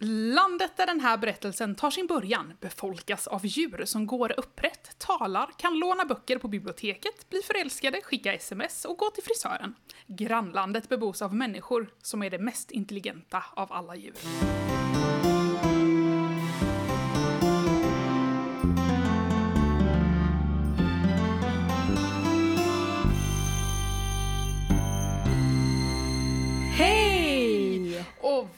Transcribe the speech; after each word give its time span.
Landet 0.00 0.76
där 0.76 0.86
den 0.86 1.00
här 1.00 1.18
berättelsen 1.18 1.74
tar 1.74 1.90
sin 1.90 2.06
början 2.06 2.52
befolkas 2.60 3.26
av 3.26 3.46
djur 3.46 3.84
som 3.84 4.06
går 4.06 4.34
upprätt, 4.40 4.98
talar, 4.98 5.50
kan 5.56 5.78
låna 5.78 6.04
böcker 6.04 6.38
på 6.38 6.48
biblioteket, 6.48 7.30
bli 7.30 7.40
förälskade, 7.42 8.00
skicka 8.02 8.34
sms 8.34 8.84
och 8.84 8.96
gå 8.96 9.10
till 9.10 9.24
frisören. 9.24 9.74
Grannlandet 10.06 10.88
bebos 10.88 11.22
av 11.22 11.34
människor 11.34 11.90
som 12.02 12.22
är 12.22 12.30
det 12.30 12.38
mest 12.38 12.70
intelligenta 12.70 13.44
av 13.54 13.72
alla 13.72 13.96
djur. 13.96 14.14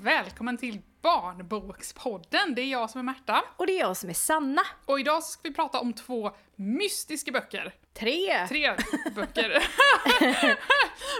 Välkommen 0.03 0.57
till 0.59 0.79
Barnbokspodden! 1.03 2.55
Det 2.55 2.62
är 2.62 2.66
jag 2.66 2.91
som 2.91 2.98
är 2.98 3.03
Märta. 3.03 3.45
Och 3.56 3.66
det 3.66 3.73
är 3.73 3.80
jag 3.80 3.97
som 3.97 4.11
är 4.11 4.15
Sanna. 4.15 4.62
Och 4.87 5.01
idag 5.01 5.23
ska 5.24 5.41
vi 5.48 5.55
prata 5.55 5.80
om 5.80 5.93
två 5.93 6.30
mystiska 6.57 7.33
böcker. 7.33 7.74
Tre! 7.98 8.47
Tre 8.48 8.77
böcker. 9.15 9.62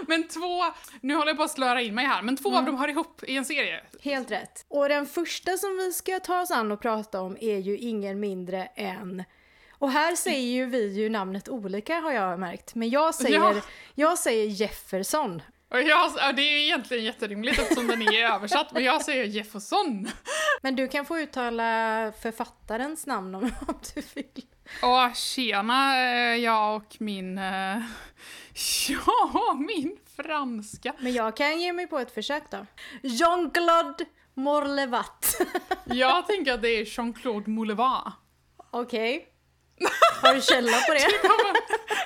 men 0.07 0.27
två, 0.27 0.63
nu 1.01 1.15
håller 1.15 1.27
jag 1.29 1.37
på 1.37 1.43
att 1.43 1.51
slöra 1.51 1.81
in 1.81 1.95
mig 1.95 2.05
här, 2.05 2.21
men 2.21 2.37
två 2.37 2.49
Mm. 2.49 2.59
av 2.59 2.65
dem 2.65 2.77
hör 2.77 2.87
ihop 2.87 3.23
i 3.23 3.37
en 3.37 3.45
serie. 3.45 3.83
Helt 4.01 4.31
rätt. 4.31 4.65
Och 4.67 4.89
den 4.89 5.05
första 5.05 5.57
som 5.57 5.77
vi 5.77 5.93
ska 5.93 6.19
ta 6.19 6.41
oss 6.41 6.51
an 6.51 6.71
och 6.71 6.81
prata 6.81 7.21
om 7.21 7.37
är 7.41 7.57
ju 7.57 7.77
ingen 7.77 8.19
mindre 8.19 8.65
än 8.65 9.23
och 9.71 9.91
här 9.91 10.15
säger 10.15 10.51
ju 10.53 10.65
vi 10.65 10.87
ju 10.87 11.09
namnet 11.09 11.49
olika 11.49 11.95
har 11.99 12.11
jag 12.11 12.39
märkt. 12.39 12.75
Men 12.75 12.89
jag 12.89 13.15
säger, 13.15 13.35
Ja. 13.39 13.55
jag 13.95 14.17
säger 14.19 14.45
Jefferson. 14.47 15.41
Och 15.71 15.81
jag, 15.81 16.11
ja, 16.17 16.31
det 16.31 16.41
är 16.41 16.51
ju 16.51 16.63
egentligen 16.63 17.03
jätterimligt 17.03 17.59
eftersom 17.59 17.87
den 17.87 18.01
är 18.01 18.25
översatt, 18.35 18.71
men 18.71 18.83
jag 18.83 19.01
säger 19.01 19.23
Jefferson. 19.23 20.07
Men 20.61 20.75
du 20.75 20.87
kan 20.87 21.05
få 21.05 21.19
uttala 21.19 22.11
författarens 22.21 23.05
namn 23.05 23.35
om, 23.35 23.43
om 23.67 23.79
du 23.95 24.01
vill. 24.13 24.45
Och 24.81 25.15
tjena, 25.15 25.97
eh, 25.97 26.35
jag 26.35 26.75
och 26.75 26.95
min... 26.99 27.37
eh, 27.37 27.77
Ja, 28.89 29.53
min 29.53 29.97
franska. 30.15 30.93
Men 30.99 31.13
jag 31.13 31.37
kan 31.37 31.59
ge 31.61 31.73
mig 31.73 31.87
på 31.87 31.99
ett 31.99 32.13
försök 32.13 32.43
då. 32.51 32.65
Jean-Claude 33.01 34.05
Morlevat. 34.33 35.41
Jag 35.85 36.27
tänker 36.27 36.53
att 36.53 36.61
det 36.61 36.69
är 36.69 36.85
Jean-Claude 36.85 37.49
Moulevard. 37.49 38.11
Okej. 38.71 39.27
Har 40.21 40.33
du 40.35 40.41
källa 40.41 40.77
på 40.87 40.93
det? 40.93 40.99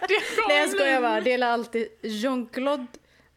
Det 0.08 0.36
kommer 0.36 0.48
Nej 0.48 0.60
jag 0.60 0.70
skojar 0.70 1.02
bara, 1.02 1.22
det 1.22 1.34
är 1.34 1.42
alltid 1.42 1.88
Jean-Claude. 2.02 2.88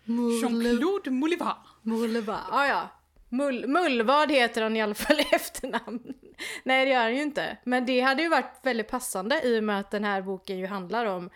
Jean-Claude 0.09 1.11
Moulevard. 1.11 1.57
Mullvad. 1.83 2.41
Ah, 2.51 2.67
ja. 2.67 2.89
Mull, 3.29 3.69
Mullvad 3.69 4.31
heter 4.31 4.63
han 4.63 4.77
i 4.77 4.83
alla 4.83 4.95
fall 4.95 5.21
i 5.21 5.23
efternamn. 5.33 6.03
Nej 6.63 6.85
det 6.85 6.91
gör 6.91 7.03
han 7.03 7.17
ju 7.17 7.23
inte. 7.23 7.59
Men 7.65 7.87
det 7.87 8.01
hade 8.01 8.23
ju 8.23 8.29
varit 8.29 8.61
väldigt 8.63 8.89
passande 8.89 9.41
i 9.45 9.59
och 9.59 9.65
med 9.65 9.81
att 9.81 9.91
den 9.91 10.05
här 10.05 10.23
boken 10.23 10.59
ju 10.59 10.67
handlar 10.67 11.07
om 11.07 11.31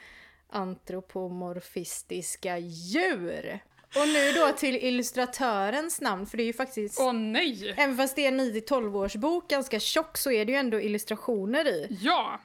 antropomorfistiska 0.53 2.59
djur. 2.59 3.61
Och 3.97 4.09
nu 4.09 4.33
då 4.33 4.53
till 4.53 4.77
illustratörens 4.77 6.01
namn, 6.01 6.27
för 6.27 6.37
det 6.37 6.43
är 6.43 6.47
ju 6.47 6.53
faktiskt... 6.53 7.01
Åh 7.01 7.13
nej! 7.13 7.75
Även 7.77 7.97
fast 7.97 8.17
det 8.17 8.25
är 8.25 8.29
en 8.29 8.41
9-12 8.41 8.97
års 8.97 9.17
bok, 9.17 9.51
ganska 9.51 9.81
tjock, 9.81 10.19
så 10.19 10.31
är 10.31 10.45
det 10.45 10.53
ju 10.53 10.59
ändå 10.59 10.81
illustrationer 10.81 11.69
i. 11.69 11.99
Ja. 12.01 12.41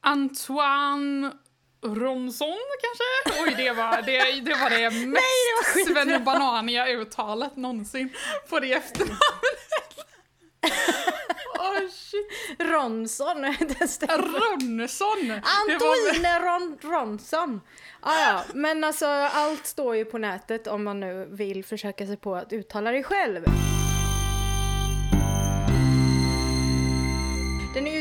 Antoine 0.00 1.32
Ronson 1.82 2.58
kanske? 2.82 3.42
Oj, 3.42 3.54
det 3.56 3.72
var 3.72 4.02
det, 4.02 4.40
det, 4.40 4.54
var 4.54 4.70
det 4.70 4.90
mest 5.06 5.74
skitbra. 5.74 5.94
svennebananiga 5.94 6.88
uttalet 6.88 7.56
någonsin 7.56 8.12
på 8.48 8.60
det 8.60 8.72
efternamnet. 8.72 9.20
Åh 11.58 11.88
shit. 11.90 12.26
Ronson, 12.58 13.42
det 13.78 13.88
stämmer. 13.88 14.18
Ronson! 14.18 15.30
Antoine 15.30 16.40
Ron 16.42 16.78
Ronson. 16.82 17.60
Ah, 18.00 18.20
ja, 18.20 18.44
men 18.54 18.84
alltså 18.84 19.06
allt 19.06 19.66
står 19.66 19.96
ju 19.96 20.04
på 20.04 20.18
nätet 20.18 20.66
om 20.66 20.84
man 20.84 21.00
nu 21.00 21.28
vill 21.30 21.64
försöka 21.64 22.06
sig 22.06 22.16
på 22.16 22.34
att 22.36 22.52
uttala 22.52 22.90
det 22.90 23.02
själv. 23.02 23.44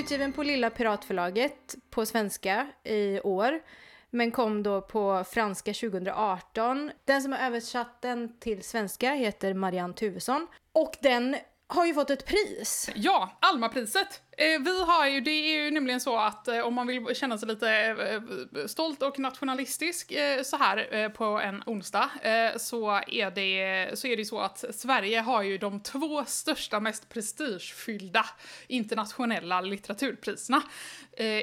Utgiven 0.09 0.33
på 0.33 0.43
Lilla 0.43 0.69
Piratförlaget 0.69 1.75
på 1.89 2.05
svenska 2.05 2.67
i 2.83 3.19
år. 3.19 3.61
Men 4.09 4.31
kom 4.31 4.63
då 4.63 4.81
på 4.81 5.23
franska 5.31 5.73
2018. 5.73 6.91
Den 7.05 7.21
som 7.21 7.31
har 7.31 7.39
översatt 7.39 8.01
den 8.01 8.39
till 8.39 8.63
svenska 8.63 9.11
heter 9.11 9.53
Marianne 9.53 9.93
Tuvesson. 9.93 10.47
Och 10.71 10.95
den 11.01 11.35
har 11.67 11.85
ju 11.85 11.93
fått 11.93 12.09
ett 12.09 12.25
pris. 12.25 12.89
Ja, 12.95 13.37
Almapriset. 13.39 14.21
Eh, 14.39 14.59
vi 14.59 14.83
har 14.83 15.07
ju, 15.07 15.21
det 15.21 15.31
är 15.31 15.63
ju 15.63 15.71
nämligen 15.71 15.99
så 15.99 16.17
att 16.17 16.47
eh, 16.47 16.59
om 16.59 16.73
man 16.73 16.87
vill 16.87 17.15
känna 17.15 17.37
sig 17.37 17.47
lite 17.47 17.69
eh, 17.69 18.65
stolt 18.65 19.03
och 19.03 19.19
nationalistisk 19.19 20.13
så 20.43 20.57
här 20.57 21.09
på 21.09 21.25
en 21.25 21.63
onsdag 21.65 22.09
så, 22.57 22.89
är 23.07 23.31
det, 23.31 23.99
så 23.99 24.07
är 24.07 24.17
det 24.17 24.25
så 24.25 24.39
att 24.39 24.65
Sverige 24.71 25.19
har 25.19 25.41
ju 25.41 25.57
de 25.57 25.79
två 25.79 26.25
största, 26.25 26.79
mest 26.79 27.09
prestigefyllda 27.09 28.25
internationella 28.67 29.61
litteraturpriserna 29.61 30.61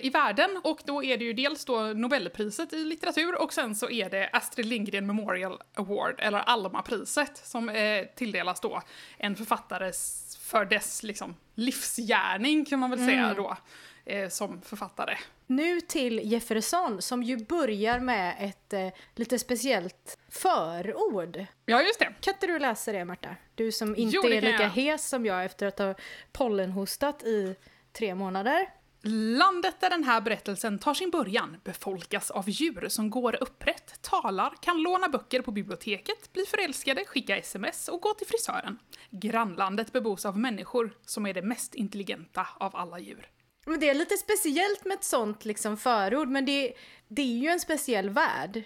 i 0.02 0.10
världen. 0.10 0.60
Och 0.64 0.80
då 0.84 1.04
är 1.04 1.16
det 1.16 1.24
ju 1.24 1.32
dels 1.32 1.64
då 1.64 1.80
Nobelpriset 1.80 2.72
i 2.72 2.84
litteratur 2.84 3.42
och 3.42 3.52
sen 3.52 3.74
så 3.74 3.90
är 3.90 4.10
det 4.10 4.30
Astrid 4.32 4.66
Lindgren 4.66 5.06
Memorial 5.06 5.62
Award, 5.74 6.14
eller 6.18 6.38
Almapriset, 6.38 7.36
som 7.44 7.70
tilldelas 8.16 8.60
då 8.60 8.82
en 9.18 9.36
författares 9.36 10.36
för 10.46 10.64
dess 10.64 11.02
liksom, 11.02 11.36
livsgärning 11.54 12.64
kan 12.64 12.78
man 12.78 12.90
väl 12.90 12.98
säga 13.06 13.34
då, 13.34 13.56
eh, 14.04 14.28
som 14.28 14.62
författare. 14.62 15.16
Nu 15.46 15.80
till 15.80 16.20
Jefferson 16.32 17.02
som 17.02 17.22
ju 17.22 17.36
börjar 17.36 18.00
med 18.00 18.36
ett 18.38 18.72
eh, 18.72 18.88
lite 19.14 19.38
speciellt 19.38 20.18
förord. 20.28 21.44
Ja, 21.66 21.82
just 21.82 21.98
det. 21.98 22.14
Kan 22.20 22.34
inte 22.34 22.46
du 22.46 22.58
läsa 22.58 22.92
det 22.92 23.04
Marta? 23.04 23.36
Du 23.54 23.72
som 23.72 23.96
inte 23.96 24.16
Jo, 24.16 24.26
är 24.26 24.40
lika 24.40 24.62
jag. 24.62 24.70
hes 24.70 25.08
som 25.08 25.26
jag 25.26 25.44
efter 25.44 25.66
att 25.66 25.78
ha 25.78 25.94
pollenhostat 26.32 27.22
i 27.22 27.56
tre 27.92 28.14
månader. 28.14 28.66
Landet 29.08 29.80
där 29.80 29.90
den 29.90 30.04
här 30.04 30.20
berättelsen 30.20 30.78
tar 30.78 30.94
sin 30.94 31.10
början 31.10 31.56
befolkas 31.64 32.30
av 32.30 32.50
djur 32.50 32.88
som 32.88 33.10
går 33.10 33.42
upprätt, 33.42 34.02
talar, 34.02 34.54
kan 34.60 34.82
låna 34.82 35.08
böcker 35.08 35.42
på 35.42 35.52
biblioteket, 35.52 36.32
bli 36.32 36.44
förälskade, 36.44 37.04
skicka 37.04 37.36
sms 37.36 37.88
och 37.88 38.00
gå 38.00 38.14
till 38.14 38.26
frisören. 38.26 38.78
Grannlandet 39.10 39.92
bebos 39.92 40.26
av 40.26 40.38
människor 40.38 40.96
som 41.06 41.26
är 41.26 41.34
det 41.34 41.42
mest 41.42 41.74
intelligenta 41.74 42.46
av 42.58 42.76
alla 42.76 42.98
djur. 42.98 43.28
Men 43.66 43.80
det 43.80 43.88
är 43.88 43.94
lite 43.94 44.16
speciellt 44.16 44.84
med 44.84 44.94
ett 44.94 45.04
sånt 45.04 45.44
liksom 45.44 45.76
förord, 45.76 46.28
men 46.28 46.44
det, 46.44 46.72
det 47.08 47.22
är 47.22 47.36
ju 47.36 47.48
en 47.48 47.60
speciell 47.60 48.10
värld. 48.10 48.62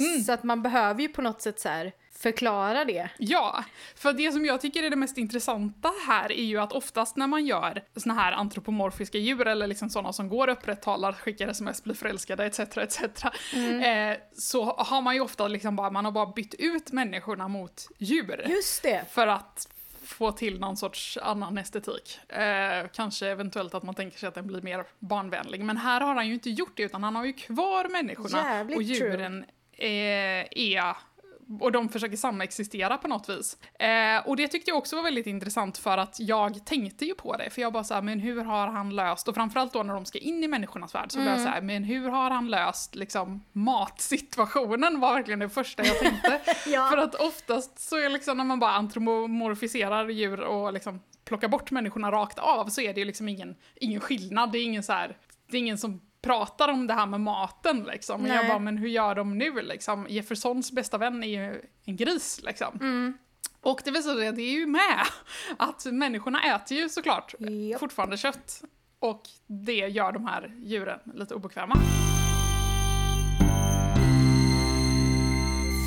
Mm. 0.00 0.20
Så 0.22 0.32
att 0.32 0.42
man 0.42 0.62
behöver 0.62 1.00
ju 1.00 1.08
på 1.08 1.22
något 1.22 1.42
sätt 1.42 1.60
så 1.60 1.68
här 1.68 1.92
förklara 2.22 2.84
det. 2.84 3.10
Ja, 3.18 3.64
för 3.94 4.12
det 4.12 4.32
som 4.32 4.44
jag 4.44 4.60
tycker 4.60 4.82
är 4.82 4.90
det 4.90 4.96
mest 4.96 5.18
intressanta 5.18 5.92
här 6.06 6.32
är 6.32 6.44
ju 6.44 6.58
att 6.58 6.72
oftast 6.72 7.16
när 7.16 7.26
man 7.26 7.46
gör 7.46 7.82
såna 7.96 8.14
här 8.14 8.32
antropomorfiska 8.32 9.18
djur 9.18 9.46
eller 9.46 9.66
liksom 9.66 9.90
sådana 9.90 10.12
som 10.12 10.28
går 10.28 10.48
upprätt, 10.48 10.82
talar, 10.82 11.12
skickar 11.12 11.48
sms, 11.48 11.84
blir 11.84 11.94
förälskade 11.94 12.46
etc. 12.46 12.60
etc. 12.60 13.02
Eh, 13.54 14.16
så 14.34 14.64
har 14.64 15.02
man 15.02 15.14
ju 15.14 15.20
ofta 15.20 15.48
liksom 15.48 15.76
bara, 15.76 15.90
man 15.90 16.04
har 16.04 16.12
bara 16.12 16.26
bytt 16.26 16.54
ut 16.54 16.92
människorna 16.92 17.48
mot 17.48 17.88
djur. 17.98 18.44
Just 18.48 18.82
det! 18.82 19.04
För 19.10 19.26
att 19.26 19.68
få 20.04 20.32
till 20.32 20.60
någon 20.60 20.76
sorts 20.76 21.18
annan 21.22 21.58
estetik. 21.58 22.18
Eh, 22.28 22.86
kanske 22.92 23.28
eventuellt 23.28 23.74
att 23.74 23.82
man 23.82 23.94
tänker 23.94 24.18
sig 24.18 24.28
att 24.28 24.34
den 24.34 24.46
blir 24.46 24.62
mer 24.62 24.84
barnvänlig. 24.98 25.64
Men 25.64 25.76
här 25.76 26.00
har 26.00 26.14
han 26.14 26.28
ju 26.28 26.34
inte 26.34 26.50
gjort 26.50 26.72
det 26.76 26.82
utan 26.82 27.02
han 27.02 27.16
har 27.16 27.24
ju 27.24 27.32
kvar 27.32 27.88
människorna 27.88 28.38
Jävligt 28.38 28.76
och 28.76 28.82
djuren 28.82 29.44
eh, 29.80 29.88
är 30.50 30.96
och 31.60 31.72
de 31.72 31.88
försöker 31.88 32.16
samexistera 32.16 32.96
på 32.96 33.08
något 33.08 33.28
vis. 33.28 33.56
Eh, 33.78 34.28
och 34.28 34.36
det 34.36 34.48
tyckte 34.48 34.70
jag 34.70 34.78
också 34.78 34.96
var 34.96 35.02
väldigt 35.02 35.26
intressant 35.26 35.78
för 35.78 35.98
att 35.98 36.16
jag 36.20 36.64
tänkte 36.66 37.04
ju 37.04 37.14
på 37.14 37.36
det, 37.36 37.50
för 37.50 37.62
jag 37.62 37.72
bara 37.72 37.84
såhär, 37.84 38.02
men 38.02 38.20
hur 38.20 38.44
har 38.44 38.68
han 38.68 38.96
löst, 38.96 39.28
och 39.28 39.34
framförallt 39.34 39.72
då 39.72 39.82
när 39.82 39.94
de 39.94 40.04
ska 40.04 40.18
in 40.18 40.44
i 40.44 40.48
människornas 40.48 40.94
värld, 40.94 41.12
så 41.12 41.18
blev 41.18 41.30
jag 41.30 41.40
såhär, 41.40 41.60
men 41.60 41.84
hur 41.84 42.08
har 42.08 42.30
han 42.30 42.50
löst 42.50 42.94
liksom 42.94 43.44
matsituationen 43.52 45.00
var 45.00 45.14
verkligen 45.14 45.38
det 45.38 45.48
första 45.48 45.84
jag 45.84 45.98
tänkte. 45.98 46.40
Ja. 46.66 46.88
För 46.90 46.96
att 46.96 47.14
oftast 47.14 47.78
så 47.78 47.96
är 47.96 48.08
liksom 48.08 48.36
när 48.36 48.44
man 48.44 48.58
bara 48.58 48.72
antropomorfiserar 48.72 50.08
djur 50.08 50.40
och 50.40 50.72
liksom 50.72 51.00
plockar 51.24 51.48
bort 51.48 51.70
människorna 51.70 52.10
rakt 52.10 52.38
av 52.38 52.66
så 52.66 52.80
är 52.80 52.94
det 52.94 53.00
ju 53.00 53.06
liksom 53.06 53.28
ingen, 53.28 53.56
ingen 53.74 54.00
skillnad, 54.00 54.52
det 54.52 54.58
är 54.58 54.64
ingen 54.64 54.82
så 54.82 54.92
här, 54.92 55.16
det 55.50 55.56
är 55.56 55.60
ingen 55.60 55.78
som 55.78 56.00
pratar 56.22 56.68
om 56.68 56.86
det 56.86 56.94
här 56.94 57.06
med 57.06 57.20
maten 57.20 57.82
liksom. 57.82 58.22
Och 58.22 58.28
jag 58.28 58.36
Nej. 58.36 58.48
bara, 58.48 58.58
men 58.58 58.78
hur 58.78 58.88
gör 58.88 59.14
de 59.14 59.38
nu 59.38 59.62
liksom? 59.62 60.06
Jeffersons 60.08 60.72
bästa 60.72 60.98
vän 60.98 61.24
är 61.24 61.28
ju 61.28 61.62
en 61.84 61.96
gris 61.96 62.40
liksom. 62.44 62.78
Mm. 62.80 63.18
Och 63.62 63.80
det 63.84 63.90
visar 63.90 64.14
sig 64.14 64.28
att 64.28 64.36
det 64.36 64.42
är 64.42 64.52
ju 64.52 64.66
med 64.66 65.06
att 65.56 65.84
människorna 65.84 66.54
äter 66.54 66.76
ju 66.78 66.88
såklart 66.88 67.34
Japp. 67.38 67.80
fortfarande 67.80 68.16
kött. 68.16 68.62
Och 68.98 69.22
det 69.46 69.72
gör 69.88 70.12
de 70.12 70.26
här 70.26 70.54
djuren 70.62 70.98
lite 71.14 71.34
obekväma. 71.34 71.74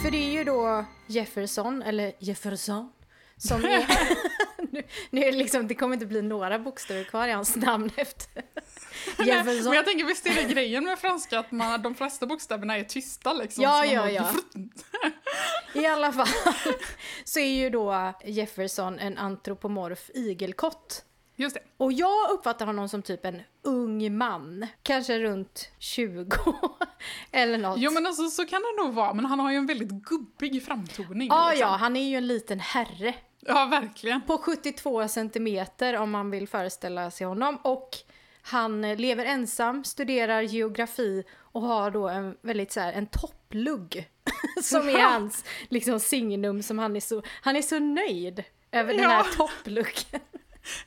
För 0.03 0.11
det 0.11 0.17
är 0.17 0.31
ju 0.31 0.43
då 0.43 0.85
Jefferson, 1.07 1.81
eller 1.81 2.13
Jefferson, 2.19 2.91
Som 3.47 3.65
är, 3.65 3.85
nu, 4.71 4.83
nu 5.09 5.21
är 5.21 5.31
det 5.31 5.37
liksom, 5.37 5.67
det 5.67 5.75
kommer 5.75 5.93
inte 5.93 6.05
bli 6.05 6.21
några 6.21 6.59
bokstäver 6.59 7.03
kvar 7.03 7.27
i 7.27 7.31
hans 7.31 7.55
namn 7.55 7.91
efter 7.95 8.43
Jefferson. 9.25 9.63
Men 9.63 9.73
jag 9.73 9.85
tänker 9.85 10.05
visst 10.05 10.25
är 10.25 10.35
det 10.35 10.43
grejen 10.43 10.83
med 10.83 10.99
franska 10.99 11.39
att 11.39 11.51
man, 11.51 11.81
de 11.81 11.95
flesta 11.95 12.25
bokstäverna 12.25 12.77
är 12.77 12.83
tysta 12.83 13.33
liksom. 13.33 13.63
Ja, 13.63 13.85
ja, 13.85 14.09
ja. 14.09 14.29
I 15.81 15.85
alla 15.85 16.11
fall 16.11 16.27
så 17.23 17.39
är 17.39 17.53
ju 17.53 17.69
då 17.69 18.13
Jefferson 18.25 18.99
en 18.99 19.17
antropomorf 19.17 20.09
igelkott. 20.13 21.05
Just 21.35 21.55
det. 21.55 21.61
Och 21.77 21.93
jag 21.93 22.31
uppfattar 22.31 22.65
honom 22.65 22.89
som 22.89 23.01
typ 23.01 23.25
en 23.25 23.41
ung 23.61 24.17
man. 24.17 24.67
Kanske 24.83 25.19
runt 25.19 25.69
20 25.79 26.27
eller 27.31 27.57
något. 27.57 27.79
Jo 27.79 27.91
men 27.91 28.05
alltså 28.05 28.29
så 28.29 28.45
kan 28.45 28.61
det 28.61 28.83
nog 28.83 28.93
vara, 28.93 29.13
men 29.13 29.25
han 29.25 29.39
har 29.39 29.51
ju 29.51 29.57
en 29.57 29.65
väldigt 29.65 29.89
gubbig 29.89 30.65
framtoning. 30.65 31.29
ah, 31.31 31.49
liksom. 31.49 31.67
ja, 31.67 31.75
han 31.75 31.95
är 31.95 32.09
ju 32.09 32.15
en 32.15 32.27
liten 32.27 32.59
herre. 32.59 33.13
Ja, 33.47 33.65
verkligen. 33.65 34.21
På 34.21 34.37
72 34.37 35.07
centimeter 35.07 35.97
om 35.97 36.11
man 36.11 36.31
vill 36.31 36.47
föreställa 36.47 37.11
sig 37.11 37.27
honom. 37.27 37.57
Och 37.61 37.89
han 38.41 38.81
lever 38.81 39.25
ensam, 39.25 39.83
studerar 39.83 40.41
geografi 40.41 41.23
och 41.39 41.61
har 41.61 41.91
då 41.91 42.07
en 42.09 42.37
väldigt 42.41 42.71
så 42.71 42.79
här, 42.79 42.93
en 42.93 43.07
topplugg. 43.07 44.09
som 44.63 44.89
är 44.89 44.99
hans 45.01 45.45
liksom 45.69 45.99
signum 45.99 46.63
som 46.63 46.79
han 46.79 46.95
är 46.95 46.99
så, 46.99 47.23
han 47.41 47.55
är 47.55 47.61
så 47.61 47.79
nöjd 47.79 48.43
över 48.71 48.93
den 48.93 49.03
Ja. 49.03 49.09
här 49.09 49.23
toppluggen. 49.37 50.21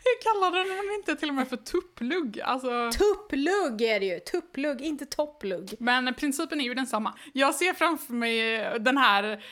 Hur 0.05 0.23
kallade 0.23 0.75
den 0.75 0.95
inte 0.99 1.17
till 1.17 1.29
och 1.29 1.35
med 1.35 1.49
för 1.49 1.57
tupplugg? 1.57 2.41
Alltså... 2.41 2.91
Tupplugg 2.91 3.83
är 3.83 4.01
det 4.01 4.07
ju, 4.07 4.21
tupplugg, 4.21 4.81
inte 4.81 5.07
topplugg. 5.07 5.75
Men 5.79 6.15
principen 6.15 6.61
är 6.61 6.65
ju 6.65 6.75
densamma. 6.75 7.15
Jag 7.33 7.55
ser 7.55 7.73
framför 7.73 8.13
mig 8.13 8.59
den 8.81 8.99
här 8.99 9.43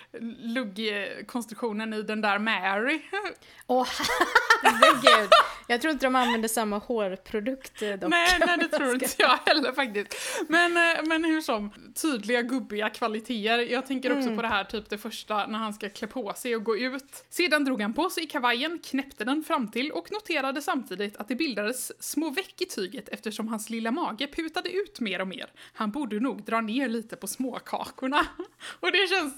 luggkonstruktionen 0.55 1.93
i 1.95 2.03
den 2.03 2.21
där 2.21 2.39
Mary. 2.39 3.03
Åh 3.67 3.89
herregud! 4.63 5.31
Jag 5.67 5.81
tror 5.81 5.93
inte 5.93 6.07
de 6.07 6.17
använder 6.17 6.49
samma 6.49 6.79
hårprodukt 6.79 7.83
eh, 7.83 7.91
dock. 7.91 8.11
nej, 8.11 8.29
nej, 8.47 8.59
det 8.59 8.69
tror 8.77 8.89
jag 8.89 8.95
inte 9.03 9.15
jag 9.19 9.39
heller 9.47 9.73
faktiskt. 9.73 10.15
Men, 10.49 10.77
eh, 10.77 11.03
men 11.05 11.25
hur 11.25 11.41
som, 11.41 11.71
tydliga 12.03 12.43
gubbiga 12.43 12.91
kvaliteter. 12.91 13.59
Jag 13.59 13.87
tänker 13.87 14.11
också 14.11 14.25
Mm. 14.25 14.37
på 14.37 14.43
det 14.43 14.49
här 14.49 14.65
typ 14.65 14.91
det 14.91 14.99
första 14.99 15.47
när 15.47 15.59
han 15.59 15.75
ska 15.75 15.89
klä 15.89 16.07
på 16.09 16.33
sig 16.37 16.57
och 16.57 16.65
gå 16.65 16.77
ut. 16.77 17.25
Sedan 17.31 17.65
drog 17.65 17.81
han 17.83 17.95
på 17.95 18.11
sig 18.11 18.27
kavajen, 18.27 18.79
knäppte 18.79 19.25
den 19.25 19.43
fram 19.45 19.71
till 19.71 19.93
och 19.93 20.11
noterade 20.15 20.63
samtidigt 20.63 21.17
att 21.17 21.29
det 21.29 21.35
bildades 21.35 22.03
små 22.03 22.31
veck 22.31 22.61
i 22.61 22.67
tyget 22.67 23.09
eftersom 23.09 23.49
hans 23.49 23.71
lilla 23.71 23.91
mage 23.91 24.27
putade 24.27 24.71
ut 24.71 25.01
mer 25.01 25.21
och 25.21 25.29
mer. 25.29 25.53
Han 25.73 25.91
borde 25.91 26.21
nog 26.21 26.45
dra 26.45 26.61
ner 26.61 26.89
lite 26.89 27.17
på 27.17 27.27
småkakorna. 27.27 28.27
Och 28.81 28.93
det 28.93 29.09
känns 29.09 29.35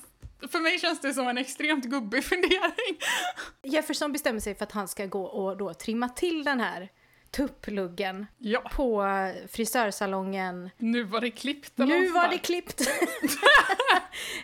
för 0.52 0.61
mig 0.61 0.78
känns 0.78 1.00
det 1.00 1.14
som 1.14 1.28
en 1.28 1.38
extremt 1.38 1.84
gubbig 1.84 2.25
fundering. 2.25 2.99
Jefferson 3.62 4.12
bestämmer 4.12 4.40
sig 4.40 4.55
för 4.55 4.64
att 4.64 4.73
han 4.73 4.88
ska 4.88 5.06
gå 5.06 5.25
och 5.25 5.56
då 5.56 5.75
trimma 5.75 6.08
till 6.08 6.44
den 6.44 6.61
här 6.61 6.88
tuppluggen 7.31 8.26
Ja, 8.38 8.61
på 8.61 9.05
frisörsalongen. 9.49 10.70
nu 10.78 11.02
var 11.02 11.20
det 11.20 11.31
klippt 11.31 11.73
Nu 11.78 12.08
var 12.08 12.28
det 12.28 12.38
klippt! 12.38 12.81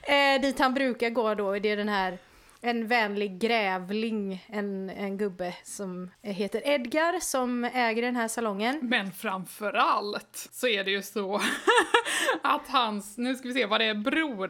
eh, 0.03 0.41
dit 0.43 0.59
han 0.59 0.75
brukar 0.75 1.11
gå 1.11 1.35
då, 1.35 1.59
det 1.59 1.69
är 1.69 1.77
den 1.77 1.89
här 1.89 2.19
en 2.65 2.87
vänlig 2.87 3.39
grävling, 3.39 4.45
en, 4.49 4.91
en 4.91 5.19
gubbe 5.19 5.55
som 5.65 6.11
heter 6.23 6.63
Edgar 6.69 7.21
som 7.21 7.65
äger 7.65 8.03
den 8.03 8.17
här 8.17 8.29
salongen. 8.29 8.79
Men 8.83 9.13
framför 9.13 9.73
allt 9.73 10.49
så 10.53 10.69
är 10.69 10.85
det 10.85 10.91
ju 10.91 11.03
så 11.03 11.41
att 12.43 12.69
hans, 12.69 13.19
nu 13.19 13.35
ska 13.35 13.49
vi 13.49 13.55
se 13.55 13.67
vad 13.67 13.81
det 13.81 13.85
är, 13.85 13.95
bror... 13.95 14.49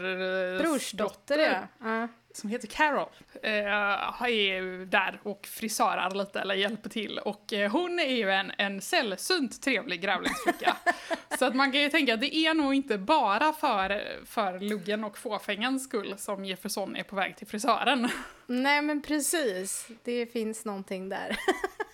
Brorsdotter 0.58 1.68
ja. 1.78 2.08
Som 2.34 2.50
heter 2.50 2.68
Carol. 2.68 3.08
Eh, 3.42 4.22
är 4.22 4.86
där 4.86 5.20
och 5.22 5.46
frisörar 5.46 6.10
lite 6.10 6.40
eller 6.40 6.54
hjälper 6.54 6.90
till. 6.90 7.18
Och 7.18 7.52
eh, 7.52 7.70
hon 7.70 8.00
är 8.00 8.16
ju 8.16 8.30
en, 8.30 8.52
en 8.58 8.80
sällsynt 8.80 9.62
trevlig 9.62 10.00
grävlingsflicka. 10.00 10.76
så 11.38 11.44
att 11.44 11.54
man 11.54 11.72
kan 11.72 11.80
ju 11.80 11.88
tänka 11.88 12.14
att 12.14 12.20
det 12.20 12.36
är 12.36 12.54
nog 12.54 12.74
inte 12.74 12.98
bara 12.98 13.52
för, 13.52 14.02
för 14.26 14.60
luggen 14.60 15.04
och 15.04 15.18
fåfängans 15.18 15.84
skull 15.84 16.14
som 16.18 16.44
Jefferson 16.44 16.96
är 16.96 17.02
på 17.02 17.16
väg 17.16 17.36
till 17.36 17.46
frisören. 17.46 18.08
Nej 18.46 18.82
men 18.82 19.02
precis, 19.02 19.88
det 20.04 20.26
finns 20.26 20.64
någonting 20.64 21.08
där. 21.08 21.36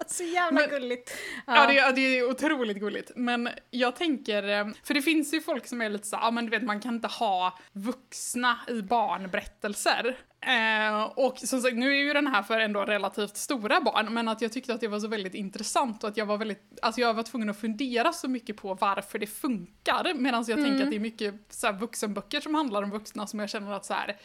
Så 0.06 0.22
jävla 0.22 0.60
Men- 0.60 0.70
gulligt. 0.70 1.12
Ja, 1.46 1.66
det, 1.66 1.78
är- 1.78 1.92
det 1.92 2.00
är 2.18 2.30
otroligt 2.30 2.76
gulligt. 2.76 3.10
Men 3.16 3.48
jag 3.70 3.96
tänker, 3.96 4.48
eh, 4.48 4.66
för 4.84 4.94
det 4.94 5.02
finns 5.02 5.34
ju 5.34 5.40
folk 5.40 5.66
som 5.66 5.80
är 5.80 5.88
lite 5.88 6.06
så 6.06 6.18
ja 6.22 6.30
men 6.30 6.44
du 6.44 6.50
vet 6.50 6.62
man 6.62 6.80
kan 6.80 6.94
inte 6.94 7.08
ha 7.08 7.58
vuxna 7.72 8.58
i 8.68 8.82
barnberättelser. 8.82 10.16
Eh, 10.46 11.02
och 11.02 11.38
som 11.38 11.60
sagt, 11.60 11.76
nu 11.76 11.90
är 11.90 11.98
ju 11.98 12.12
den 12.12 12.26
här 12.26 12.42
för 12.42 12.60
ändå 12.60 12.84
relativt 12.84 13.36
stora 13.36 13.80
barn, 13.80 14.14
men 14.14 14.28
att 14.28 14.40
jag 14.42 14.52
tyckte 14.52 14.74
att 14.74 14.80
det 14.80 14.88
var 14.88 15.00
så 15.00 15.08
väldigt 15.08 15.34
intressant 15.34 16.04
och 16.04 16.10
att 16.10 16.16
jag 16.16 16.26
var 16.26 16.36
väldigt, 16.38 16.78
alltså 16.82 17.00
jag 17.00 17.14
var 17.14 17.22
tvungen 17.22 17.50
att 17.50 17.60
fundera 17.60 18.12
så 18.12 18.28
mycket 18.28 18.56
på 18.56 18.74
varför 18.74 19.18
det 19.18 19.26
funkar, 19.26 20.14
medan 20.14 20.44
jag 20.48 20.58
tänker 20.64 20.84
att 20.84 20.90
det 20.90 20.96
är 20.96 21.00
mycket 21.00 21.34
så 21.48 21.66
här 21.66 21.74
vuxenböcker 21.74 22.40
som 22.40 22.54
handlar 22.54 22.82
om 22.82 22.90
vuxna 22.90 23.26
som 23.26 23.40
jag 23.40 23.50
känner 23.50 23.72
att 23.72 23.84
så 23.84 23.94
här 23.94 24.16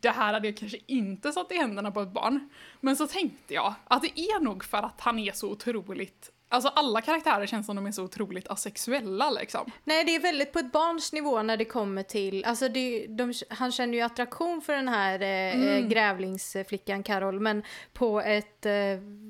det 0.00 0.10
här 0.10 0.32
hade 0.32 0.48
jag 0.48 0.56
kanske 0.56 0.78
inte 0.86 1.32
satt 1.32 1.52
i 1.52 1.56
händerna 1.56 1.90
på 1.90 2.00
ett 2.00 2.12
barn. 2.12 2.48
Men 2.80 2.96
så 2.96 3.06
tänkte 3.06 3.54
jag 3.54 3.74
att 3.84 4.02
det 4.02 4.20
är 4.20 4.40
nog 4.40 4.64
för 4.64 4.78
att 4.78 5.00
han 5.00 5.18
är 5.18 5.32
så 5.32 5.50
otroligt 5.50 6.32
Alltså 6.48 6.68
alla 6.68 7.00
karaktärer 7.00 7.46
känns 7.46 7.66
som 7.66 7.76
de 7.76 7.86
är 7.86 7.92
så 7.92 8.04
otroligt 8.04 8.48
asexuella 8.48 9.30
liksom. 9.30 9.70
Nej, 9.84 10.04
det 10.04 10.14
är 10.14 10.20
väldigt 10.20 10.52
på 10.52 10.58
ett 10.58 10.72
barns 10.72 11.12
nivå 11.12 11.42
när 11.42 11.56
det 11.56 11.64
kommer 11.64 12.02
till, 12.02 12.44
alltså 12.44 12.68
det, 12.68 13.06
de, 13.06 13.34
han 13.48 13.72
känner 13.72 13.94
ju 13.94 14.00
attraktion 14.00 14.60
för 14.60 14.72
den 14.72 14.88
här 14.88 15.20
eh, 15.20 15.36
Mm. 15.56 15.88
grävlingsflickan 15.88 17.02
Carol, 17.02 17.40
men 17.40 17.62
på 17.92 18.20
ett 18.20 18.66
eh, 18.66 18.72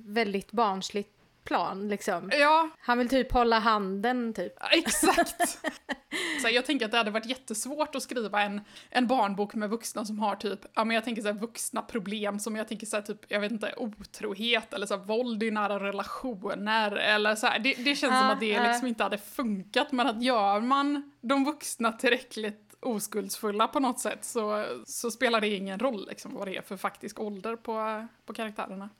väldigt 0.04 0.52
barnsligt 0.52 1.10
plan 1.46 1.88
liksom. 1.88 2.30
Ja, 2.32 2.68
Han 2.78 2.98
vill 2.98 3.08
typ 3.08 3.32
hålla 3.32 3.58
handen 3.58 4.34
typ. 4.34 4.52
exakt. 4.70 5.58
så 6.42 6.48
jag 6.52 6.66
tänker 6.66 6.84
att 6.86 6.90
det 6.92 6.98
hade 6.98 7.10
varit 7.10 7.26
jättesvårt 7.26 7.94
att 7.94 8.02
skriva 8.02 8.42
en, 8.42 8.60
en 8.90 9.06
barnbok 9.06 9.54
med 9.54 9.70
vuxna 9.70 10.04
som 10.04 10.18
har 10.18 10.36
typ, 10.36 10.60
ja 10.74 10.84
men 10.84 10.94
jag 10.94 11.04
tänker 11.04 11.22
så 11.22 11.28
här 11.28 11.34
vuxna 11.34 11.82
problem 11.82 12.38
som 12.38 12.56
jag 12.56 12.68
tänker 12.68 12.86
så 12.86 12.96
här 12.96 13.02
typ, 13.02 13.20
jag 13.28 13.40
vet 13.40 13.52
inte, 13.52 13.74
otrohet 13.76 14.74
eller 14.74 14.86
så 14.86 14.96
här 14.96 15.04
våld 15.04 15.42
i 15.42 15.50
nära 15.50 15.80
relationer 15.80 16.92
eller 16.92 17.34
så 17.34 17.46
här. 17.46 17.58
Det, 17.58 17.74
det 17.74 17.84
känns 17.84 18.00
som 18.00 18.10
Ja, 18.26 18.32
att 18.32 18.40
det 18.40 18.46
ja. 18.48 18.68
liksom 18.68 18.88
inte 18.88 19.02
hade 19.02 19.18
funkat 19.18 19.92
men 19.92 20.06
att 20.06 20.22
gör 20.22 20.60
man 20.60 21.12
de 21.20 21.44
vuxna 21.44 21.92
tillräckligt 21.92 22.62
oskuldsfulla 22.80 23.68
på 23.68 23.80
något 23.80 24.00
sätt 24.00 24.24
så, 24.24 24.64
så 24.86 25.10
spelar 25.10 25.40
det 25.40 25.48
ingen 25.48 25.78
roll 25.78 26.06
liksom 26.08 26.34
vad 26.34 26.48
det 26.48 26.56
är 26.56 26.62
för 26.62 26.76
faktisk 26.76 27.20
ålder 27.20 27.56
på, 27.56 28.06
på 28.26 28.32
karaktärerna. 28.32 28.90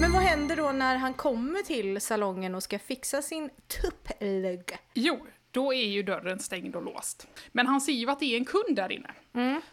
Men 0.00 0.12
vad 0.12 0.22
händer 0.22 0.56
då 0.56 0.72
när 0.72 0.96
han 0.96 1.14
kommer 1.14 1.62
till 1.62 2.00
salongen 2.00 2.54
och 2.54 2.62
ska 2.62 2.78
fixa 2.78 3.22
sin 3.22 3.50
tupplugg? 3.80 4.78
Jo, 4.94 5.26
då 5.50 5.74
är 5.74 5.86
ju 5.86 6.02
dörren 6.02 6.38
stängd 6.38 6.76
och 6.76 6.82
låst. 6.82 7.26
Men 7.52 7.66
han 7.66 7.80
ser 7.80 7.92
ju 7.92 8.10
att 8.10 8.20
det 8.20 8.34
är 8.34 8.36
en 8.36 8.44
kund 8.44 8.76
där 8.76 8.92
inne. 8.92 9.10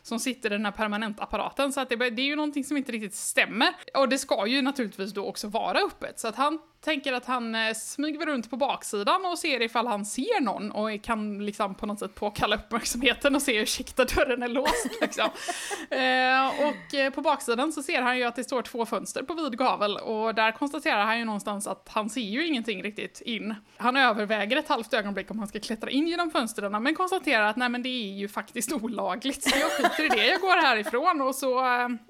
Som 0.01 0.19
sitter 0.19 0.49
i 0.49 0.53
den 0.53 0.65
här 0.65 0.71
permanentapparaten, 0.71 1.73
så 1.73 1.81
att 1.81 1.89
det, 1.89 1.95
det 1.95 2.21
är 2.21 2.25
ju 2.25 2.35
någonting 2.35 2.63
som 2.63 2.77
inte 2.77 2.91
riktigt 2.91 3.15
stämmer. 3.15 3.69
Och 3.93 4.09
det 4.09 4.17
ska 4.17 4.47
ju 4.47 4.61
naturligtvis 4.61 5.13
då 5.13 5.25
också 5.25 5.47
vara 5.47 5.79
öppet, 5.79 6.19
så 6.19 6.27
att 6.27 6.35
han 6.35 6.59
tänker 6.81 7.13
att 7.13 7.25
han 7.25 7.55
eh, 7.55 7.73
smyger 7.73 8.25
runt 8.25 8.49
på 8.49 8.57
baksidan 8.57 9.25
och 9.25 9.39
ser 9.39 9.61
ifall 9.61 9.87
han 9.87 10.05
ser 10.05 10.41
någon 10.41 10.71
och 10.71 11.03
kan 11.03 11.45
liksom 11.45 11.75
på 11.75 11.85
något 11.85 11.99
sätt 11.99 12.15
påkalla 12.15 12.55
uppmärksamheten 12.55 13.35
och 13.35 13.41
se 13.41 13.61
ursäkta 13.61 14.05
dörren 14.05 14.43
är 14.43 14.47
låst 14.47 14.87
liksom. 15.01 15.25
eh, 15.89 16.67
och 16.67 16.95
eh, 16.95 17.09
på 17.13 17.21
baksidan 17.21 17.73
så 17.73 17.83
ser 17.83 18.01
han 18.01 18.17
ju 18.17 18.23
att 18.23 18.35
det 18.35 18.43
står 18.43 18.61
två 18.61 18.85
fönster 18.85 19.23
på 19.23 19.33
vid 19.33 19.57
gavel 19.57 19.97
och 19.97 20.35
där 20.35 20.51
konstaterar 20.51 21.05
han 21.05 21.19
ju 21.19 21.25
någonstans 21.25 21.67
att 21.67 21.89
han 21.91 22.09
ser 22.09 22.21
ju 22.21 22.47
ingenting 22.47 22.83
riktigt 22.83 23.21
in. 23.21 23.55
Han 23.77 23.97
överväger 23.97 24.57
ett 24.57 24.67
halvt 24.67 24.93
ögonblick 24.93 25.31
om 25.31 25.39
han 25.39 25.47
ska 25.47 25.59
klättra 25.59 25.89
in 25.89 26.07
genom 26.07 26.31
fönstren 26.31 26.83
men 26.83 26.95
konstaterar 26.95 27.45
att 27.45 27.55
nej 27.55 27.69
men 27.69 27.83
det 27.83 27.89
är 27.89 28.17
ju 28.17 28.27
faktiskt 28.27 28.73
olagligt 28.73 29.43
så 29.43 29.57
jag 29.59 29.71
skiter 29.71 30.05
i 30.05 30.09
det, 30.09 30.27
jag 30.27 30.41
går 30.41 30.61
härifrån 30.61 31.21
och 31.21 31.35
så... 31.35 31.57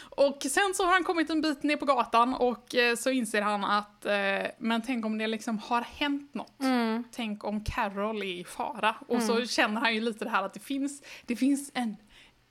Och 0.09 0.37
sen 0.41 0.73
så 0.73 0.85
har 0.85 0.93
han 0.93 1.03
kommit 1.03 1.29
en 1.29 1.41
bit 1.41 1.63
ner 1.63 1.77
på 1.77 1.85
gatan 1.85 2.33
och 2.33 2.75
så 2.97 3.09
inser 3.09 3.41
han 3.41 3.63
att 3.63 3.96
eh, 4.07 4.47
men 4.57 4.81
tänk 4.81 5.05
om 5.05 5.17
det 5.17 5.27
liksom 5.27 5.59
har 5.59 5.81
hänt 5.81 6.33
något. 6.33 6.61
Tänk 7.11 7.43
om 7.43 7.63
Carol 7.63 8.21
är 8.21 8.25
i 8.25 8.43
fara. 8.43 8.95
Och 9.07 9.21
så 9.21 9.45
känner 9.45 9.81
han 9.81 9.93
ju 9.93 10.01
lite 10.01 10.25
det 10.25 10.31
här 10.31 10.43
att 10.43 10.53
det 10.53 10.59
finns, 10.59 11.03
det 11.25 11.35
finns 11.35 11.71
en 11.73 11.95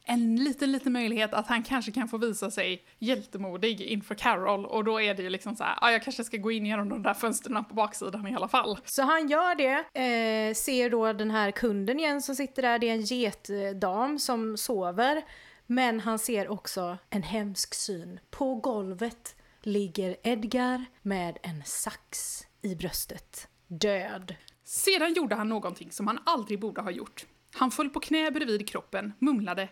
en 0.08 0.36
liten, 0.36 0.72
liten 0.72 0.92
möjlighet 0.92 1.34
att 1.34 1.46
han 1.46 1.62
kanske 1.62 1.92
kan 1.92 2.08
få 2.08 2.18
visa 2.18 2.50
sig 2.50 2.84
hjältemodig 2.98 3.80
inför 3.80 4.14
Carol 4.14 4.66
och 4.66 4.84
då 4.84 5.00
är 5.00 5.14
det 5.14 5.22
ju 5.22 5.30
liksom 5.30 5.56
så 5.56 5.64
här, 5.64 5.78
ja 5.80 5.90
jag 5.90 6.02
kanske 6.02 6.24
ska 6.24 6.36
gå 6.36 6.50
in 6.50 6.66
genom 6.66 6.88
de 6.88 7.02
där 7.02 7.14
fönstren 7.14 7.64
på 7.64 7.74
baksidan 7.74 8.26
i 8.26 8.34
alla 8.34 8.48
fall. 8.48 8.78
Så 8.84 9.02
han 9.02 9.28
gör 9.28 9.54
det, 9.54 10.00
eh, 10.00 10.54
ser 10.54 10.90
då 10.90 11.12
den 11.12 11.30
här 11.30 11.50
kunden 11.50 12.00
igen 12.00 12.22
som 12.22 12.34
sitter 12.36 12.62
där, 12.62 12.78
det 12.78 12.88
är 12.88 12.94
en 12.94 13.00
getdam 13.00 14.18
som 14.18 14.56
sover. 14.56 15.22
Men 15.66 16.00
han 16.00 16.18
ser 16.18 16.48
också 16.48 16.98
en 17.10 17.22
hemsk 17.22 17.74
syn. 17.74 18.20
På 18.30 18.54
golvet 18.54 19.36
ligger 19.66 20.16
Edgar 20.22 20.84
med 21.02 21.38
en 21.42 21.62
sax 21.64 22.40
i 22.62 22.74
bröstet. 22.74 23.48
Död. 23.66 24.34
Sedan 24.64 25.14
gjorde 25.14 25.34
han 25.34 25.48
någonting 25.48 25.92
som 25.92 26.06
han 26.06 26.18
aldrig 26.26 26.60
borde 26.60 26.80
ha 26.80 26.90
gjort. 26.90 27.26
Han 27.54 27.70
föll 27.70 27.90
på 27.90 28.00
knä 28.00 28.30
bredvid 28.30 28.68
kroppen, 28.68 29.12
mumlade 29.18 29.68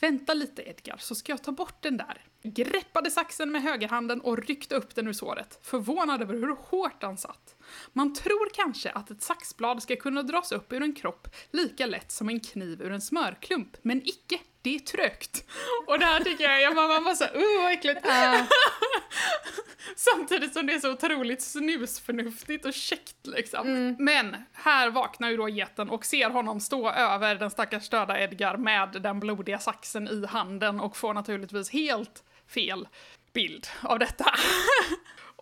Vänta 0.00 0.34
lite 0.34 0.62
Edgar, 0.62 0.96
så 0.96 1.14
ska 1.14 1.32
jag 1.32 1.42
ta 1.42 1.52
bort 1.52 1.82
den 1.82 1.96
där. 1.96 2.24
Greppade 2.42 3.10
saxen 3.10 3.52
med 3.52 3.62
högerhanden 3.62 4.20
och 4.20 4.38
ryckte 4.38 4.74
upp 4.74 4.94
den 4.94 5.08
ur 5.08 5.12
såret, 5.12 5.58
förvånad 5.62 6.22
över 6.22 6.34
hur 6.34 6.56
hårt 6.56 7.02
han 7.02 7.18
satt. 7.18 7.56
Man 7.92 8.14
tror 8.14 8.48
kanske 8.54 8.90
att 8.90 9.10
ett 9.10 9.22
saxblad 9.22 9.82
ska 9.82 9.96
kunna 9.96 10.22
dras 10.22 10.52
upp 10.52 10.72
ur 10.72 10.82
en 10.82 10.94
kropp 10.94 11.28
lika 11.50 11.86
lätt 11.86 12.12
som 12.12 12.28
en 12.28 12.40
kniv 12.40 12.82
ur 12.82 12.92
en 12.92 13.00
smörklump, 13.00 13.76
men 13.82 14.02
icke, 14.04 14.38
det 14.62 14.74
är 14.74 14.78
trögt. 14.78 15.44
Och 15.86 15.98
det 15.98 16.04
här 16.04 16.20
tycker 16.20 16.44
jag, 16.44 16.62
jag 16.62 16.74
man 16.74 17.04
bara 17.04 17.14
såhär, 17.14 17.36
uh 17.36 17.62
vad 17.62 17.72
äckligt. 17.72 18.06
Uh. 18.06 18.42
Samtidigt 19.96 20.52
som 20.52 20.66
det 20.66 20.72
är 20.72 20.78
så 20.78 20.92
otroligt 20.92 21.42
snusförnuftigt 21.42 22.64
och 22.64 22.72
käckt 22.72 23.26
liksom. 23.26 23.68
Mm. 23.68 23.96
Men 23.98 24.36
här 24.52 24.90
vaknar 24.90 25.30
ju 25.30 25.36
då 25.36 25.48
geten 25.48 25.90
och 25.90 26.04
ser 26.04 26.30
honom 26.30 26.60
stå 26.60 26.90
över 26.90 27.34
den 27.34 27.50
stackars 27.50 27.88
döda 27.88 28.20
Edgar 28.20 28.56
med 28.56 28.88
den 29.02 29.20
blodiga 29.20 29.58
saxen 29.58 30.08
i 30.08 30.26
handen 30.26 30.80
och 30.80 30.96
får 30.96 31.14
naturligtvis 31.14 31.70
helt 31.70 32.24
fel 32.46 32.88
bild 33.32 33.66
av 33.82 33.98
detta. 33.98 34.24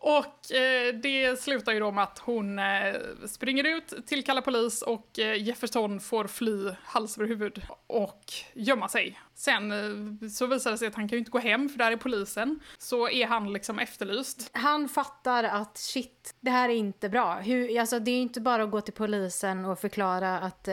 Och 0.07 0.53
eh, 0.53 0.95
det 0.95 1.41
slutar 1.41 1.73
ju 1.73 1.81
då 1.81 1.93
med 1.93 2.05
att 2.05 2.19
hon 2.19 2.59
eh, 2.59 2.95
springer 3.27 3.65
ut, 3.65 4.07
tillkallar 4.07 4.43
polis 4.43 4.83
och 4.83 5.19
eh, 5.19 5.43
Jefferson 5.43 6.01
får 6.01 6.27
fly 6.27 6.71
hals 6.85 7.19
över 7.19 7.29
huvud 7.29 7.63
och 7.87 8.25
gömma 8.55 8.89
sig. 8.89 9.21
Sen 9.35 9.73
så 10.31 10.47
visar 10.47 10.71
det 10.71 10.79
sig 10.79 10.89
att 10.89 10.95
han 10.95 11.09
kan 11.09 11.17
ju 11.17 11.19
inte 11.19 11.31
gå 11.31 11.39
hem 11.39 11.69
för 11.69 11.79
där 11.79 11.93
är 11.93 11.97
polisen. 11.97 12.61
Så 12.79 13.09
är 13.11 13.27
han 13.27 13.53
liksom 13.53 13.79
efterlyst. 13.79 14.51
Han 14.53 14.89
fattar 14.89 15.45
att 15.45 15.79
shit, 15.79 16.35
det 16.41 16.51
här 16.51 16.69
är 16.69 16.75
inte 16.75 17.09
bra. 17.09 17.35
Hur, 17.35 17.81
alltså, 17.81 17.99
det 17.99 18.11
är 18.11 18.23
inte 18.23 18.41
bara 18.41 18.63
att 18.63 18.71
gå 18.71 18.81
till 18.81 18.95
polisen 18.95 19.65
och 19.65 19.79
förklara 19.79 20.39
att 20.39 20.69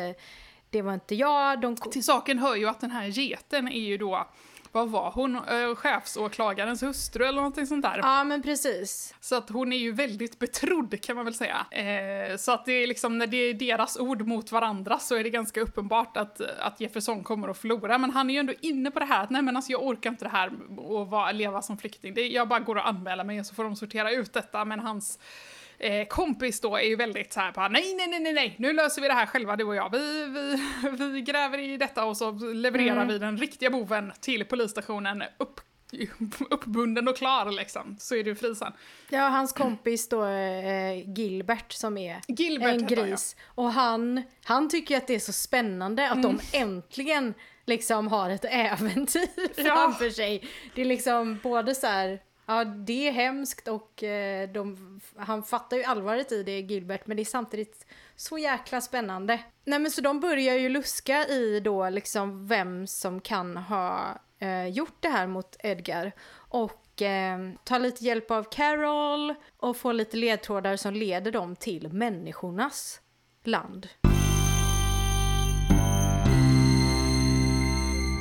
det 0.70 0.82
var 0.82 0.94
inte 0.94 1.16
jag. 1.16 1.62
De... 1.62 1.76
Till 1.76 2.04
saken 2.04 2.40
hör 2.40 2.56
ju 2.56 2.70
att 2.70 2.82
den 2.82 2.92
här 2.92 3.08
geten 3.08 3.68
är 3.68 3.82
ju 3.82 3.98
då 3.98 4.28
vad 4.74 4.90
var 4.90 5.12
hon, 5.12 5.36
äh, 5.36 5.76
chefsåklagarens 5.76 6.84
hustru 6.84 7.26
eller 7.26 7.36
någonting 7.36 7.68
sånt 7.68 7.84
där. 7.84 7.98
Ja 7.98 8.24
men 8.24 8.42
precis. 8.42 9.16
Så 9.20 9.36
att 9.36 9.50
hon 9.50 9.74
är 9.74 9.78
ju 9.78 9.92
väldigt 9.92 10.40
betrodd 10.40 11.02
kan 11.02 11.16
man 11.16 11.26
väl 11.26 11.34
säga. 11.34 11.66
Eh, 11.72 12.38
så 12.38 12.52
att 12.52 12.66
det 12.66 12.72
är 12.72 12.88
liksom 12.88 13.18
när 13.18 13.28
det 13.28 13.38
är 13.38 13.54
deras 13.54 13.98
ord 13.98 14.28
mot 14.28 14.52
varandra 14.52 15.00
så 15.00 15.16
är 15.16 15.24
det 15.24 15.30
ganska 15.30 15.62
uppenbart 15.62 16.18
att, 16.18 16.42
att 16.42 16.82
Jefferson 16.82 17.24
kommer 17.24 17.48
att 17.48 17.58
förlora. 17.58 17.98
Men 17.98 18.12
han 18.12 18.30
är 18.30 18.34
ju 18.34 18.40
ändå 18.40 18.54
inne 18.62 18.92
på 18.92 19.00
det 19.00 19.06
här 19.06 19.24
att 19.24 19.30
nej 19.30 19.42
men 19.42 19.56
alltså 19.56 19.72
jag 19.72 19.84
orkar 19.84 20.10
inte 20.10 20.26
det 20.26 20.30
här 20.30 20.52
och 20.78 21.08
vara, 21.08 21.32
leva 21.32 21.62
som 21.62 21.78
flykting. 21.78 22.14
Det, 22.14 22.28
jag 22.28 22.48
bara 22.48 22.60
går 22.60 22.76
och 22.76 22.88
anmäler 22.88 23.24
mig 23.24 23.40
och 23.40 23.46
så 23.46 23.56
får 23.56 23.64
de 23.64 23.76
sortera 23.76 24.12
ut 24.12 24.34
detta. 24.34 24.66
Men 24.66 24.80
hans 24.80 25.20
eh, 25.84 26.08
kompis 26.08 26.62
då 26.62 26.76
är 26.76 26.88
ju 26.88 26.96
väldigt 26.96 27.34
så 27.34 27.40
här 27.40 27.52
på 27.52 27.68
nej, 27.68 27.96
nej, 27.96 28.08
nej, 28.08 28.20
nej, 28.20 28.34
nej, 28.34 28.56
nu 28.60 28.74
löser 28.74 29.02
vi 29.02 29.08
det 29.08 29.14
här 29.14 29.26
själva 29.26 29.56
du 29.56 29.64
och 29.64 29.76
jag. 29.76 29.92
Vi, 29.92 30.26
vi, 30.26 30.58
vi 31.14 31.22
gräver 31.22 31.58
i 31.58 31.78
detta 31.78 32.06
och 32.06 32.18
så 32.18 32.32
levererar 32.32 32.96
mm. 32.96 33.08
vi 33.08 33.20
den 33.20 33.38
riktiga 33.38 33.70
boven 33.70 34.14
till 34.22 34.46
polisstationen 34.46 35.24
upp 35.38 35.60
uppbunden 36.50 37.08
och 37.08 37.18
klar 37.18 37.52
liksom, 37.52 37.96
så 38.00 38.16
är 38.16 38.24
du 38.24 38.36
fri 38.36 38.56
sen. 38.56 38.74
Ja, 39.10 39.22
hans 39.22 39.54
kompis 39.54 40.10
då, 40.10 40.26
eh, 40.26 41.10
Gilbert, 41.16 41.72
som 41.72 41.98
är 41.98 42.22
Gilbert 42.28 42.68
en 42.68 42.88
gris. 42.88 43.36
Och 43.46 43.72
han, 43.72 44.24
han 44.44 44.70
tycker 44.70 44.98
att 44.98 45.08
det 45.08 45.16
är 45.16 45.20
så 45.20 45.34
spännande 45.34 46.10
att 46.10 46.18
mm. 46.18 46.38
de 46.52 46.58
äntligen 46.58 47.34
liksom 47.66 48.08
har 48.08 48.30
ett 48.30 48.46
äventyr 48.50 49.64
framför 49.64 50.06
ja. 50.06 50.12
sig. 50.12 50.44
Det 50.76 50.82
är 50.82 50.86
liksom 50.86 51.40
både 51.44 51.76
så 51.76 51.88
här, 51.88 52.20
Ja, 52.46 52.64
det 52.64 53.08
är 53.08 53.12
hemskt 53.12 53.68
och 53.68 54.04
eh, 54.04 54.50
de, 54.50 55.00
han 55.16 55.44
fattar 55.44 55.78
ju 55.78 55.84
allvaret 55.84 56.32
i 56.32 56.44
det, 56.44 56.60
Gilbert, 56.60 57.08
men 57.08 57.18
det 57.18 57.24
är 57.24 57.26
samtidigt 57.26 57.86
så 58.16 58.38
jäkla 58.38 58.82
spännande. 58.82 59.40
Nej 59.66 59.80
men 59.80 59.92
så 59.92 60.02
de 60.02 60.20
börjar 60.20 60.56
ju 60.56 60.70
luska 60.70 61.28
i 61.28 61.60
då 61.60 61.90
liksom 61.90 62.48
vem 62.48 62.88
som 62.88 63.22
kan 63.22 63.58
ha 63.58 64.20
eh, 64.40 64.68
gjort 64.68 64.98
det 65.00 65.10
här 65.10 65.28
mot 65.28 65.56
Edgar. 65.60 66.12
Och 66.36 67.02
eh, 67.02 67.40
tar 67.64 67.80
lite 67.80 68.04
hjälp 68.06 68.32
av 68.32 68.44
Carol 68.44 69.34
och 69.58 69.78
får 69.78 69.94
lite 69.94 70.18
ledtrådar 70.18 70.76
som 70.76 70.94
leder 70.94 71.32
dem 71.32 71.56
till 71.56 71.94
människornas 71.94 73.02
land. 73.44 73.88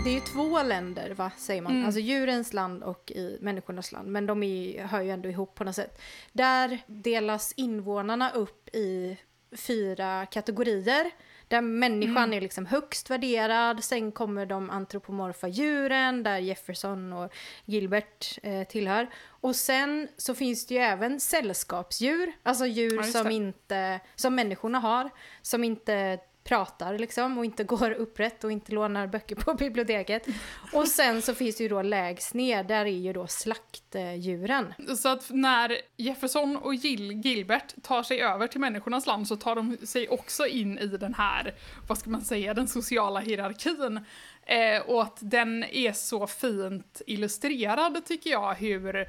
Det 0.04 0.10
är 0.10 0.14
ju 0.14 0.20
två 0.20 0.62
länder, 0.62 1.10
va, 1.10 1.30
säger 1.36 1.62
man. 1.62 1.72
Mm. 1.72 1.84
Alltså 1.84 2.00
djurens 2.00 2.52
land 2.52 2.82
och 2.82 3.10
i 3.10 3.38
människornas 3.40 3.92
land. 3.92 4.08
Men 4.08 4.26
de 4.26 4.42
är, 4.42 4.84
hör 4.84 5.00
ju 5.00 5.10
ändå 5.10 5.28
ihop 5.28 5.54
på 5.54 5.64
något 5.64 5.74
sätt. 5.74 6.02
Där 6.32 6.78
delas 6.86 7.52
invånarna 7.56 8.30
upp 8.30 8.68
i 8.74 9.16
fyra 9.56 10.26
kategorier. 10.26 11.10
Där 11.48 11.60
människan 11.60 12.16
mm. 12.16 12.32
är 12.32 12.40
liksom 12.40 12.66
högst 12.66 13.10
värderad, 13.10 13.84
sen 13.84 14.12
kommer 14.12 14.46
de 14.46 14.70
antropomorfa 14.70 15.48
djuren 15.48 16.22
där 16.22 16.38
Jefferson 16.38 17.12
och 17.12 17.32
Gilbert 17.64 18.38
eh, 18.42 18.64
tillhör. 18.64 19.10
Och 19.26 19.56
sen 19.56 20.08
så 20.16 20.34
finns 20.34 20.66
det 20.66 20.74
ju 20.74 20.80
även 20.80 21.20
sällskapsdjur, 21.20 22.32
alltså 22.42 22.66
djur 22.66 22.96
ja, 22.96 23.02
som 23.02 23.30
inte, 23.30 24.00
som 24.14 24.34
människorna 24.34 24.78
har, 24.78 25.10
som 25.42 25.64
inte 25.64 26.18
pratar 26.44 26.98
liksom 26.98 27.38
och 27.38 27.44
inte 27.44 27.64
går 27.72 27.90
upprätt 27.90 28.44
och 28.44 28.52
inte 28.52 28.72
lånar 28.72 29.06
böcker 29.06 29.36
på 29.36 29.54
biblioteket. 29.54 30.26
Och 30.72 30.88
sen 30.88 31.22
så 31.22 31.34
finns 31.34 31.56
det 31.56 31.62
ju 31.62 31.68
då 31.68 31.82
lägst 31.82 32.34
ner, 32.34 32.64
där 32.64 32.84
är 32.84 32.90
ju 32.90 33.12
då 33.12 33.26
slaktdjuren. 33.26 34.74
Så 34.96 35.08
att 35.08 35.30
när 35.30 35.76
Jefferson 35.96 36.56
och 36.56 36.74
Gil 36.74 37.12
Gilbert 37.12 37.82
tar 37.82 38.02
sig 38.02 38.20
över 38.20 38.46
till 38.46 38.60
människornas 38.60 39.06
land 39.06 39.28
så 39.28 39.36
tar 39.36 39.56
de 39.56 39.76
sig 39.76 40.08
också 40.08 40.46
in 40.46 40.78
i 40.78 40.86
den 40.86 41.14
här, 41.14 41.54
vad 41.88 41.98
ska 41.98 42.10
man 42.10 42.24
säga, 42.24 42.54
den 42.54 42.68
sociala 42.68 43.20
hierarkin. 43.20 44.04
Eh, 44.46 44.82
och 44.82 45.02
att 45.02 45.18
den 45.20 45.64
är 45.64 45.92
så 45.92 46.26
fint 46.26 47.02
illustrerad 47.06 48.06
tycker 48.06 48.30
jag, 48.30 48.54
hur 48.54 49.06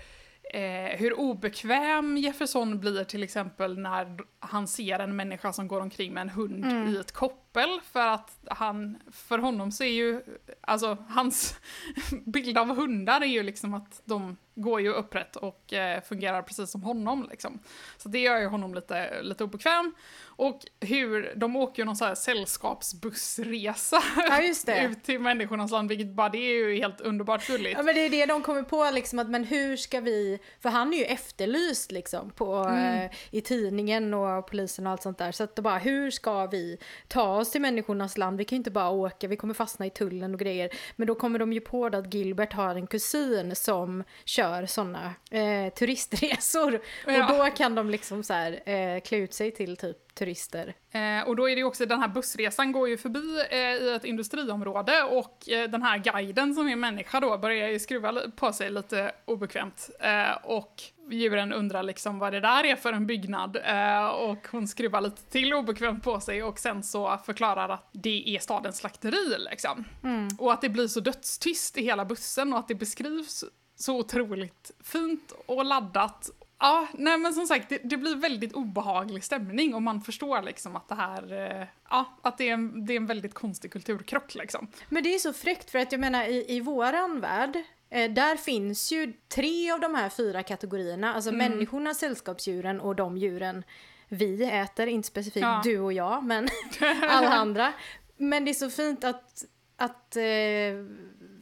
Eh, 0.54 0.98
hur 0.98 1.20
obekväm 1.20 2.18
Jefferson 2.18 2.80
blir 2.80 3.04
till 3.04 3.24
exempel 3.24 3.80
när 3.80 4.18
han 4.40 4.68
ser 4.68 5.00
en 5.00 5.16
människa 5.16 5.54
som 5.54 5.68
går 5.68 5.82
omkring 5.82 6.14
med 6.14 6.22
en 6.22 6.30
hund 6.30 6.66
mm. 6.66 6.88
i 6.88 6.98
ett 6.98 7.12
koppel. 7.54 7.82
För 7.92 8.08
att 8.08 8.32
han, 8.48 8.98
för 9.12 9.38
honom 9.38 9.72
så 9.72 9.84
är 9.84 9.92
ju, 9.92 10.22
alltså 10.62 10.98
hans 11.10 11.56
bild 12.26 12.58
av 12.58 12.76
hundar 12.76 13.22
är 13.22 13.26
ju 13.26 13.44
liksom 13.44 13.74
att 13.74 14.02
de 14.06 14.38
går 14.56 14.82
ju 14.82 14.94
upprätt 14.94 15.36
och 15.36 15.74
eh, 15.74 16.02
fungerar 16.02 16.42
precis 16.42 16.72
som 16.72 16.84
honom 16.84 17.28
liksom. 17.30 17.60
Så 17.98 18.10
det 18.10 18.20
gör 18.20 18.40
ju 18.40 18.48
honom 18.48 18.74
lite, 18.74 19.22
lite 19.22 19.44
obekväm. 19.44 19.94
Och 20.36 20.60
hur, 20.80 21.34
de 21.36 21.56
åker 21.56 21.82
ju 21.82 21.86
någon 21.86 21.96
sån 21.96 22.08
här 22.08 22.16
sällskapsbussresa 22.16 24.04
ja, 24.16 24.44
ut 24.90 25.04
till 25.04 25.20
människornas 25.20 25.72
land, 25.72 25.90
vilket 25.90 26.08
bara 26.08 26.30
det 26.30 26.38
är 26.38 26.68
ju 26.68 26.76
helt 26.76 27.02
underbart 27.02 27.48
gulligt. 27.48 27.78
Ja 27.78 27.84
men 27.84 27.96
det 27.96 28.02
är 28.02 28.10
det 28.10 28.26
de 28.26 28.42
kommer 28.42 28.64
på 28.64 28.92
liksom 28.94 29.20
att 29.20 29.30
men 29.30 29.44
hur 29.44 29.78
ska 29.78 30.00
vi, 30.00 30.40
för 30.62 30.70
han 30.70 30.94
är 30.94 30.98
ju 30.98 31.04
efterlyst 31.04 31.92
liksom 31.92 32.32
på, 32.32 32.56
mm. 32.56 33.06
eh, 33.06 33.12
i 33.32 33.42
tidningen 33.42 34.14
och 34.14 34.48
polisen 34.48 34.88
och 34.88 34.92
allt 34.92 35.02
sånt 35.02 35.18
där. 35.18 35.32
Så 35.32 35.44
att 35.44 35.56
bara 35.56 35.78
hur 35.78 36.12
ska 36.12 36.46
vi 36.46 36.78
ta 37.08 37.43
oss 37.44 37.52
till 37.52 37.62
människornas 37.62 38.18
land? 38.18 38.38
Vi 38.38 38.46
kan 38.46 38.56
ju 38.56 38.58
inte 38.58 38.72
bara 38.72 38.90
åka, 38.90 39.28
vi 39.28 39.36
kommer 39.36 39.54
fastna 39.54 39.86
i 39.86 39.90
tullen 39.90 40.34
och 40.34 40.40
grejer. 40.40 40.70
Men 40.96 41.08
då 41.08 41.16
kommer 41.16 41.40
de 41.40 41.54
ju 41.54 41.62
på 41.62 41.90
det 41.90 41.98
att 41.98 42.14
Gilbert 42.14 42.54
har 42.54 42.76
en 42.76 42.88
kusin 42.88 43.56
som 43.56 44.04
kör 44.26 44.66
sådana 44.66 45.14
eh, 45.32 45.74
turistresor. 45.80 46.82
Ja. 47.08 47.32
Och 47.32 47.38
då 47.38 47.50
kan 47.56 47.76
de 47.76 47.90
liksom 47.90 48.24
så 48.24 48.34
här 48.34 48.70
eh, 48.70 49.02
klä 49.02 49.18
ut 49.18 49.34
sig 49.34 49.52
till 49.52 49.78
typ 49.78 49.98
turister. 50.14 50.74
Eh, 50.92 51.28
och 51.28 51.36
då 51.36 51.50
är 51.50 51.56
det 51.56 51.64
också, 51.64 51.86
den 51.86 52.00
här 52.00 52.08
bussresan 52.08 52.72
går 52.72 52.90
ju 52.90 52.98
förbi 52.98 53.46
eh, 53.50 53.58
i 53.60 53.94
ett 53.96 54.06
industriområde 54.06 55.04
och 55.04 55.50
eh, 55.50 55.70
den 55.70 55.84
här 55.84 55.98
guiden 55.98 56.56
som 56.56 56.68
är 56.68 56.76
människa 56.76 57.20
då 57.20 57.38
börjar 57.38 57.70
ju 57.70 57.80
skruva 57.80 58.14
på 58.36 58.54
sig 58.54 58.70
lite 58.70 59.12
obekvämt. 59.26 59.90
Eh, 60.00 60.32
och 60.44 60.82
djuren 61.12 61.54
undrar 61.54 61.84
liksom 61.84 62.20
vad 62.20 62.34
det 62.34 62.40
där 62.40 62.66
är 62.66 62.76
för 62.76 62.94
en 62.94 63.08
byggnad 63.08 63.58
eh, 63.66 64.06
och 64.06 64.48
hon 64.52 64.68
skruvar 64.68 65.02
lite 65.02 65.24
till 65.24 65.54
obekvämt 65.54 66.04
på 66.04 66.20
sig 66.20 66.44
och 66.44 66.60
sen 66.60 66.84
så 66.84 67.18
förklarar 67.26 67.70
att 67.70 67.90
det 67.92 68.36
är 68.36 68.40
stadens 68.40 68.78
slakteri 68.78 69.36
liksom. 69.38 69.84
Mm. 70.04 70.28
Och 70.40 70.54
att 70.54 70.62
det 70.62 70.70
blir 70.70 70.88
så 70.88 71.00
dödstyst 71.00 71.78
i 71.78 71.84
hela 71.84 72.06
bussen 72.06 72.54
och 72.54 72.60
att 72.60 72.68
det 72.68 72.76
beskrivs 72.76 73.44
så 73.76 73.98
otroligt 73.98 74.72
fint 74.84 75.34
och 75.46 75.66
laddat 75.66 76.30
Ja, 76.60 76.88
nej 76.94 77.18
men 77.18 77.34
som 77.34 77.48
sagt, 77.48 77.70
det, 77.70 77.80
det, 77.84 77.98
blir 77.98 78.16
väldigt 78.16 78.54
obehaglig 78.54 79.24
stämning 79.24 79.76
och 79.76 79.82
man 79.82 80.02
förstår 80.02 80.42
liksom 80.42 80.76
att 80.76 80.90
det 80.90 80.96
här, 80.96 81.34
eh, 81.34 81.68
ja, 81.90 82.18
att 82.22 82.38
det 82.38 82.50
är, 82.50 82.54
en, 82.54 82.86
det 82.86 82.94
är 82.94 82.98
en 82.98 83.06
väldigt 83.06 83.34
konstig 83.34 83.72
kulturkrock 83.72 84.36
liksom. 84.36 84.68
Men 84.90 85.04
det 85.04 85.16
är 85.16 85.20
så 85.20 85.34
fräckt 85.34 85.70
för 85.70 85.80
att 85.80 85.92
jag 85.92 86.02
menar 86.02 86.24
i, 86.24 86.46
i 86.56 86.60
våran 86.60 87.20
värld, 87.20 87.58
eh, 87.90 88.12
där 88.12 88.36
finns 88.36 88.92
ju 88.92 89.14
tre 89.28 89.72
av 89.72 89.80
de 89.80 89.96
här 89.96 90.10
fyra 90.10 90.44
kategorierna, 90.44 91.14
alltså 91.14 91.30
mm. 91.30 91.52
människorna, 91.52 91.94
sällskapsdjuren 91.94 92.82
och 92.82 92.96
de 92.96 93.18
djuren 93.18 93.64
vi 94.08 94.44
äter, 94.44 94.88
inte 94.88 95.08
specifikt 95.08 95.44
ja. 95.44 95.62
du 95.64 95.80
och 95.80 95.94
jag, 95.94 96.24
men 96.24 96.48
alla 97.02 97.34
andra. 97.34 97.74
Men 98.18 98.46
det 98.46 98.52
är 98.52 98.54
så 98.54 98.70
fint 98.70 99.04
att, 99.04 99.46
att 99.78 100.16
eh, 100.16 100.22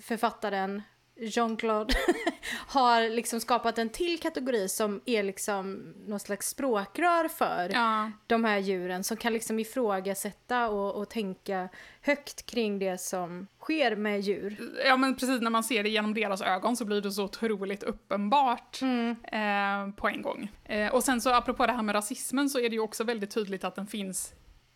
författaren 0.01 0.81
Jean-Claude 1.21 1.93
har 2.67 3.09
liksom 3.09 3.39
skapat 3.39 3.77
en 3.77 3.89
till 3.89 4.19
kategori 4.19 4.69
som 4.69 5.01
är 5.05 5.23
liksom 5.23 5.93
någon 6.07 6.19
slags 6.19 6.49
språkrör 6.49 7.27
för 7.27 7.69
Ja. 7.73 8.11
de 8.27 8.43
här 8.45 8.57
djuren 8.59 9.03
som 9.03 9.17
kan 9.17 9.33
liksom 9.33 9.59
ifrågasätta 9.59 10.69
och, 10.69 10.95
och 11.01 11.09
tänka 11.09 11.69
högt 12.01 12.45
kring 12.45 12.79
det 12.79 12.97
som 13.01 13.47
sker 13.59 13.95
med 13.95 14.21
djur. 14.21 14.57
ja, 14.85 14.97
men 14.97 15.15
precis 15.15 15.41
när 15.41 15.49
man 15.49 15.63
ser 15.63 15.83
det 15.83 15.89
genom 15.89 16.13
deras 16.13 16.41
ögon 16.41 16.77
så 16.77 16.85
blir 16.85 17.01
det 17.01 17.11
så 17.11 17.23
otroligt 17.23 17.83
uppenbart 17.83 18.79
Mm. 18.81 19.09
eh, 19.23 19.95
på 19.95 20.07
en 20.07 20.21
gång. 20.21 20.51
Eh, 20.65 20.93
och 20.93 21.03
sen 21.03 21.21
så 21.21 21.29
apropå 21.33 21.65
det 21.65 21.71
här 21.73 21.81
med 21.83 21.95
rasismen 21.95 22.49
så 22.49 22.59
är 22.59 22.69
det 22.69 22.75
ju 22.75 22.79
också 22.81 23.03
väldigt 23.03 23.31
tydligt 23.31 23.63
att 23.63 23.75
den 23.75 23.87
finns 23.87 24.33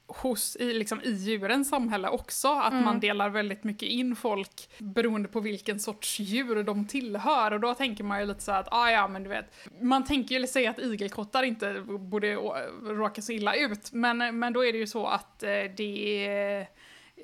hos, 0.07 0.55
i, 0.55 0.74
liksom, 0.74 1.01
i 1.03 1.12
djurens 1.12 1.69
samhälle 1.69 2.09
också, 2.09 2.47
att 2.47 2.71
Mm. 2.74 2.85
man 2.85 3.00
delar 3.00 3.29
väldigt 3.29 3.63
mycket 3.63 3.89
in 3.89 4.15
folk 4.15 4.69
beroende 4.79 5.27
på 5.29 5.39
vilken 5.39 5.79
sorts 5.79 6.19
djur 6.19 6.63
de 6.63 6.88
tillhör 6.88 7.51
och 7.53 7.59
då 7.59 7.74
tänker 7.74 8.03
man 8.03 8.19
ju 8.19 8.25
lite 8.25 8.41
så 8.41 8.51
här 8.51 8.59
att, 8.59 8.67
ah, 8.71 8.91
ja 8.91 9.07
men 9.07 9.24
du 9.24 9.29
vet, 9.29 9.69
man 9.81 10.03
tänker 10.05 10.39
ju 10.39 10.47
säga 10.47 10.69
att 10.69 10.79
igelkottar 10.79 11.43
inte 11.43 11.81
borde 11.88 12.33
råka 12.83 13.21
så 13.21 13.31
illa 13.31 13.55
ut, 13.55 13.93
men, 13.93 14.39
men 14.39 14.53
då 14.53 14.65
är 14.65 14.71
det 14.74 14.77
ju 14.79 14.88
så 14.88 15.07
att 15.07 15.43
eh, 15.43 15.50
det 15.77 16.67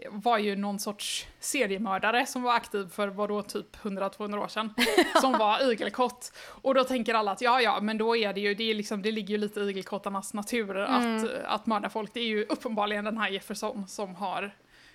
var 0.09 0.37
ju 0.37 0.55
någon 0.55 0.79
sorts 0.79 1.27
seriemördare 1.39 2.25
som 2.25 2.43
var 2.43 2.53
aktiv 2.53 2.89
för 2.89 3.07
vadå, 3.07 3.41
typ 3.41 3.77
100-200 3.77 4.43
år 4.43 4.47
sedan, 4.47 4.73
som 5.21 5.31
var 5.31 5.71
igelkott. 5.71 6.33
Och 6.61 6.73
då 6.75 6.83
tänker 6.83 7.13
alla 7.13 7.31
att 7.31 7.41
ja, 7.41 7.61
ja, 7.61 7.79
men 7.81 7.97
då 7.97 8.15
är 8.15 8.33
det 8.33 8.41
ju, 8.41 8.53
det, 8.55 8.63
är 8.63 8.73
liksom, 8.73 9.01
det 9.01 9.11
ligger 9.11 9.29
ju 9.29 9.37
lite 9.37 9.59
i 9.59 9.69
igelkottarnas 9.69 10.33
natur 10.33 10.77
att, 10.77 11.29
att 11.45 11.65
mörda 11.65 11.89
folk. 11.89 12.13
Det 12.13 12.19
är 12.19 12.25
ju 12.27 12.43
uppenbarligen 12.43 13.05
den 13.05 13.17
här 13.17 13.29
Jefferson 13.29 13.87
som 13.87 14.15
har 14.15 14.51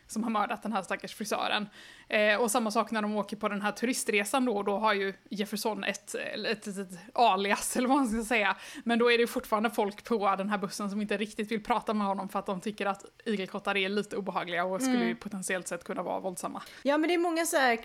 som 0.06 0.22
har 0.22 0.30
mördat 0.30 0.62
den 0.62 0.72
här 0.72 0.82
stackars 0.82 1.14
frisören. 1.14 1.68
Eh, 2.08 2.36
och 2.36 2.50
samma 2.50 2.70
sak 2.70 2.90
när 2.90 3.02
de 3.02 3.16
åker 3.16 3.36
på 3.36 3.48
den 3.48 3.62
här 3.62 3.72
turistresan 3.72 4.44
då, 4.44 4.62
då 4.62 4.78
har 4.78 4.94
ju 4.94 5.14
Jefferson 5.30 5.84
ett, 5.84 6.14
ett, 6.14 6.66
ett, 6.66 6.78
ett 6.78 6.98
alias, 7.14 7.76
eller 7.76 7.88
vad 7.88 7.96
man 7.96 8.08
ska 8.08 8.24
säga. 8.24 8.56
Men 8.84 8.98
då 8.98 9.12
är 9.12 9.18
det 9.18 9.22
ju 9.22 9.26
fortfarande 9.26 9.70
folk 9.70 10.04
på 10.04 10.36
den 10.36 10.50
här 10.50 10.58
bussen 10.58 10.90
som 10.90 11.00
inte 11.00 11.16
riktigt 11.16 11.50
vill 11.50 11.62
prata 11.62 11.94
med 11.94 12.06
honom 12.06 12.28
för 12.28 12.38
att 12.38 12.46
de 12.46 12.60
tycker 12.60 12.86
att 12.86 13.04
igelkottar 13.24 13.76
är 13.76 13.88
lite 13.88 14.16
obehagliga 14.16 14.64
och 14.64 14.82
skulle 14.82 15.04
ju 15.04 15.14
potentiellt 15.14 15.68
sett 15.68 15.84
kunna 15.84 16.02
vara 16.02 16.20
våldsamma. 16.20 16.62
Ja 16.82 16.98
men 16.98 17.08
det 17.08 17.14
är 17.14 17.18
många 17.18 17.46
så 17.46 17.56
här 17.56 17.76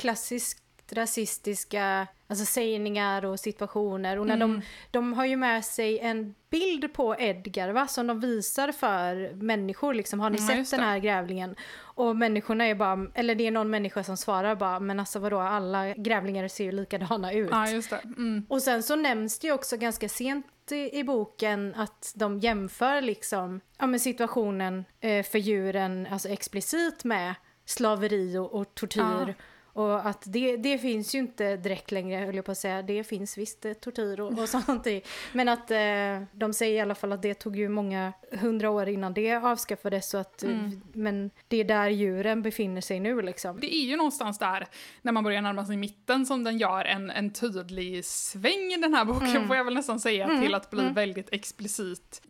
rasistiska 0.93 2.07
alltså 2.27 2.45
sägningar 2.45 3.25
och 3.25 3.39
situationer 3.39 4.19
och 4.19 4.27
när 4.27 4.35
Mm. 4.35 4.51
de, 4.51 4.61
de 4.91 5.13
har 5.13 5.25
ju 5.25 5.35
med 5.35 5.65
sig 5.65 5.99
en 5.99 6.35
bild 6.49 6.93
på 6.93 7.15
Edgar 7.19 7.69
va, 7.69 7.87
som 7.87 8.07
de 8.07 8.19
visar 8.19 8.71
för 8.71 9.33
människor 9.35 9.93
liksom, 9.93 10.19
har 10.19 10.29
ni 10.29 10.37
Ja, 10.37 10.47
sett 10.47 10.71
den 10.71 10.79
här 10.79 10.99
grävlingen? 10.99 11.55
Och 11.79 12.15
människorna 12.15 12.65
är 12.65 12.75
bara, 12.75 13.07
eller 13.13 13.35
det 13.35 13.47
är 13.47 13.51
någon 13.51 13.69
människa 13.69 14.03
som 14.03 14.17
svarar 14.17 14.55
bara, 14.55 14.79
men 14.79 14.99
alltså 14.99 15.19
vadå, 15.19 15.39
alla 15.39 15.93
grävlingar 15.93 16.47
ser 16.47 16.63
ju 16.63 16.71
likadana 16.71 17.33
ut. 17.33 17.49
Ja, 17.51 17.69
just 17.69 17.89
det. 17.89 18.01
Mm. 18.17 18.45
Och 18.49 18.61
sen 18.61 18.83
så 18.83 18.95
nämns 18.95 19.39
det 19.39 19.47
ju 19.47 19.53
också 19.53 19.77
ganska 19.77 20.09
sent 20.09 20.45
i, 20.71 20.99
i 20.99 21.03
boken 21.03 21.75
att 21.77 22.11
de 22.15 22.39
jämför 22.39 23.01
liksom, 23.01 23.61
ja 23.79 23.87
men 23.87 23.99
situationen 23.99 24.85
eh, 24.99 25.23
för 25.25 25.39
djuren, 25.39 26.07
alltså 26.11 26.29
explicit 26.29 27.03
med 27.03 27.33
slaveri 27.65 28.37
och, 28.37 28.53
och 28.53 28.75
tortyr. 28.75 29.01
Ja. 29.27 29.33
Och 29.73 30.07
att 30.07 30.23
det, 30.25 30.57
det 30.57 30.77
finns 30.77 31.15
ju 31.15 31.19
inte 31.19 31.57
direkt 31.57 31.91
längre, 31.91 32.25
höll 32.25 32.35
jag 32.35 32.45
på 32.45 32.51
att 32.51 32.57
säga. 32.57 32.81
Det 32.81 33.03
finns 33.03 33.37
visst 33.37 33.65
tortyr 33.81 34.19
och, 34.19 34.39
och 34.39 34.49
sånt. 34.65 34.87
i. 34.87 35.01
Men 35.33 35.49
att 35.49 35.71
eh, 35.71 36.27
de 36.31 36.53
säger 36.53 36.75
i 36.75 36.79
alla 36.79 36.95
fall 36.95 37.11
att 37.11 37.21
det 37.21 37.33
tog 37.33 37.55
ju 37.55 37.69
många 37.69 38.13
hundra 38.31 38.69
år 38.69 38.89
innan 38.89 39.13
det 39.13 39.35
avskaffades. 39.35 40.09
Så 40.09 40.17
att, 40.17 40.43
Mm. 40.43 40.81
Men 40.93 41.31
det 41.47 41.57
är 41.57 41.63
där 41.63 41.89
djuren 41.89 42.41
befinner 42.41 42.81
sig 42.81 42.99
nu 42.99 43.21
liksom. 43.21 43.59
Det 43.59 43.75
är 43.75 43.85
ju 43.85 43.95
någonstans 43.95 44.39
där, 44.39 44.67
när 45.01 45.11
man 45.11 45.23
börjar 45.23 45.41
närma 45.41 45.65
sig 45.65 45.77
mitten, 45.77 46.25
som 46.25 46.43
den 46.43 46.57
gör 46.57 46.85
en, 46.85 47.09
en 47.09 47.33
tydlig 47.33 48.05
sväng 48.05 48.73
i 48.73 48.77
den 48.81 48.93
här 48.93 49.05
boken, 49.05 49.47
får 49.47 49.55
jag 49.55 49.63
väl 49.63 49.73
nästan 49.73 49.99
säga, 49.99 50.41
till 50.41 50.55
att 50.55 50.69
bli 50.69 50.83
väldigt 50.93 51.33
explicit 51.33 52.21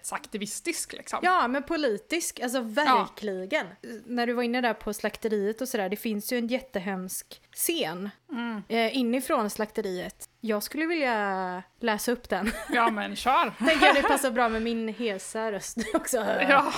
djurrättsaktivistisk. 0.00 0.92
Liksom. 0.92 1.18
Ja, 1.22 1.48
men 1.48 1.62
politisk, 1.62 2.40
alltså 2.40 2.60
verkligen. 2.60 3.66
När 4.06 4.26
du 4.26 4.32
var 4.32 4.42
inne 4.42 4.60
där 4.60 4.74
på 4.74 4.92
slakteriet 4.92 5.60
och 5.60 5.68
sådär, 5.68 5.88
det 5.88 5.96
finns 5.96 6.32
ju 6.32 6.38
en 6.38 6.46
jättehemsk 6.48 7.40
scen 7.54 8.10
Mm. 8.30 8.62
eh, 8.68 8.96
inifrån 8.96 9.50
slakteriet. 9.50 10.28
Jag 10.46 10.62
skulle 10.62 10.86
vilja 10.86 11.62
läsa 11.80 12.12
upp 12.12 12.28
den. 12.28 12.52
Ja, 12.70 12.90
men 12.90 13.16
kör! 13.16 13.50
Tänker 13.58 13.94
det 13.94 14.02
passar 14.02 14.30
bra 14.30 14.48
med 14.48 14.62
min 14.62 14.88
hesa 14.88 15.52
röst 15.52 15.78
också. 15.94 16.16
Ja. 16.48 16.72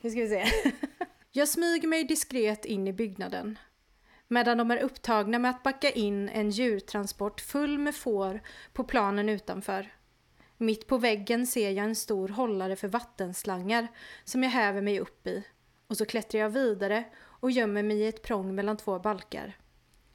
Nu 0.00 0.10
ska 0.10 0.20
vi 0.20 0.28
se. 0.28 0.44
Jag 1.32 1.48
smyger 1.48 1.88
mig 1.88 2.04
diskret 2.04 2.64
in 2.64 2.88
i 2.88 2.92
byggnaden. 2.92 3.58
Medan 4.28 4.58
de 4.58 4.70
är 4.70 4.78
upptagna 4.78 5.38
med 5.38 5.50
att 5.50 5.62
backa 5.62 5.90
in 5.90 6.28
en 6.28 6.50
djurtransport 6.50 7.40
full 7.40 7.78
med 7.78 7.94
får 7.94 8.40
på 8.72 8.84
planen 8.84 9.28
utanför. 9.28 9.92
Mitt 10.56 10.86
på 10.86 10.98
väggen 10.98 11.46
ser 11.46 11.70
jag 11.70 11.84
en 11.84 11.94
stor 11.96 12.28
hållare 12.28 12.76
för 12.76 12.88
vattenslangar 12.88 13.88
som 14.24 14.42
jag 14.42 14.50
häver 14.50 14.82
mig 14.82 15.00
upp 15.00 15.26
i. 15.26 15.44
Och 15.86 15.96
så 15.96 16.06
klättrar 16.06 16.40
jag 16.40 16.50
vidare 16.50 17.04
och 17.24 17.50
gömmer 17.50 17.82
mig 17.82 17.96
i 17.96 18.06
ett 18.06 18.22
prång 18.22 18.54
mellan 18.54 18.76
två 18.76 18.98
balkar. 18.98 19.56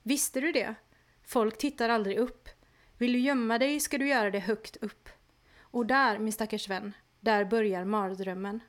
Visste 0.03 0.39
du 0.41 0.51
det? 0.51 0.75
Folk 1.23 1.57
tittar 1.57 1.89
aldrig 1.89 2.17
upp. 2.17 2.49
Vill 2.97 3.13
du 3.13 3.19
gömma 3.19 3.57
dig 3.57 3.79
ska 3.79 3.97
du 3.97 4.07
göra 4.07 4.31
det 4.31 4.39
högt 4.39 4.77
upp. 4.77 5.09
Och 5.61 5.85
där, 5.85 6.19
min 6.19 6.33
stackars 6.33 6.69
vän, 6.69 6.93
där 7.19 7.45
börjar 7.45 7.85
mardrömmen. 7.85 8.59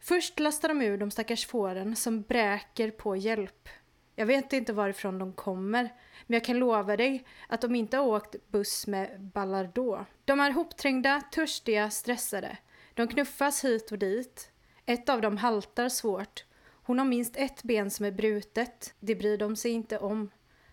Först 0.00 0.40
lastar 0.40 0.68
de 0.68 0.82
ur 0.82 0.98
de 0.98 1.10
stackars 1.10 1.46
fåren 1.46 1.96
som 1.96 2.22
bräker 2.22 2.90
på 2.90 3.16
hjälp. 3.16 3.68
Jag 4.14 4.26
vet 4.26 4.52
inte 4.52 4.72
varifrån 4.72 5.18
de 5.18 5.32
kommer, 5.32 5.82
men 6.26 6.34
jag 6.34 6.44
kan 6.44 6.58
lova 6.58 6.96
dig 6.96 7.24
att 7.48 7.60
de 7.60 7.74
inte 7.74 7.96
har 7.96 8.06
åkt 8.06 8.48
buss 8.48 8.86
med 8.86 9.20
Ballardot. 9.20 10.00
De 10.24 10.40
är 10.40 10.50
hopträngda, 10.50 11.20
törstiga, 11.20 11.90
stressade. 11.90 12.56
De 12.94 13.08
knuffas 13.08 13.64
hit 13.64 13.92
och 13.92 13.98
dit. 13.98 14.50
Ett 14.86 15.08
av 15.08 15.20
dem 15.20 15.36
haltar 15.36 15.88
svårt. 15.88 16.44
Hon 16.84 16.98
har 16.98 17.06
minst 17.06 17.36
ett 17.36 17.62
ben 17.62 17.90
som 17.90 18.06
är 18.06 18.10
brutet. 18.10 18.94
Det 19.00 19.14
bryr 19.14 19.38
de 19.38 19.56
sig 19.56 19.70
inte 19.70 19.98
om. 19.98 20.30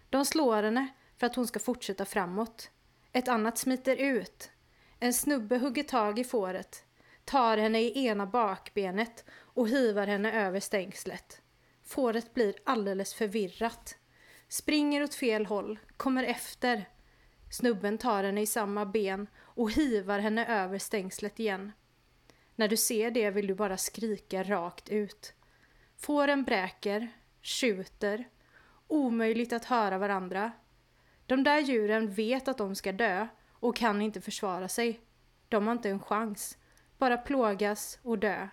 De 0.10 0.26
slår 0.26 0.64
henne 0.64 0.88
för 1.20 1.28
att 1.28 1.36
hon 1.36 1.48
ska 1.48 1.60
fortsätta 1.60 2.06
framåt. 2.06 2.70
Ett 3.12 3.28
annat 3.28 3.58
smiter 3.58 3.96
ut. 3.96 4.52
En 5.00 5.14
snubbe 5.14 5.58
hugger 5.58 5.84
tag 5.84 6.20
i 6.20 6.24
fåret, 6.24 6.84
tar 7.26 7.58
henne 7.58 7.82
i 7.82 8.06
ena 8.06 8.26
bakbenet 8.26 9.26
och 9.32 9.70
hivar 9.70 10.08
henne 10.08 10.46
över 10.46 10.60
stängslet. 10.60 11.42
Fåret 11.84 12.34
blir 12.34 12.56
alldeles 12.64 13.14
förvirrat. 13.14 13.98
Springer 14.48 15.04
åt 15.04 15.16
fel 15.16 15.46
håll, 15.46 15.80
kommer 15.98 16.24
efter. 16.24 16.90
Snubben 17.52 17.98
tar 17.98 18.24
henne 18.24 18.42
i 18.42 18.46
samma 18.46 18.86
ben 18.86 19.28
och 19.38 19.72
hivar 19.72 20.20
henne 20.20 20.46
över 20.46 20.78
stängslet 20.78 21.40
igen. 21.40 21.72
När 22.56 22.68
du 22.68 22.78
ser 22.78 23.12
det 23.12 23.30
vill 23.30 23.48
du 23.48 23.56
bara 23.56 23.78
skrika 23.78 24.44
rakt 24.44 24.90
ut. 24.90 25.34
Fåren 25.98 26.44
bräker, 26.44 27.08
skjuter, 27.42 28.30
omöjligt 28.88 29.54
att 29.54 29.66
höra 29.66 29.98
varandra. 29.98 30.52
De 31.30 31.44
där 31.44 31.60
djuren 31.60 32.12
vet 32.12 32.48
att 32.48 32.58
de 32.58 32.76
ska 32.76 32.92
dö 32.92 33.28
och 33.52 33.76
kan 33.76 34.02
inte 34.02 34.22
försvara 34.22 34.68
sig. 34.68 35.00
De 35.50 35.68
har 35.68 35.74
inte 35.74 35.90
en 35.90 36.00
chans. 36.00 36.58
Bara 36.98 37.18
plågas 37.18 38.00
och 38.04 38.20
dö. 38.20 38.48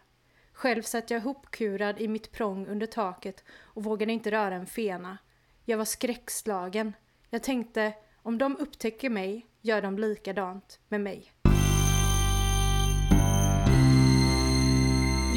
Själv 0.52 0.82
satt 0.82 1.10
jag 1.10 1.20
hopkurad 1.20 2.00
i 2.00 2.08
mitt 2.08 2.32
prång 2.32 2.66
under 2.66 2.86
taket 2.86 3.44
och 3.48 3.84
vågade 3.84 4.12
inte 4.12 4.30
röra 4.30 4.54
en 4.54 4.66
fena. 4.66 5.18
Jag 5.64 5.78
var 5.78 5.84
skräckslagen. 5.84 6.92
Jag 7.30 7.42
tänkte, 7.42 7.92
om 8.22 8.38
de 8.38 8.56
upptäcker 8.56 9.10
mig 9.10 9.46
gör 9.60 9.82
de 9.82 9.98
likadant 9.98 10.80
med 10.88 11.00
mig. 11.00 11.32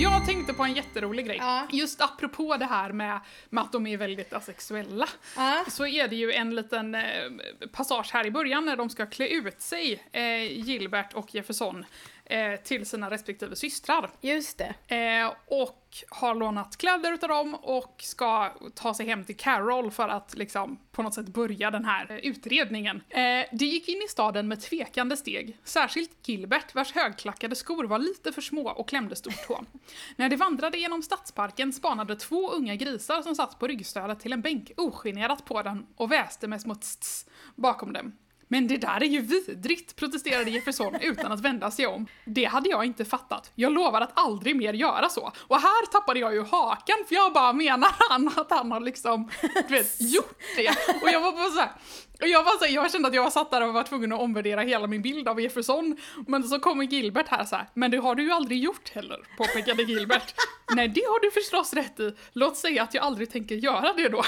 Jag 0.02 0.26
tänkte 0.26 0.54
på 0.54 0.64
en 0.64 0.74
jätterolig 0.74 1.26
grej. 1.26 1.38
Ja. 1.40 1.68
Just 1.72 2.02
apropå 2.02 2.58
det 2.58 2.66
här 2.66 2.92
med, 2.92 3.20
med 3.50 3.64
att 3.64 3.72
de 3.72 3.88
är 3.88 3.98
väldigt 3.98 4.34
asexuella. 4.34 5.08
Ja. 5.36 5.66
Så 5.68 5.88
är 5.88 6.08
det 6.08 6.16
ju 6.16 6.32
en 6.32 6.56
liten 6.56 6.96
eh, 6.96 7.02
passage 7.72 8.10
här 8.14 8.26
i 8.26 8.32
början 8.32 8.66
när 8.66 8.76
de 8.76 8.90
ska 8.90 9.06
klä 9.06 9.28
ut 9.28 9.62
sig, 9.62 10.04
eh, 10.12 10.60
Gilbert 10.60 11.14
och 11.14 11.36
Jefferson, 11.36 11.86
eh, 12.30 12.56
till 12.64 12.86
sina 12.86 13.10
respektive 13.10 13.56
systrar. 13.56 14.10
Just 14.22 14.58
det. 14.58 14.96
Eh, 14.96 15.34
och 15.46 15.86
har 16.10 16.36
lånat 16.36 16.78
kläder 16.78 17.14
utav 17.14 17.30
dem 17.30 17.56
och 17.56 17.96
ska 17.98 18.54
ta 18.76 18.94
sig 18.94 19.06
hem 19.06 19.26
till 19.26 19.38
Carol 19.38 19.92
för 19.92 20.10
att 20.10 20.38
liksom 20.38 20.80
på 20.92 21.04
något 21.04 21.14
sätt 21.14 21.28
börja 21.28 21.72
den 21.72 21.86
här 21.86 22.12
eh, 22.12 22.18
utredningen. 22.18 23.04
Eh, 23.10 23.46
det 23.52 23.66
gick 23.66 23.90
in 23.90 24.02
i 24.06 24.08
staden 24.10 24.48
med 24.48 24.62
tvekande 24.62 25.18
steg, 25.18 25.58
särskilt 25.64 26.28
Gilbert 26.28 26.76
vars 26.76 26.92
högklackade 26.92 27.56
skor 27.56 27.84
var 27.84 28.00
lite 28.00 28.32
för 28.32 28.42
små 28.42 28.70
och 28.70 28.90
klämde 28.90 29.16
stortå. 29.16 29.66
När 30.16 30.30
de 30.30 30.36
vandrade 30.36 30.78
genom 30.78 31.04
stadsparken 31.04 31.74
spanade 31.74 32.16
två 32.16 32.52
unga 32.52 32.76
grisar 32.76 33.22
som 33.22 33.36
satt 33.36 33.60
på 33.60 33.68
ryggstödet 33.68 34.20
till 34.20 34.34
en 34.34 34.42
bänk 34.42 34.72
ogenerat 34.78 35.46
på 35.46 35.62
den 35.62 35.88
och 35.96 36.12
väste 36.12 36.48
med 36.48 36.62
små 36.62 36.76
tss 36.76 37.26
bakom 37.56 37.94
dem. 37.94 38.14
Men 38.52 38.68
det 38.68 38.78
där 38.78 39.04
är 39.04 39.08
ju 39.08 39.22
vidrigt, 39.22 39.96
protesterade 39.96 40.52
Jefferson 40.52 40.96
utan 41.02 41.32
att 41.32 41.40
vända 41.40 41.72
sig 41.72 41.88
om. 41.88 42.08
Det 42.26 42.46
hade 42.46 42.70
jag 42.70 42.86
inte 42.86 43.06
fattat. 43.06 43.52
Jag 43.56 43.72
lovar 43.72 44.02
att 44.02 44.12
aldrig 44.14 44.56
mer 44.56 44.74
göra 44.74 45.10
så. 45.10 45.32
Och 45.48 45.62
här 45.62 45.86
tappade 45.86 46.20
jag 46.20 46.34
ju 46.34 46.44
hakan 46.44 46.98
för 47.08 47.16
jag 47.16 47.34
bara 47.34 47.54
menar 47.54 47.90
han 48.10 48.28
att 48.36 48.52
han 48.52 48.72
har 48.72 48.80
liksom, 48.80 49.30
du 49.68 49.74
vet, 49.76 50.02
gjort 50.02 50.40
det? 50.56 50.70
Och 51.02 51.10
jag 51.10 51.22
var 51.22 51.32
bara 51.32 51.50
så 51.50 51.60
här, 51.60 51.72
och 52.22 52.28
jag, 52.28 52.44
var 52.44 52.66
så 52.66 52.74
jag 52.74 52.92
kände 52.92 53.08
att 53.08 53.14
jag 53.14 53.24
var 53.24 53.30
satt 53.30 53.52
där 53.52 53.68
och 53.68 53.74
var 53.74 53.84
tvungen 53.84 54.14
att 54.14 54.20
omvärdera 54.20 54.62
hela 54.62 54.88
min 54.88 55.02
bild 55.02 55.28
av 55.28 55.42
Jefferson. 55.42 55.98
Men 56.28 56.44
så 56.44 56.60
kommer 56.60 56.84
Gilbert 56.84 57.28
här 57.28 57.44
så 57.44 57.56
här, 57.56 57.70
men 57.74 57.92
det 57.92 57.98
har 57.98 58.16
du 58.16 58.24
ju 58.24 58.32
aldrig 58.32 58.64
gjort 58.64 58.90
heller, 58.90 59.20
påpekade 59.38 59.84
Gilbert. 59.84 60.34
Nej, 60.76 60.88
det 60.88 61.02
har 61.02 61.20
du 61.22 61.32
förstås 61.32 61.74
rätt 61.74 62.00
i. 62.00 62.16
Låt 62.34 62.58
säga 62.58 62.84
att 62.84 62.94
jag 62.94 63.04
aldrig 63.04 63.32
tänker 63.32 63.56
göra 63.56 63.94
det 63.94 64.10
då. 64.10 64.22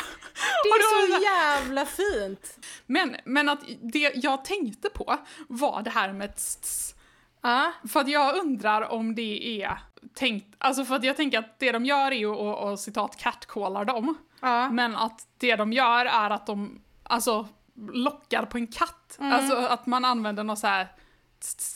Det 0.64 0.70
är 0.70 1.18
så 1.18 1.24
jävla 1.24 1.86
fint! 1.86 2.66
Men, 2.86 3.16
men 3.26 3.50
att 3.50 3.60
det 3.82 4.12
jag 4.16 4.46
tänkte 4.46 4.90
på 4.90 5.18
var 5.48 5.82
det 5.82 5.90
här 5.90 6.14
med 6.14 6.36
tss, 6.36 6.96
Ja, 7.44 7.72
För 7.90 8.00
att 8.00 8.10
jag 8.10 8.38
undrar 8.38 8.92
om 8.92 9.16
det 9.16 9.62
är 9.64 9.78
tänkt, 10.14 10.56
alltså 10.58 10.86
för 10.86 10.96
att 10.96 11.04
jag 11.04 11.18
tänker 11.18 11.40
att 11.40 11.60
det 11.60 11.72
de 11.72 11.86
gör 11.86 12.12
är 12.12 12.16
ju 12.16 12.36
att, 12.36 12.80
citat 12.80 13.18
catcallar 13.18 13.86
dem. 13.86 14.18
ja. 14.42 14.70
Men 14.70 14.96
att 14.96 15.28
det 15.38 15.56
de 15.56 15.74
gör 15.74 16.06
är 16.06 16.30
att 16.30 16.46
de, 16.46 16.82
alltså 17.04 17.48
lockar 17.94 18.46
på 18.46 18.58
en 18.58 18.68
katt. 18.68 19.18
Mm. 19.20 19.34
Alltså 19.34 19.56
att 19.56 19.86
man 19.86 20.06
använder 20.06 20.44
något 20.44 20.60
så 20.60 20.68
här 20.68 20.88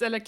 eller. 0.01 0.21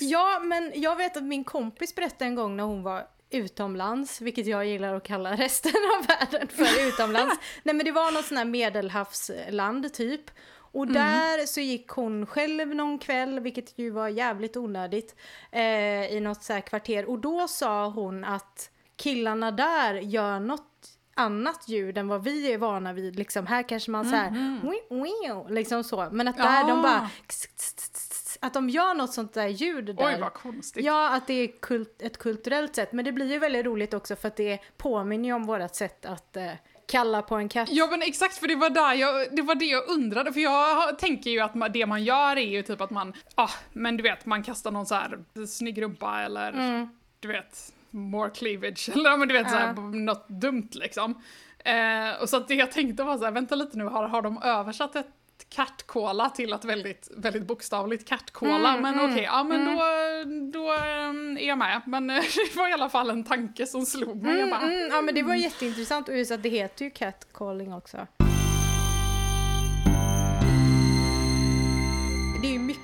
Ja, 0.00 0.40
men 0.44 0.72
jag 0.74 0.96
vet 0.96 1.16
att 1.16 1.22
min 1.22 1.44
kompis 1.44 1.94
berättade 1.94 2.24
en 2.24 2.34
gång 2.34 2.56
när 2.56 2.64
hon 2.64 2.82
var 2.82 3.06
utomlands, 3.30 4.20
vilket 4.20 4.46
jag 4.46 4.66
gillar 4.66 4.94
att 4.94 5.04
kalla 5.04 5.32
resten 5.36 5.72
av 5.98 6.06
världen 6.06 6.48
för 6.48 6.88
utomlands. 6.88 7.36
Nej 7.62 7.74
men 7.74 7.84
det 7.84 7.92
var 7.92 8.10
något 8.10 8.24
sån 8.24 8.36
här 8.36 8.44
medelhavsland 8.44 9.94
typ. 9.94 10.30
Och 10.76 10.86
där 10.86 11.46
så 11.46 11.60
gick 11.60 11.88
hon 11.88 12.26
själv 12.26 12.74
någon 12.74 12.98
kväll, 12.98 13.40
vilket 13.40 13.78
ju 13.78 13.90
var 13.90 14.08
jävligt 14.08 14.56
onödigt, 14.56 15.16
eh, 15.52 16.06
i 16.12 16.20
något 16.20 16.42
så 16.42 16.52
här 16.52 16.60
kvarter. 16.60 17.10
Och 17.10 17.18
då 17.18 17.48
sa 17.48 17.88
hon 17.88 18.24
att 18.24 18.70
killarna 18.96 19.50
där 19.50 19.94
gör 19.94 20.40
något 20.40 20.75
annat 21.16 21.68
ljud 21.68 21.98
än 21.98 22.08
vad 22.08 22.24
vi 22.24 22.52
är 22.52 22.58
vana 22.58 22.92
vid. 22.92 23.16
Liksom, 23.16 23.46
här 23.46 23.62
kanske 23.68 23.90
man 23.90 24.04
så 24.04 24.16
här, 24.16 24.30
"Wii, 24.62 25.02
wii", 25.02 25.54
liksom 25.54 25.84
så. 25.84 26.08
Men 26.12 26.28
att 26.28 26.36
där 26.36 26.64
de 26.68 26.78
Ah. 26.78 26.82
bara, 26.82 27.10
att 28.40 28.54
de 28.54 28.70
gör 28.70 28.94
något 28.94 29.12
sånt 29.12 29.32
där 29.34 29.46
ljud 29.46 29.84
där. 29.96 30.06
Oj 30.06 30.16
vad 30.20 30.32
konstigt. 30.34 30.84
Ja, 30.84 31.08
att 31.14 31.26
det 31.26 31.34
är 31.34 31.60
kult, 31.60 32.02
ett 32.02 32.18
kulturellt 32.18 32.74
sätt. 32.74 32.92
Men 32.92 33.04
det 33.04 33.12
blir 33.12 33.32
ju 33.32 33.38
väldigt 33.38 33.66
roligt 33.66 33.94
också 33.94 34.16
för 34.16 34.28
att 34.28 34.36
det 34.36 34.58
påminner 34.76 35.28
ju 35.28 35.32
om 35.34 35.46
vårt 35.46 35.74
sätt 35.74 36.06
att 36.06 36.36
eh, 36.36 36.50
kalla 36.88 37.22
på 37.22 37.34
en 37.36 37.48
katt. 37.48 37.68
Ja 37.72 37.86
men 37.90 38.02
exakt 38.02 38.36
för 38.36 38.48
det 38.48 38.56
var 38.56 38.70
där 38.70 38.94
jag, 38.94 39.36
det 39.36 39.42
var 39.42 39.54
det 39.54 39.64
jag 39.64 39.88
undrade 39.88 40.32
för 40.32 40.40
jag 40.40 40.98
tänker 40.98 41.30
ju 41.30 41.40
att 41.40 41.72
det 41.72 41.86
man 41.86 42.04
gör 42.04 42.36
är 42.36 42.46
ju 42.50 42.62
typ 42.62 42.80
att 42.80 42.90
man, 42.90 43.12
ah 43.34 43.50
men 43.72 43.96
du 43.96 44.02
vet 44.02 44.26
man 44.26 44.42
kastar 44.42 44.70
någon 44.70 44.86
så 44.86 44.94
här 44.94 45.18
snygg 45.46 45.82
rumpa 45.82 46.20
eller 46.22 46.52
Mm. 46.52 46.88
du 47.20 47.28
vet 47.28 47.72
more 47.96 48.30
cleavage 48.30 48.88
eller 48.94 49.16
men 49.16 49.28
du 49.28 49.34
vet 49.34 49.50
så 49.50 49.56
här, 49.56 49.74
Ja. 49.76 49.82
något 49.82 50.28
dumt 50.28 50.68
liksom. 50.72 51.22
Eh, 51.58 52.22
och 52.22 52.28
så 52.28 52.36
att 52.36 52.48
det 52.48 52.54
jag 52.54 52.72
tänkte 52.72 53.02
var 53.02 53.18
så 53.18 53.24
här, 53.24 53.32
vänta 53.32 53.54
lite 53.54 53.78
nu, 53.78 53.84
har, 53.84 54.08
har 54.08 54.22
de 54.22 54.42
översatt 54.42 54.96
ett 54.96 55.06
catcalla 55.48 56.30
till 56.30 56.52
att 56.52 56.64
väldigt, 56.64 57.10
väldigt 57.16 57.46
bokstavligt 57.46 58.08
catcalla? 58.08 58.68
Mm, 58.68 58.82
men 58.82 58.94
mm, 58.94 59.10
okej, 59.12 59.24
ja 59.24 59.44
men 59.44 59.64
då, 59.64 59.82
då 60.60 60.72
eh, 60.72 61.42
är 61.44 61.48
jag 61.48 61.58
med. 61.58 61.82
Men 61.86 62.10
eh, 62.10 62.16
det 62.52 62.56
var 62.56 62.68
i 62.68 62.72
alla 62.72 62.88
fall 62.88 63.10
en 63.10 63.24
tanke 63.24 63.66
som 63.66 63.86
slog 63.86 64.22
mig. 64.22 64.40
Mm, 64.40 64.50
bara, 64.50 64.60
mm, 64.60 64.88
ja 64.90 65.00
men 65.02 65.14
det 65.14 65.22
var 65.22 65.34
jätteintressant 65.34 66.08
och 66.08 66.16
just 66.16 66.30
att 66.30 66.42
det 66.42 66.48
heter 66.48 66.84
ju 66.84 66.90
catcalling 66.90 67.72
också. 67.74 68.06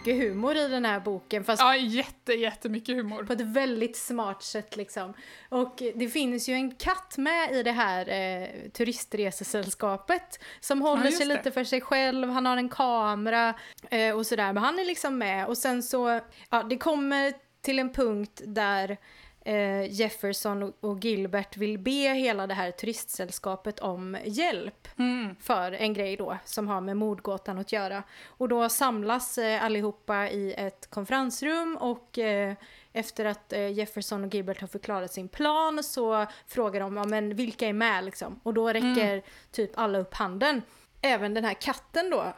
Mycket 0.06 0.28
humor 0.28 0.56
i 0.56 0.68
den 0.68 0.84
här 0.84 1.00
boken 1.00 1.44
fast 1.44 1.62
Ja, 1.62 1.76
jätte, 1.76 2.32
jättemycket 2.32 2.96
humor. 2.96 3.24
på 3.24 3.32
ett 3.32 3.40
väldigt 3.40 3.96
smart 3.96 4.42
sätt 4.42 4.76
liksom. 4.76 5.14
Och 5.48 5.82
det 5.94 6.08
finns 6.08 6.48
ju 6.48 6.54
en 6.54 6.74
katt 6.74 7.14
med 7.18 7.52
i 7.52 7.62
det 7.62 7.72
här 7.72 8.08
eh, 8.08 8.48
turistresesällskapet 8.70 10.40
som 10.60 10.82
håller 10.82 11.04
just 11.04 11.18
sig 11.18 11.26
det. 11.26 11.34
lite 11.34 11.50
för 11.50 11.64
sig 11.64 11.80
själv, 11.80 12.28
han 12.30 12.46
har 12.46 12.56
en 12.56 12.68
kamera 12.68 13.54
eh, 13.90 14.16
och 14.16 14.26
sådär, 14.26 14.52
men 14.52 14.62
han 14.62 14.78
är 14.78 14.84
liksom 14.84 15.18
med 15.18 15.46
och 15.46 15.58
sen 15.58 15.82
så, 15.82 16.20
ja 16.50 16.62
det 16.62 16.76
kommer 16.76 17.32
till 17.60 17.78
en 17.78 17.92
punkt 17.92 18.40
där 18.44 18.96
eh, 19.44 19.92
Jefferson 19.92 20.62
och, 20.62 20.74
och 20.80 21.04
Gilbert 21.04 21.56
vill 21.56 21.78
be 21.78 21.90
hela 22.14 22.46
det 22.46 22.54
här 22.54 22.70
turistsällskapet 22.70 23.80
om 23.80 24.16
hjälp 24.24 24.88
Mm. 24.98 25.36
för 25.40 25.72
en 25.72 25.94
grej 25.94 26.16
då 26.16 26.38
som 26.44 26.68
har 26.68 26.80
med 26.80 26.96
mordgåtan 26.96 27.58
att 27.58 27.72
göra. 27.72 28.02
Och 28.26 28.48
då 28.48 28.68
samlas 28.68 29.38
eh, 29.38 29.64
allihopa 29.64 30.28
i 30.28 30.54
ett 30.58 30.90
konferensrum 30.90 31.76
och 31.76 32.18
eh, 32.18 32.54
efter 32.92 33.24
att 33.24 33.52
eh, 33.52 33.72
Jefferson 33.72 34.24
och 34.24 34.34
Gilbert 34.34 34.60
har 34.60 34.68
förklarat 34.68 35.12
sin 35.12 35.28
plan 35.28 35.82
så 35.82 36.26
frågar 36.46 36.80
de 36.80 36.96
ja, 36.96 37.04
men 37.04 37.36
vilka 37.36 37.66
är 37.68 37.72
med 37.72 38.04
liksom. 38.04 38.40
Och 38.42 38.54
då 38.54 38.68
räcker 38.68 39.22
typ 39.50 39.70
alla 39.74 39.98
upp 39.98 40.14
handen. 40.14 40.62
Även 41.02 41.34
den 41.34 41.44
här 41.44 41.54
katten 41.54 42.10
då. 42.10 42.32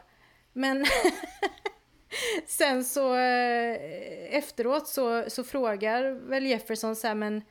Men 0.53 0.85
sen 2.47 2.83
så 2.83 3.15
eh, 3.15 4.35
efteråt 4.35 4.87
så, 4.87 5.23
så 5.27 5.43
frågar 5.43 6.29
väl 6.29 6.45
Jefferson 6.45 6.95
så 6.95 7.07
här 7.07 7.15
men 7.15 7.41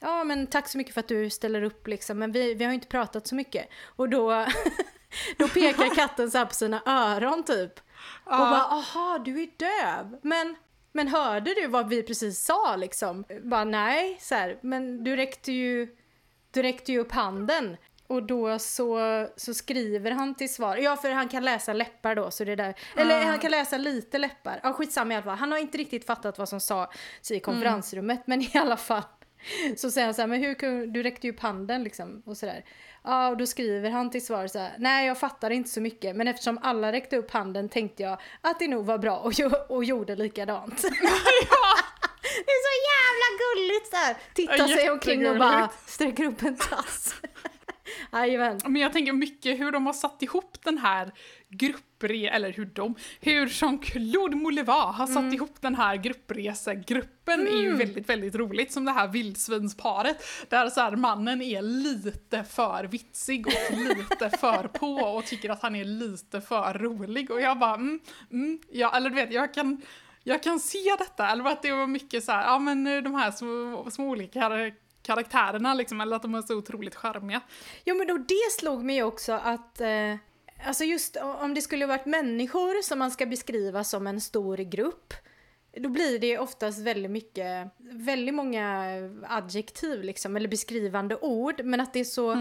Ja 0.00 0.24
men 0.24 0.46
tack 0.46 0.68
så 0.68 0.78
mycket 0.78 0.94
för 0.94 1.00
att 1.00 1.08
du 1.08 1.30
ställer 1.30 1.62
upp 1.62 1.86
liksom 1.86 2.18
men 2.18 2.32
vi, 2.32 2.54
vi 2.54 2.64
har 2.64 2.70
ju 2.70 2.74
inte 2.74 2.86
pratat 2.86 3.26
så 3.26 3.34
mycket. 3.34 3.68
Och 3.84 4.08
då, 4.08 4.46
då 5.36 5.48
pekar 5.48 5.94
katten 5.94 6.30
så 6.30 6.46
på 6.46 6.54
sina 6.54 6.82
öron 6.86 7.42
typ. 7.42 7.80
Och 8.24 8.30
bara 8.30 8.64
aha 8.64 9.18
du 9.24 9.42
är 9.42 9.48
döv. 9.56 10.18
Men, 10.22 10.56
men 10.92 11.08
hörde 11.08 11.54
du 11.54 11.66
vad 11.66 11.88
vi 11.88 12.02
precis 12.02 12.44
sa 12.44 12.76
liksom? 12.76 13.24
Bara 13.42 13.64
nej 13.64 14.18
så 14.20 14.34
här, 14.34 14.58
men 14.62 15.04
du 15.04 15.16
räckte 15.16 15.52
ju, 15.52 15.96
du 16.50 16.62
räckte 16.62 16.92
ju 16.92 16.98
upp 16.98 17.12
handen. 17.12 17.76
Och 18.06 18.22
då 18.22 18.58
så, 18.58 18.98
så 19.36 19.54
skriver 19.54 20.10
han 20.10 20.34
till 20.34 20.54
svar. 20.54 20.76
Ja, 20.76 20.96
för 20.96 21.10
han 21.10 21.28
kan 21.28 21.44
läsa 21.44 21.72
läppar 21.72 22.14
då, 22.14 22.30
så 22.30 22.44
det 22.44 22.52
är 22.52 22.56
där. 22.56 22.74
Eller 22.96 23.24
han 23.24 23.38
kan 23.38 23.50
läsa 23.50 23.78
lite 23.78 24.18
läppar. 24.18 24.60
Ja, 24.62 24.72
skitsamma 24.72 25.12
i 25.12 25.16
alla 25.16 25.24
fall. 25.24 25.36
Han 25.36 25.52
har 25.52 25.58
inte 25.58 25.78
riktigt 25.78 26.06
fattat 26.06 26.38
vad 26.38 26.48
som 26.48 26.60
sa 26.60 26.90
i 27.30 27.40
konferensrummet, 27.40 28.26
men 28.26 28.42
i 28.42 28.50
alla 28.54 28.76
fall. 28.76 29.02
Så 29.76 29.90
säger 29.90 30.06
han 30.06 30.14
så 30.14 30.22
här, 30.22 30.26
men 30.26 30.40
hur 30.42 30.54
kunde, 30.54 30.86
du 30.86 31.02
räckte 31.02 31.26
ju 31.26 31.32
upp 31.32 31.40
handen 31.40 31.84
liksom 31.84 32.22
och 32.26 32.36
sådär. 32.36 32.64
Ja, 33.04 33.28
och 33.28 33.36
då 33.36 33.46
skriver 33.46 33.90
han 33.90 34.10
till 34.10 34.26
svar 34.26 34.46
så 34.46 34.58
här, 34.58 34.74
nej 34.78 35.06
jag 35.06 35.18
fattar 35.18 35.50
inte 35.50 35.70
så 35.70 35.80
mycket, 35.80 36.16
men 36.16 36.28
eftersom 36.28 36.58
alla 36.62 36.92
räckte 36.92 37.16
upp 37.16 37.30
handen 37.30 37.68
tänkte 37.68 38.02
jag 38.02 38.20
att 38.40 38.58
det 38.58 38.68
nog 38.68 38.86
var 38.86 38.98
bra 38.98 39.18
och, 39.18 39.32
och 39.68 39.84
gjorde 39.84 40.16
likadant. 40.16 40.82
Det 42.46 42.50
är 42.50 42.62
så 42.62 42.76
jävla 42.92 43.38
gulligt 43.38 43.90
så 43.90 43.96
här. 43.96 44.16
Titta 44.34 44.56
Ja, 44.56 44.76
sig 44.76 44.90
omkring 44.90 45.28
och 45.30 45.38
bara 45.38 45.70
sträcker 45.86 46.24
upp 46.24 46.42
en 46.42 46.56
tass. 46.56 47.14
Jajamän. 48.12 48.60
Men 48.66 48.82
jag 48.82 48.92
tänker 48.92 49.12
mycket 49.12 49.60
hur 49.60 49.72
de 49.72 49.86
har 49.86 49.92
satt 49.92 50.22
ihop 50.22 50.58
den 50.64 50.78
här 50.78 51.12
gruppre... 51.48 52.28
Eller 52.28 52.52
hur 52.52 52.64
de... 52.64 52.94
Hur 53.20 53.46
Jean-Claude 53.46 54.36
Moulevard 54.36 54.94
har 54.94 55.06
satt 55.06 55.34
ihop 55.34 55.60
den 55.60 55.74
här 55.74 55.96
gruppresegruppen 55.96 57.48
är 57.48 57.62
ju 57.62 57.76
väldigt, 57.76 58.08
väldigt 58.08 58.34
roligt. 58.34 58.72
Som 58.72 58.84
det 58.84 58.92
här 58.92 59.08
vildsvinsparet. 59.08 60.24
Där 60.48 60.70
så 60.70 60.80
här 60.80 60.96
mannen 60.96 61.42
är 61.42 61.62
lite 61.62 62.44
för 62.44 62.84
vitsig 62.84 63.46
och 63.46 63.76
lite 63.78 64.38
för 64.38 64.68
på 64.78 64.94
och 64.94 65.24
tycker 65.26 65.50
att 65.50 65.62
han 65.62 65.76
är 65.76 65.84
lite 65.84 66.40
för 66.40 66.74
rolig. 66.74 67.30
Och 67.30 67.40
jag 67.40 67.58
bara 67.58 67.74
mm, 67.74 68.00
mm, 68.32 68.58
ja, 68.70 68.96
eller 68.96 69.10
du 69.10 69.16
vet, 69.16 69.32
jag 69.32 69.54
kan... 69.54 69.82
Jag 70.28 70.42
kan 70.42 70.60
se 70.60 70.96
detta, 70.98 71.28
eller 71.28 71.44
att 71.44 71.62
det 71.62 71.72
var 71.72 71.86
mycket 71.86 72.24
så 72.24 72.32
här, 72.32 72.44
ja 72.44 72.58
men 72.58 72.84
de 72.84 73.14
här 73.14 73.30
små, 73.30 73.90
små 73.90 74.08
olika 74.08 74.40
karaktärerna 75.06 75.74
liksom, 75.74 76.00
eller 76.00 76.16
att 76.16 76.22
de 76.22 76.34
är 76.34 76.42
så 76.42 76.56
otroligt 76.56 76.94
charmiga. 76.94 77.40
Jo 77.84 77.94
men 77.96 78.06
då 78.06 78.18
det 78.18 78.52
slog 78.58 78.84
mig 78.84 79.02
också 79.02 79.32
att 79.32 79.80
eh, 79.80 80.14
Alltså 80.66 80.84
just 80.84 81.16
om 81.16 81.54
det 81.54 81.62
skulle 81.62 81.86
varit 81.86 82.06
människor 82.06 82.82
som 82.82 82.98
man 82.98 83.10
ska 83.10 83.26
beskriva 83.26 83.84
som 83.84 84.06
en 84.06 84.20
stor 84.20 84.56
grupp 84.56 85.14
då 85.80 85.88
blir 85.88 86.18
det 86.18 86.38
oftast 86.38 86.78
väldigt 86.78 87.10
mycket, 87.10 87.68
väldigt 87.78 88.34
många 88.34 88.84
adjektiv 89.28 90.02
liksom, 90.02 90.36
eller 90.36 90.48
beskrivande 90.48 91.16
ord. 91.16 91.64
Men 91.64 91.80
att 91.80 91.92
det 91.92 92.00
är 92.00 92.04
så 92.04 92.36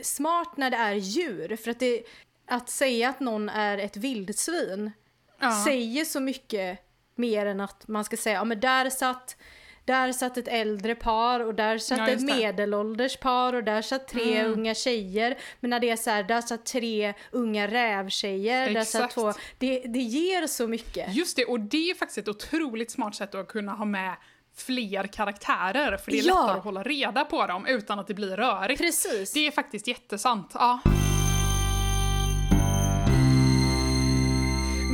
smart 0.00 0.56
när 0.56 0.70
det 0.70 0.76
är 0.76 0.94
djur. 0.94 1.56
För 1.56 1.70
att 1.70 1.78
det, 1.78 2.02
att 2.46 2.68
säga 2.68 3.08
att 3.08 3.20
någon 3.20 3.48
är 3.48 3.78
ett 3.78 3.96
vildsvin 3.96 4.90
Ja. 5.38 5.64
säger 5.64 6.04
så 6.04 6.20
mycket 6.20 6.78
mer 7.14 7.46
än 7.46 7.60
att 7.60 7.88
man 7.88 8.04
ska 8.04 8.16
säga, 8.16 8.36
ja 8.36 8.44
men 8.44 8.60
där 8.60 8.90
satt 8.90 9.36
där 9.86 10.12
satt 10.12 10.36
ett 10.36 10.48
äldre 10.48 10.94
par 10.94 11.40
och 11.40 11.54
där 11.54 11.78
satt 11.78 11.98
Ja, 11.98 12.08
ett 12.08 12.22
medelålders 12.22 13.16
par 13.16 13.52
och 13.52 13.64
där 13.64 13.82
satt 13.82 14.08
tre 14.08 14.36
Mm. 14.38 14.52
unga 14.52 14.74
tjejer. 14.74 15.38
Men 15.60 15.70
när 15.70 15.80
det 15.80 15.90
är 15.90 15.96
så 15.96 16.10
här, 16.10 16.22
där 16.22 16.40
satt 16.40 16.64
tre 16.66 17.14
unga 17.32 17.66
rävtjejer, 17.68 18.74
där 18.74 18.84
satt 18.84 19.10
två. 19.10 19.32
Det, 19.58 19.78
det 19.80 19.98
ger 19.98 20.46
så 20.46 20.66
mycket. 20.68 21.14
Just 21.14 21.36
det, 21.36 21.44
och 21.44 21.60
det 21.60 21.90
är 21.90 21.94
faktiskt 21.94 22.18
ett 22.18 22.28
otroligt 22.28 22.90
smart 22.90 23.14
sätt 23.14 23.34
att 23.34 23.48
kunna 23.48 23.72
ha 23.72 23.84
med 23.84 24.16
fler 24.56 25.04
karaktärer, 25.06 25.96
för 25.96 26.10
det 26.10 26.18
är 26.18 26.22
Ja. 26.22 26.34
lättare 26.40 26.58
att 26.58 26.64
hålla 26.64 26.82
reda 26.82 27.24
på 27.24 27.46
dem 27.46 27.66
utan 27.66 27.98
att 27.98 28.06
det 28.06 28.14
blir 28.14 28.36
rörigt. 28.36 28.80
Precis. 28.80 29.32
Det 29.32 29.46
är 29.46 29.50
faktiskt 29.50 29.86
jättesant. 29.86 30.50
Ja. 30.54 30.80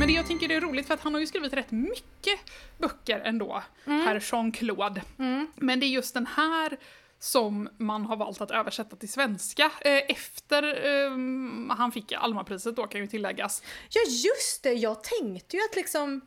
Men 0.03 0.07
det 0.07 0.13
jag 0.13 0.27
tänker 0.27 0.51
är 0.51 0.61
roligt 0.61 0.87
för 0.87 0.93
att 0.93 1.01
han 1.01 1.13
har 1.13 1.21
ju 1.21 1.27
skrivit 1.27 1.53
rätt 1.53 1.71
mycket 1.71 2.39
böcker 2.77 3.19
ändå, 3.19 3.63
herr 3.85 4.19
Jean-Claude. 4.19 5.01
Men 5.55 5.79
det 5.79 5.85
är 5.85 5.87
just 5.87 6.13
den 6.13 6.25
här 6.25 6.77
som 7.19 7.69
man 7.77 8.05
har 8.05 8.15
valt 8.15 8.41
att 8.41 8.51
översätta 8.51 8.95
till 8.95 9.09
svenska 9.09 9.71
eh, 9.81 10.01
efter 10.07 10.63
eh, 10.63 11.11
han 11.77 11.91
fick 11.91 12.11
Almapriset 12.11 12.75
då 12.75 12.87
kan 12.87 13.01
ju 13.01 13.07
tilläggas. 13.07 13.63
Ja 13.89 14.01
just 14.07 14.63
det, 14.63 14.73
jag 14.73 15.03
tänkte 15.03 15.57
ju 15.57 15.63
att 15.63 15.75
liksom... 15.75 16.21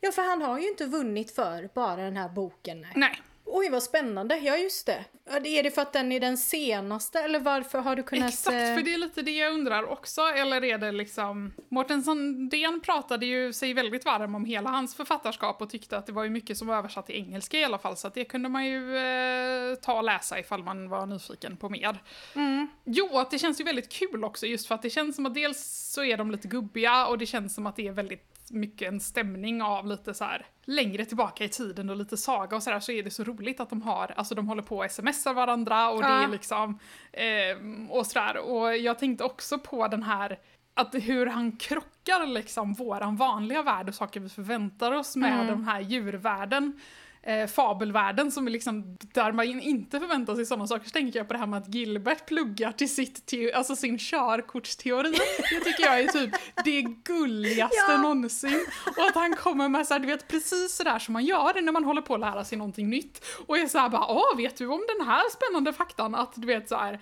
Ja 0.00 0.12
för 0.12 0.22
han 0.22 0.42
har 0.42 0.58
ju 0.58 0.68
inte 0.68 0.86
vunnit 0.86 1.34
för 1.34 1.70
bara 1.74 1.96
den 1.96 2.16
här 2.16 2.28
boken. 2.28 2.80
Nej. 2.80 2.92
Nej, 2.94 3.22
Oj 3.52 3.68
vad 3.70 3.82
spännande, 3.82 4.36
ja 4.36 4.56
just 4.56 4.86
det. 4.86 5.04
Är 5.26 5.62
det 5.62 5.70
för 5.70 5.82
att 5.82 5.92
den 5.92 6.12
är 6.12 6.20
den 6.20 6.38
senaste 6.38 7.20
eller 7.20 7.40
varför 7.40 7.78
har 7.78 7.96
du 7.96 8.02
kunnat... 8.02 8.28
Exakt, 8.28 8.54
eh, 8.54 8.74
för 8.74 8.82
det 8.82 8.94
är 8.94 8.98
lite 8.98 9.22
det 9.22 9.30
jag 9.30 9.52
undrar 9.52 9.90
också. 9.90 10.20
Eller 10.20 10.64
är 10.64 10.78
det 10.78 10.92
liksom... 10.92 11.52
Mårten 11.68 12.02
Sandén 12.02 12.80
pratade 12.80 13.26
ju 13.26 13.52
sig 13.52 13.74
väldigt 13.74 14.04
varm 14.04 14.34
om 14.34 14.44
hela 14.44 14.70
hans 14.70 14.94
författarskap 14.94 15.62
och 15.62 15.70
tyckte 15.70 15.96
att 15.96 16.06
det 16.06 16.12
var 16.12 16.24
ju 16.24 16.30
mycket 16.30 16.58
som 16.58 16.68
var 16.68 16.76
översatt 16.76 17.06
till 17.06 17.14
engelska 17.14 17.58
i 17.58 17.64
alla 17.64 17.78
fall. 17.78 17.96
Så 17.96 18.06
att 18.06 18.14
det 18.14 18.24
kunde 18.24 18.48
man 18.48 18.66
ju 18.66 18.96
eh, 18.96 19.74
ta 19.74 19.96
och 19.96 20.04
läsa 20.04 20.38
ifall 20.38 20.62
man 20.62 20.88
var 20.88 21.06
nyfiken 21.06 21.56
på 21.56 21.68
mer. 21.68 22.02
Mm. 22.34 22.68
Jo, 22.84 23.18
att 23.18 23.30
det 23.30 23.38
känns 23.38 23.60
ju 23.60 23.64
väldigt 23.64 23.92
kul 23.92 24.24
också 24.24 24.46
just 24.46 24.66
för 24.66 24.74
att 24.74 24.82
det 24.82 24.90
känns 24.90 25.16
som 25.16 25.26
att 25.26 25.34
dels 25.34 25.90
så 25.94 26.04
är 26.04 26.16
de 26.16 26.30
lite 26.30 26.48
gubbiga 26.48 27.06
och 27.06 27.18
det 27.18 27.26
känns 27.26 27.54
som 27.54 27.66
att 27.66 27.76
det 27.76 27.88
är 27.88 27.92
väldigt 27.92 28.39
mycket 28.50 28.88
en 28.88 29.00
stämning 29.00 29.62
av 29.62 29.86
lite 29.86 30.14
så 30.14 30.24
här 30.24 30.46
längre 30.64 31.04
tillbaka 31.04 31.44
i 31.44 31.48
tiden 31.48 31.90
och 31.90 31.96
lite 31.96 32.16
saga 32.16 32.56
och 32.56 32.62
sådär 32.62 32.80
så 32.80 32.92
är 32.92 33.02
det 33.02 33.10
så 33.10 33.24
roligt 33.24 33.60
att 33.60 33.70
de 33.70 33.82
har, 33.82 34.12
alltså 34.16 34.34
de 34.34 34.48
håller 34.48 34.62
på 34.62 34.78
och 34.78 34.90
smsar 34.90 35.34
varandra 35.34 35.90
och 35.90 36.02
det 36.02 36.08
Ja. 36.08 36.22
är 36.22 36.28
liksom 36.28 36.78
eh, 37.12 37.90
och 37.90 38.06
sådär 38.06 38.36
och 38.36 38.76
jag 38.76 38.98
tänkte 38.98 39.24
också 39.24 39.58
på 39.58 39.88
den 39.88 40.02
här 40.02 40.38
att 40.74 40.94
hur 40.94 41.26
han 41.26 41.56
krockar 41.56 42.26
liksom 42.26 42.72
våran 42.74 43.16
vanliga 43.16 43.62
värld 43.62 43.88
och 43.88 43.94
saker 43.94 44.20
vi 44.20 44.28
förväntar 44.28 44.92
oss 44.92 45.16
med 45.16 45.32
Mm. 45.34 45.46
den 45.46 45.64
här 45.64 45.80
djurvärlden 45.80 46.80
eh, 47.22 47.46
fabelvärlden 47.46 48.32
som 48.32 48.46
är 48.46 48.50
liksom, 48.50 48.96
där 49.14 49.32
man 49.32 49.60
inte 49.60 50.00
förväntar 50.00 50.34
sig 50.34 50.46
sådana 50.46 50.66
saker 50.66 50.84
så 50.84 50.90
tänker 50.90 51.18
jag 51.18 51.26
på 51.28 51.32
det 51.32 51.38
här 51.38 51.46
med 51.46 51.58
att 51.62 51.74
Gilbert 51.74 52.26
pluggar 52.26 52.72
till 52.72 52.94
sitt 52.94 53.26
te- 53.26 53.52
alltså 53.52 53.76
sin 53.76 53.98
körkortsteori. 53.98 55.12
Det 55.50 55.60
tycker 55.60 55.82
jag 55.84 56.00
är 56.00 56.08
typ 56.08 56.30
det 56.64 56.82
gulligaste 56.82 57.76
Ja. 57.88 57.96
någonsin. 58.02 58.66
Och 58.96 59.04
att 59.06 59.14
han 59.14 59.36
kommer 59.36 59.68
med 59.68 59.86
så 59.86 59.94
här, 59.94 59.98
du 60.00 60.06
vet 60.06 60.28
precis 60.28 60.76
sådär 60.76 60.98
som 60.98 61.12
man 61.12 61.24
gör 61.24 61.60
när 61.62 61.72
man 61.72 61.84
håller 61.84 62.02
på 62.02 62.14
att 62.14 62.20
lära 62.20 62.44
sig 62.44 62.58
någonting 62.58 62.90
nytt. 62.90 63.24
Och 63.46 63.58
är 63.58 63.66
såhär 63.66 63.88
bara, 63.88 64.06
åh 64.08 64.36
vet 64.36 64.56
du 64.56 64.66
om 64.66 64.84
den 64.98 65.06
här 65.06 65.22
spännande 65.30 65.72
faktan 65.72 66.14
att 66.14 66.32
du 66.36 66.46
vet 66.46 66.68
så 66.68 66.76
här. 66.76 67.00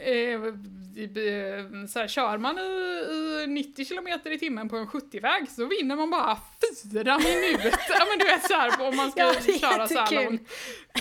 Eh, 0.00 0.34
eh, 0.98 1.86
så 1.88 1.98
här, 1.98 2.08
kör 2.08 2.38
man 2.38 2.58
i, 2.58 2.62
i 3.44 3.46
90 3.46 3.84
km 3.84 4.08
i 4.24 4.38
timmen 4.38 4.68
på 4.68 4.76
en 4.76 4.86
70-väg 4.86 5.50
så 5.50 5.66
vinner 5.66 5.96
man 5.96 6.10
bara 6.10 6.38
fyra 6.92 7.18
minuter. 7.18 7.74
ja 7.88 8.06
men 8.10 8.18
du 8.18 8.24
vet 8.24 8.46
så 8.46 8.54
här, 8.54 8.88
om 8.88 8.96
man 8.96 9.10
ska 9.10 9.20
Ja, 9.20 9.32
köra 9.60 9.88
så 9.88 9.98
här 9.98 10.24
långt. 10.24 10.48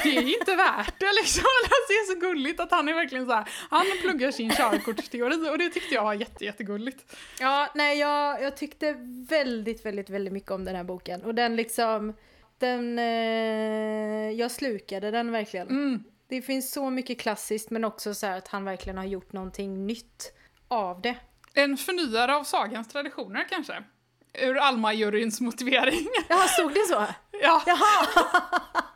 Det 0.04 0.18
är 0.18 0.40
inte 0.40 0.56
värt 0.56 1.00
det 1.00 1.14
liksom. 1.22 1.44
Alltså, 1.64 1.80
det 1.88 1.94
är 1.94 2.14
så 2.14 2.20
gulligt 2.20 2.60
att 2.60 2.72
han 2.72 2.90
är 2.90 2.94
verkligen 2.94 3.26
så 3.26 3.34
här, 3.34 3.50
han 3.70 3.86
pluggar 4.02 4.32
sin 4.32 4.52
körkortsteori 4.52 5.50
och 5.50 5.58
det 5.58 5.70
tyckte 5.70 5.96
jag 5.96 6.04
var 6.04 6.14
jätte, 6.14 6.46
jättegulligt. 6.46 7.16
Ja, 7.40 7.72
nej 7.76 8.00
jag, 8.00 8.42
jag 8.42 8.58
tyckte 8.58 8.96
väldigt, 9.30 9.86
väldigt, 9.86 10.10
väldigt 10.10 10.34
mycket 10.34 10.52
om 10.52 10.66
den 10.66 10.76
här 10.76 10.84
boken. 10.84 11.24
Och 11.24 11.36
den 11.36 11.56
liksom, 11.56 12.14
den, 12.58 13.00
eh, 13.00 14.32
jag 14.32 14.52
slukade 14.52 15.12
den 15.12 15.32
verkligen. 15.32 15.68
Mm. 15.68 16.04
Det 16.28 16.42
finns 16.42 16.72
så 16.72 16.90
mycket 16.90 17.20
klassiskt 17.20 17.70
men 17.70 17.84
också 17.84 18.14
så 18.14 18.26
här 18.26 18.38
att 18.38 18.48
han 18.48 18.66
verkligen 18.66 18.98
har 18.98 19.06
gjort 19.06 19.34
någonting 19.34 19.86
nytt 19.88 20.34
av 20.68 21.02
det. 21.02 21.16
En 21.54 21.78
förnyare 21.78 22.36
av 22.36 22.44
sagans 22.44 22.88
traditioner 22.88 23.46
kanske? 23.50 23.84
Ur 24.34 24.58
Alma-juryns 24.58 25.42
motivering. 25.42 26.08
Jaha, 26.30 26.48
stod 26.48 26.74
det 26.74 26.88
så? 26.88 27.06
ja. 27.42 27.64
Jaha! 27.66 28.08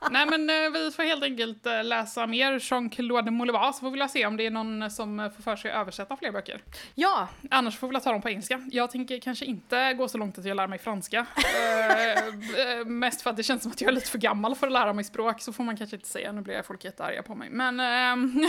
Nej 0.11 0.25
men 0.25 0.49
eh, 0.49 0.69
vi 0.69 0.91
får 0.91 1.03
helt 1.03 1.23
enkelt 1.23 1.65
eh, 1.65 1.83
läsa 1.83 2.27
mer 2.27 2.59
Jean-Claude 2.59 3.31
Molivar 3.31 3.71
så 3.71 3.79
får 3.79 3.91
vi 3.91 4.09
se 4.09 4.25
om 4.25 4.37
det 4.37 4.45
är 4.45 4.51
någon 4.51 4.91
som 4.91 5.19
eh, 5.19 5.31
får 5.31 5.43
för 5.43 5.55
sig 5.55 5.71
att 5.71 5.77
översätta 5.77 6.17
fler 6.17 6.31
böcker. 6.31 6.61
Ja, 6.95 7.27
Annars 7.51 7.77
får 7.77 7.87
vi 7.87 7.99
ta 7.99 8.11
dem 8.11 8.21
på 8.21 8.29
engelska. 8.29 8.67
Jag 8.71 8.91
tänker 8.91 9.19
kanske 9.19 9.45
inte 9.45 9.93
gå 9.93 10.07
så 10.07 10.17
långt 10.17 10.37
att 10.37 10.45
jag 10.45 10.57
lär 10.57 10.67
mig 10.67 10.79
franska. 10.79 11.25
Eh, 11.61 12.17
eh, 12.17 12.85
mest 12.85 13.21
för 13.21 13.29
att 13.29 13.37
det 13.37 13.43
känns 13.43 13.63
som 13.63 13.71
att 13.71 13.81
jag 13.81 13.87
är 13.87 13.91
lite 13.91 14.09
för 14.09 14.17
gammal 14.17 14.55
för 14.55 14.67
att 14.67 14.73
lära 14.73 14.93
mig 14.93 15.03
språk, 15.03 15.41
så 15.41 15.53
får 15.53 15.63
man 15.63 15.77
kanske 15.77 15.95
inte 15.95 16.07
säga. 16.07 16.31
Nu 16.31 16.41
blir 16.41 16.61
folk 16.61 16.85
jättearga 16.85 17.23
på 17.23 17.35
mig. 17.35 17.49
Men 17.49 17.79
ehm, 17.79 18.47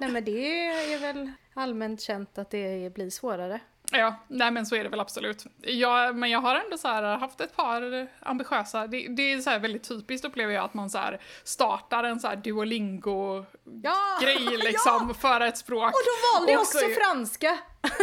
nej 0.00 0.10
men 0.10 0.24
det 0.24 0.66
är 0.66 0.98
väl 0.98 1.32
allmänt 1.54 2.00
känt 2.00 2.38
att 2.38 2.50
det 2.50 2.94
blir 2.94 3.10
svårare. 3.10 3.60
Ja, 3.92 4.14
nej 4.28 4.50
men 4.50 4.66
så 4.66 4.74
är 4.76 4.82
det 4.84 4.88
väl 4.90 5.00
absolut. 5.00 5.44
Jag, 5.62 6.16
men 6.16 6.30
jag 6.30 6.40
har 6.40 6.54
ändå 6.54 6.78
så 6.78 6.88
här 6.88 7.02
haft 7.02 7.40
ett 7.40 7.56
par 7.56 8.08
ambitiösa, 8.20 8.86
det, 8.86 9.08
det 9.08 9.32
är 9.32 9.40
så 9.40 9.50
här 9.50 9.58
väldigt 9.58 9.88
typiskt 9.88 10.24
upplever 10.26 10.52
jag 10.54 10.64
att 10.64 10.74
man 10.74 10.90
så 10.90 10.98
här 10.98 11.20
startar 11.44 12.04
en 12.04 12.20
så 12.20 12.28
här 12.28 12.36
Duolingo-grej 12.36 13.44
Ja! 13.82 14.50
liksom 14.64 15.14
för 15.14 15.40
ett 15.40 15.58
språk. 15.58 15.84
Och 15.86 16.00
då 16.04 16.38
valde 16.38 16.52
jag 16.52 16.66
så 16.66 16.78
också 16.78 16.90
är- 16.90 16.94
franska! 17.04 17.58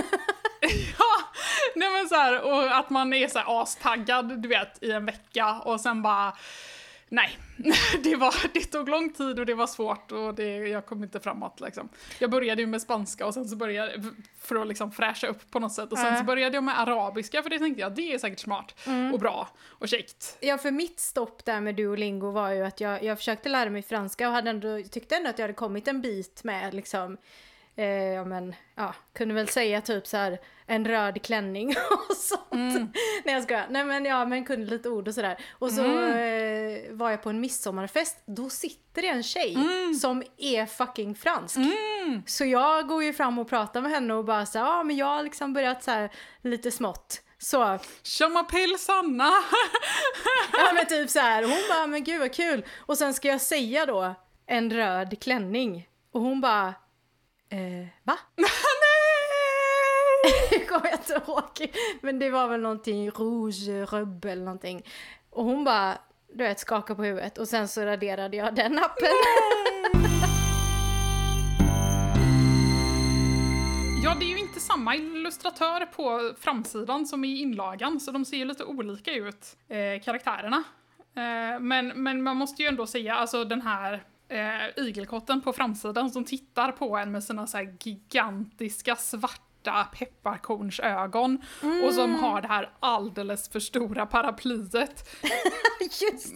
Ja, 1.00 1.22
nej 1.76 1.90
men 1.90 2.10
så 2.10 2.16
här, 2.16 2.42
och 2.42 2.78
att 2.78 2.90
man 2.90 3.14
är 3.14 3.28
så 3.28 3.40
här 3.40 3.62
astaggad, 3.62 4.42
du 4.42 4.50
vet, 4.50 4.84
i 4.84 4.92
en 4.92 5.06
vecka 5.06 5.60
och 5.66 5.82
sen 5.82 6.02
bara 6.02 6.34
Nej, 7.14 7.38
det, 8.04 8.16
var, 8.16 8.36
det 8.54 8.60
tog 8.60 8.90
lång 8.90 9.14
tid 9.14 9.40
och 9.40 9.46
det 9.46 9.54
var 9.54 9.68
svårt 9.68 10.12
och 10.12 10.36
det, 10.36 10.58
jag 10.58 10.86
kom 10.86 11.04
inte 11.04 11.20
framåt 11.20 11.60
liksom. 11.60 11.90
Jag 12.20 12.30
började 12.30 12.62
ju 12.62 12.68
med 12.68 12.82
spanska 12.82 13.26
och 13.26 13.34
sen 13.34 13.46
så 13.50 13.56
började 13.56 14.04
för 14.40 14.56
att 14.56 14.68
liksom 14.68 14.92
fräscha 14.92 15.28
upp 15.28 15.52
på 15.52 15.60
något 15.60 15.74
sätt 15.74 15.92
och 15.92 15.98
sen 15.98 16.18
så 16.18 16.24
började 16.24 16.58
jag 16.58 16.64
med 16.64 16.80
arabiska 16.80 17.44
för 17.44 17.50
det 17.50 17.60
tänkte 17.60 17.82
jag, 17.82 17.96
det 17.96 18.14
är 18.14 18.18
säkert 18.18 18.40
smart 18.40 18.76
och 19.14 19.20
bra 19.20 19.48
och 19.68 19.88
käckt. 19.88 20.38
Ja, 20.40 20.58
för 20.58 20.72
mitt 20.72 21.00
stopp 21.00 21.46
där 21.46 21.62
med 21.62 21.76
Duolingo 21.76 22.32
var 22.32 22.52
ju 22.52 22.66
att 22.66 22.82
jag, 22.82 23.04
jag 23.04 23.18
försökte 23.18 23.50
lära 23.50 23.70
mig 23.70 23.82
franska 23.82 24.28
och 24.28 24.34
hade 24.34 24.50
ändå, 24.50 24.84
tyckte 24.92 25.16
ändå 25.16 25.30
att 25.30 25.40
jag 25.40 25.44
hade 25.44 25.54
kommit 25.54 25.88
en 25.88 26.02
bit 26.02 26.44
med 26.44 26.74
liksom 26.74 27.18
Eh, 27.76 27.86
ja 27.88 28.26
men, 28.26 28.56
ja, 28.76 28.96
kunde 29.14 29.34
väl 29.34 29.48
säga 29.48 29.82
typ 29.82 30.08
så 30.08 30.18
här 30.18 30.40
en 30.72 30.86
röd 30.86 31.22
klänning 31.24 31.70
och 32.10 32.16
sånt. 32.18 32.92
Nej 33.24 33.34
jag 33.36 33.44
skojar. 33.44 33.68
Nej 33.70 33.84
men 33.84 34.06
ja, 34.06 34.26
men 34.26 34.46
kunde 34.46 34.72
lite 34.72 34.90
ord 34.90 35.08
och 35.08 35.14
sådär. 35.14 35.38
Och 35.60 35.72
så 35.72 35.82
eh, 36.10 36.92
var 36.92 37.10
jag 37.12 37.24
på 37.24 37.30
en 37.30 37.40
midsommarfest, 37.40 38.18
då 38.26 38.50
sitter 38.50 39.02
det 39.02 39.08
en 39.08 39.24
tjej 39.24 39.58
som 40.02 40.24
är 40.38 40.66
fucking 40.66 41.16
fransk. 41.16 41.58
Så 42.26 42.46
jag 42.46 42.88
går 42.88 43.04
ju 43.04 43.14
fram 43.14 43.40
och 43.40 43.50
pratar 43.50 43.82
med 43.82 43.92
henne 43.92 44.14
och 44.14 44.26
bara 44.26 44.46
så 44.46 44.60
här, 44.60 44.66
ja 44.66 44.84
men 44.84 44.98
jag 44.98 45.06
har 45.06 45.24
liksom 45.24 45.54
börjat 45.54 45.84
så 45.84 45.92
här 45.92 46.12
lite 46.44 46.72
smått. 46.72 47.22
Så, 47.38 47.58
Je 48.20 48.26
m'appelle 48.28 48.78
Sanna! 48.78 49.32
Ja 50.54 50.74
men 50.74 50.86
typ 50.86 51.10
så 51.10 51.20
här. 51.20 51.44
hon 51.44 51.58
bara, 51.70 51.88
men 51.88 52.04
gud 52.04 52.20
vad 52.20 52.34
kul. 52.34 52.66
Och 52.80 52.98
sen 52.98 53.14
ska 53.14 53.28
jag 53.28 53.42
säga 53.42 53.86
då, 53.86 54.16
en 54.48 54.72
röd 54.74 55.22
klänning. 55.22 55.88
Och 56.14 56.22
hon 56.22 56.42
bara, 56.42 56.68
eh, 57.50 57.88
va? 58.04 58.18
Kommer 60.70 60.90
jag 60.90 61.00
inte 61.00 61.32
ihåg. 61.32 61.76
Men 62.02 62.20
det 62.20 62.30
var 62.30 62.48
väl 62.48 62.62
någonting 62.62 63.10
rouge, 63.10 63.92
rubb 63.94 64.26
eller 64.26 64.44
någonting. 64.44 64.86
Och 65.30 65.46
hon 65.46 65.64
bara, 65.64 65.98
du 66.34 66.44
vet, 66.44 66.60
skakade 66.60 66.98
på 66.98 67.04
huvudet. 67.04 67.38
Och 67.38 67.48
sen 67.48 67.68
så 67.68 67.82
raderade 67.82 68.38
jag 68.38 68.56
den 68.56 68.80
appen. 68.80 69.10
Ja, 74.04 74.16
det 74.20 74.26
är 74.26 74.30
ju 74.30 74.38
inte 74.38 74.60
samma 74.60 74.96
illustratör 74.96 75.86
på 75.86 76.34
framsidan 76.40 77.06
som 77.06 77.24
i 77.24 77.42
inlagan, 77.42 78.00
så 78.00 78.12
de 78.12 78.26
ser 78.26 78.38
ju 78.38 78.46
lite 78.46 78.64
olika 78.64 79.14
ut, 79.14 79.58
eh, 79.68 80.04
karaktärerna. 80.04 80.64
Eh, 81.16 81.60
men, 81.60 81.88
men 81.88 82.24
man 82.24 82.38
måste 82.38 82.62
ju 82.62 82.68
ändå 82.68 82.88
säga, 82.88 83.16
alltså 83.16 83.46
den 83.46 83.62
här 83.62 84.04
eh, 84.28 84.86
igelkotten 84.86 85.42
på 85.42 85.54
framsidan 85.54 86.12
som 86.12 86.26
tittar 86.26 86.72
på 86.72 86.98
en 86.98 87.12
med 87.12 87.24
sina 87.24 87.48
så 87.48 87.58
här 87.58 87.78
gigantiska 87.84 88.96
svarta 88.96 89.51
pepparkornsögon 89.94 91.42
och 91.88 91.94
som 91.94 92.16
har 92.16 92.42
det 92.42 92.48
här 92.48 92.70
alldeles 92.80 93.50
för 93.50 93.60
stora 93.60 94.06
paraplyet. 94.06 95.10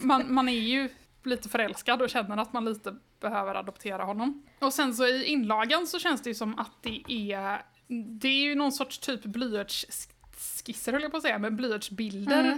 Man, 0.00 0.34
man 0.34 0.48
är 0.48 0.52
ju 0.52 0.88
lite 1.24 1.48
förälskad 1.48 2.02
och 2.02 2.10
känner 2.10 2.36
att 2.36 2.52
man 2.52 2.64
lite 2.64 2.96
behöver 3.20 3.54
adoptera 3.54 4.04
honom. 4.04 4.46
Och 4.58 4.72
sen 4.72 4.94
så 4.94 5.06
i 5.06 5.24
inlagan 5.24 5.86
så 5.86 5.98
känns 5.98 6.22
det 6.22 6.30
ju 6.30 6.34
som 6.34 6.58
att 6.58 6.82
det 6.82 7.02
är, 7.08 7.62
det 8.20 8.28
är 8.28 8.42
ju 8.42 8.54
någon 8.54 8.72
sorts 8.72 8.98
typ 8.98 9.22
blyertsskisser 9.24 10.92
höll 10.92 11.02
jag 11.02 11.10
på 11.10 11.16
att 11.16 11.22
säga, 11.22 11.38
men 11.38 11.56
blyertsbilder. 11.56 12.44
Eh, 12.44 12.56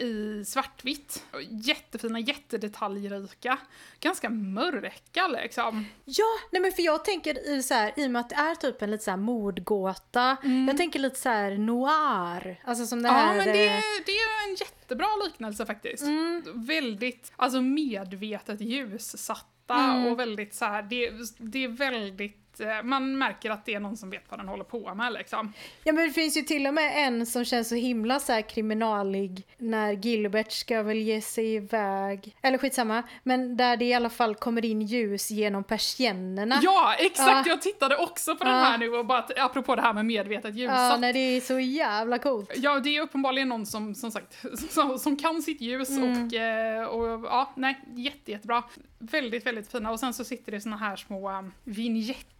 I 0.00 0.44
svartvitt. 0.46 1.24
Jättefina, 1.50 2.20
jättedetaljrika. 2.20 3.58
Ganska 4.00 4.30
mörka 4.30 5.26
liksom. 5.28 5.86
Ja, 6.04 6.24
nej 6.52 6.62
men 6.62 6.72
för 6.72 6.82
jag 6.82 7.04
tänker 7.04 7.48
i 7.48 7.62
så 7.62 7.74
här, 7.74 7.92
i 7.96 8.06
och 8.06 8.10
med 8.10 8.20
att 8.20 8.28
det 8.28 8.34
är 8.34 8.54
typ 8.54 8.82
en 8.82 8.90
lite 8.90 9.04
så 9.04 9.10
här 9.10 9.18
mordgåta. 9.18 10.36
Jag 10.68 10.76
tänker 10.76 10.98
lite 10.98 11.18
så 11.20 11.28
här 11.28 11.50
noir. 11.58 12.60
Alltså 12.64 12.86
som 12.86 13.02
det 13.02 13.08
Ja, 13.08 13.14
här. 13.14 13.36
men 13.36 13.46
det, 13.46 13.66
eh, 13.66 13.80
det 14.06 14.12
är 14.12 14.48
en 14.48 14.54
jättebra 14.54 15.06
liknelse 15.24 15.66
faktiskt. 15.66 16.02
Mm. 16.02 16.42
Väldigt, 16.54 17.32
alltså 17.36 17.60
medvetet 17.60 18.60
ljussatta 18.60 19.48
Mm. 19.74 20.06
och 20.06 20.20
väldigt 20.20 20.54
så 20.54 20.64
här, 20.64 20.82
det, 20.82 21.10
det 21.38 21.64
är 21.64 21.68
väldigt 21.68 22.36
eh, 22.36 22.43
man 22.84 23.18
märker 23.18 23.50
att 23.50 23.64
det 23.66 23.74
är 23.74 23.80
någon 23.80 23.96
som 23.96 24.10
vet 24.10 24.24
vad 24.28 24.38
den 24.38 24.48
håller 24.48 24.64
på 24.64 24.94
med 24.94 25.12
liksom. 25.12 25.52
Ja 25.84 25.92
men 25.92 26.04
det 26.06 26.12
finns 26.12 26.36
ju 26.36 26.42
till 26.42 26.66
och 26.66 26.74
med 26.74 26.92
en 27.06 27.26
som 27.26 27.44
känns 27.44 27.68
så 27.68 27.74
himla 27.74 28.20
så 28.20 28.32
här 28.32 28.42
kriminalig 28.42 29.46
när 29.58 29.92
Gilbert 29.92 30.52
ska 30.52 30.82
väl 30.82 30.96
ge 30.98 31.20
sig 31.20 31.54
iväg, 31.54 32.36
eller 32.42 32.58
skitsamma, 32.58 33.02
men 33.22 33.56
där 33.56 33.76
det 33.76 33.84
i 33.84 33.94
alla 33.94 34.10
fall 34.10 34.34
kommer 34.34 34.64
in 34.64 34.82
ljus 34.82 35.30
genom 35.30 35.64
persiennerna. 35.64 36.58
Ja, 36.62 36.94
exakt! 36.98 37.46
Ja. 37.46 37.52
Jag 37.52 37.62
tittade 37.62 37.96
också 37.96 38.36
på 38.36 38.44
den 38.44 38.52
Ja. 38.52 38.58
här 38.60 38.78
nu 38.78 38.88
och 38.90 39.06
bara, 39.06 39.26
apropå 39.36 39.74
det 39.76 39.82
här 39.82 39.92
med 39.92 40.06
medvetet 40.06 40.54
ljussatt. 40.56 40.76
Ja, 40.92 40.96
nej 41.00 41.12
det 41.12 41.18
är 41.18 41.40
så 41.40 41.58
jävla 41.58 42.18
coolt. 42.18 42.52
Ja, 42.56 42.80
det 42.80 42.96
är 42.96 43.00
uppenbarligen 43.00 43.48
någon 43.48 43.66
som, 43.66 43.94
som 43.94 44.10
sagt, 44.10 44.44
som, 44.70 44.98
som 44.98 45.16
kan 45.16 45.42
sitt 45.42 45.60
ljus 45.60 45.90
Mm. 45.94 46.26
och, 46.26 46.34
eh, 46.34 46.84
och 46.84 47.24
ja, 47.24 47.52
nej, 47.56 47.80
jätte, 47.94 48.30
jättebra. 48.30 48.62
Väldigt, 48.98 49.46
väldigt 49.46 49.70
fina. 49.72 49.90
Och 49.90 50.00
sen 50.00 50.14
så 50.14 50.24
sitter 50.24 50.52
det 50.52 50.60
såna 50.60 50.76
här 50.76 50.96
små 50.96 51.30
um, 51.30 51.52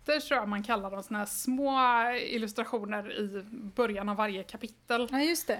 vignetter 0.06 0.28
tror 0.28 0.40
jag 0.40 0.48
man 0.48 0.62
kallar 0.62 0.90
dem, 0.90 1.02
såna 1.02 1.18
här 1.18 1.26
små 1.26 1.80
illustrationer 2.16 3.12
i 3.12 3.44
början 3.74 4.08
av 4.08 4.16
varje 4.16 4.42
kapitel. 4.42 5.08
Ja, 5.10 5.20
just 5.20 5.46
det. 5.46 5.58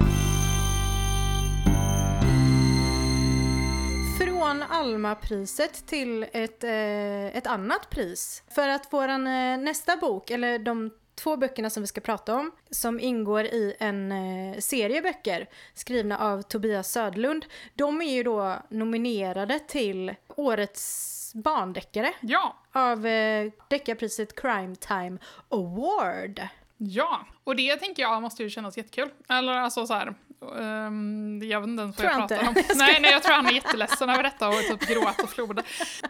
Från 4.19 4.63
Alma-priset 4.63 5.87
till 5.87 6.27
ett, 6.33 6.65
eh, 6.65 7.37
ett 7.37 7.47
annat 7.47 7.91
pris. 7.91 8.43
För 8.55 8.69
att 8.69 8.93
våran 8.93 9.27
eh, 9.27 9.59
nästa 9.59 9.97
bok, 9.97 10.31
eller 10.31 10.59
de 10.59 10.91
två 11.15 11.37
böckerna 11.37 11.71
som 11.71 11.83
vi 11.83 11.87
ska 11.87 12.01
prata 12.01 12.35
om, 12.35 12.51
som 12.71 13.01
ingår 13.01 13.45
i 13.45 13.75
en 13.79 14.13
eh, 14.13 14.59
serie 14.59 15.03
böcker 15.03 15.49
skrivna 15.75 16.19
av 16.19 16.43
Tobias 16.43 16.93
Södlund, 16.93 17.47
de 17.75 18.03
är 18.03 18.15
ju 18.15 18.23
då 18.23 18.57
nominerade 18.69 19.59
till 19.59 20.15
årets 20.29 21.24
barndeckare 21.35 22.13
Ja, 22.21 22.57
av 22.73 23.07
eh, 23.07 23.53
deckarpriset 23.71 24.41
Crime 24.41 24.77
Time 24.77 25.19
Award. 25.49 26.41
ja. 26.77 27.27
Och 27.45 27.57
det 27.57 27.77
tänker 27.77 28.03
jag 28.03 28.23
måste 28.23 28.43
ju 28.43 28.51
kännas 28.51 28.77
jättekul. 28.77 29.11
Eller 29.29 29.53
alltså 29.53 29.87
så 29.87 29.95
här. 29.95 30.15
Ehm, 30.59 31.41
jag 31.43 31.61
vet 31.61 31.69
inte 31.69 31.83
ens 31.83 31.99
vad 31.99 32.07
jag 32.07 32.13
jag 32.13 32.29
pratar 32.29 32.49
om. 32.49 32.55
Nej, 32.75 32.99
nej, 33.01 33.11
jag 33.11 33.23
tror 33.23 33.35
han 33.35 33.47
är 33.47 33.53
jätteledsen 33.53 34.11
över 34.11 34.23
detta 34.23 34.49
och 34.49 34.55
typ 34.55 34.89
gråt 34.89 35.23
och 35.23 35.31
flod. 35.31 35.61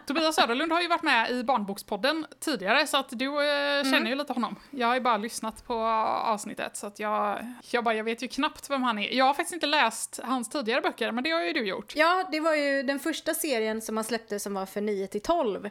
Tobias 0.05 0.35
Söderlund 0.35 0.71
har 0.71 0.81
ju 0.81 0.87
varit 0.87 1.03
med 1.03 1.31
i 1.31 1.43
Barnbokspodden 1.43 2.25
tidigare 2.39 2.87
så 2.87 2.97
att 2.97 3.09
du 3.09 3.25
eh, 3.25 3.83
känner 3.83 4.09
ju 4.09 4.15
lite 4.15 4.33
honom. 4.33 4.55
Jag 4.71 4.87
har 4.87 4.95
ju 4.95 5.01
bara 5.01 5.17
lyssnat 5.17 5.67
på 5.67 5.73
avsnittet 5.73 6.77
så 6.77 6.87
att 6.87 6.99
jag, 6.99 7.39
jag, 7.71 7.83
bara, 7.83 7.95
jag 7.95 8.03
vet 8.03 8.23
ju 8.23 8.27
knappt 8.27 8.69
vem 8.69 8.83
han 8.83 8.99
är. 8.99 9.13
Jag 9.13 9.25
har 9.25 9.33
faktiskt 9.33 9.53
inte 9.53 9.67
läst 9.67 10.19
hans 10.23 10.49
tidigare 10.49 10.81
böcker 10.81 11.11
men 11.11 11.23
det 11.23 11.31
har 11.31 11.41
ju 11.41 11.53
du 11.53 11.67
gjort. 11.67 11.95
Ja, 11.95 12.27
det 12.31 12.39
var 12.39 12.55
ju 12.55 12.83
den 12.83 12.99
första 12.99 13.33
serien 13.33 13.81
som 13.81 13.97
han 13.97 14.03
släppte 14.03 14.39
som 14.39 14.53
var 14.53 14.65
för 14.65 14.81
9 14.81 15.07
till 15.07 15.21
12. 15.21 15.69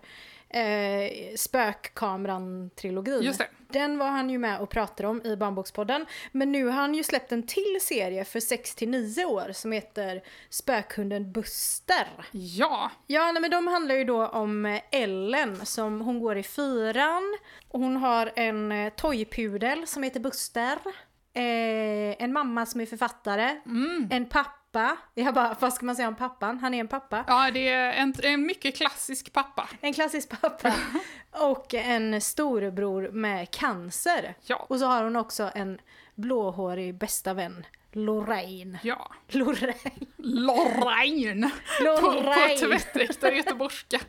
Eh, 0.54 1.34
Spökkameran-trilogin. 1.36 3.22
Just 3.22 3.38
det. 3.38 3.48
Den 3.68 3.98
var 3.98 4.06
han 4.06 4.30
ju 4.30 4.38
med 4.38 4.60
och 4.60 4.70
pratade 4.70 5.08
om 5.08 5.22
i 5.26 5.36
Barnbokspodden. 5.36 6.06
Men 6.32 6.52
nu 6.52 6.64
har 6.64 6.72
han 6.72 6.94
ju 6.94 7.02
släppt 7.02 7.32
en 7.32 7.46
till 7.46 7.78
serie 7.80 8.24
för 8.24 8.40
6 8.40 8.74
till 8.74 8.88
9 8.88 9.24
år 9.24 9.52
som 9.52 9.72
heter 9.72 10.22
Spökhunden 10.50 11.32
Buster. 11.32 12.06
Ja, 12.30 12.90
Ja, 13.06 13.32
nej, 13.32 13.40
men 13.42 13.50
de 13.50 13.66
handlar 13.66 13.94
ju 13.94 14.04
då 14.04 14.26
om 14.26 14.66
eh, 14.66 14.80
Ellen 14.90 15.66
som 15.66 16.00
hon 16.00 16.20
går 16.20 16.36
i 16.36 16.42
fyran. 16.42 17.36
Hon 17.68 17.96
har 17.96 18.32
en 18.36 18.72
eh, 18.72 18.92
toypudel 18.92 19.86
som 19.86 20.02
heter 20.02 20.20
Buster. 20.20 20.78
Eh, 21.32 22.22
en 22.22 22.32
mamma 22.32 22.66
som 22.66 22.80
är 22.80 22.86
författare. 22.86 23.60
En 24.10 24.28
pappa. 24.28 24.63
Jag 25.14 25.34
bara, 25.34 25.56
vad 25.60 25.72
ska 25.72 25.86
man 25.86 25.96
säga 25.96 26.08
om 26.08 26.14
pappan? 26.14 26.58
Han 26.58 26.74
är 26.74 26.80
en 26.80 26.88
pappa. 26.88 27.24
ja 27.26 27.50
det 27.50 27.68
är 27.68 27.92
en, 27.92 28.14
en 28.22 28.46
mycket 28.46 28.76
klassisk 28.76 29.32
pappa. 29.32 29.68
En 29.80 29.92
klassisk 29.92 30.40
pappa. 30.40 30.74
Och 31.30 31.74
en 31.74 32.20
storebror 32.20 33.08
med 33.08 33.50
cancer. 33.50 34.34
Ja, 34.42 34.66
Och 34.68 34.78
så 34.78 34.86
har 34.86 35.04
hon 35.04 35.16
också 35.16 35.50
en 35.54 35.78
blåhårig 36.14 36.94
bästa 36.94 37.34
vän. 37.34 37.66
Lorraine. 37.96 38.78
ja. 38.82 39.10
Lorraine. 39.28 39.74
Lorraine! 40.16 41.50
På, 42.00 42.22
på 42.22 42.56
tvättäkta 42.66 43.32
göteborgska. 43.32 44.00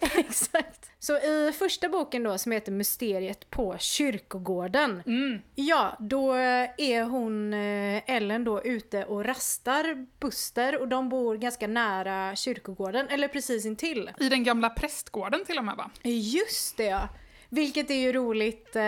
Exakt. 0.16 0.90
Så 0.98 1.18
i 1.18 1.52
första 1.58 1.88
boken 1.88 2.22
då 2.22 2.38
som 2.38 2.52
heter 2.52 2.72
Mysteriet 2.72 3.50
på 3.50 3.76
kyrkogården. 3.78 5.02
Mm. 5.06 5.38
Ja, 5.54 5.96
då 6.00 6.32
är 6.32 7.02
hon, 7.04 7.54
eh, 7.54 8.02
Ellen 8.06 8.44
då, 8.44 8.62
ute 8.62 9.04
och 9.04 9.24
rastar 9.24 10.06
Buster 10.20 10.80
och 10.80 10.88
de 10.88 11.08
bor 11.08 11.36
ganska 11.36 11.66
nära 11.66 12.36
kyrkogården, 12.36 13.08
eller 13.08 13.28
precis 13.28 13.66
intill. 13.66 14.10
I 14.20 14.28
den 14.28 14.44
gamla 14.44 14.70
prästgården 14.70 15.44
till 15.44 15.58
och 15.58 15.64
med 15.64 15.76
va? 15.76 15.90
Just 16.02 16.76
det 16.76 16.84
ja! 16.84 17.08
Vilket 17.48 17.90
är 17.90 17.94
ju 17.94 18.12
roligt, 18.12 18.76
eh, 18.76 18.82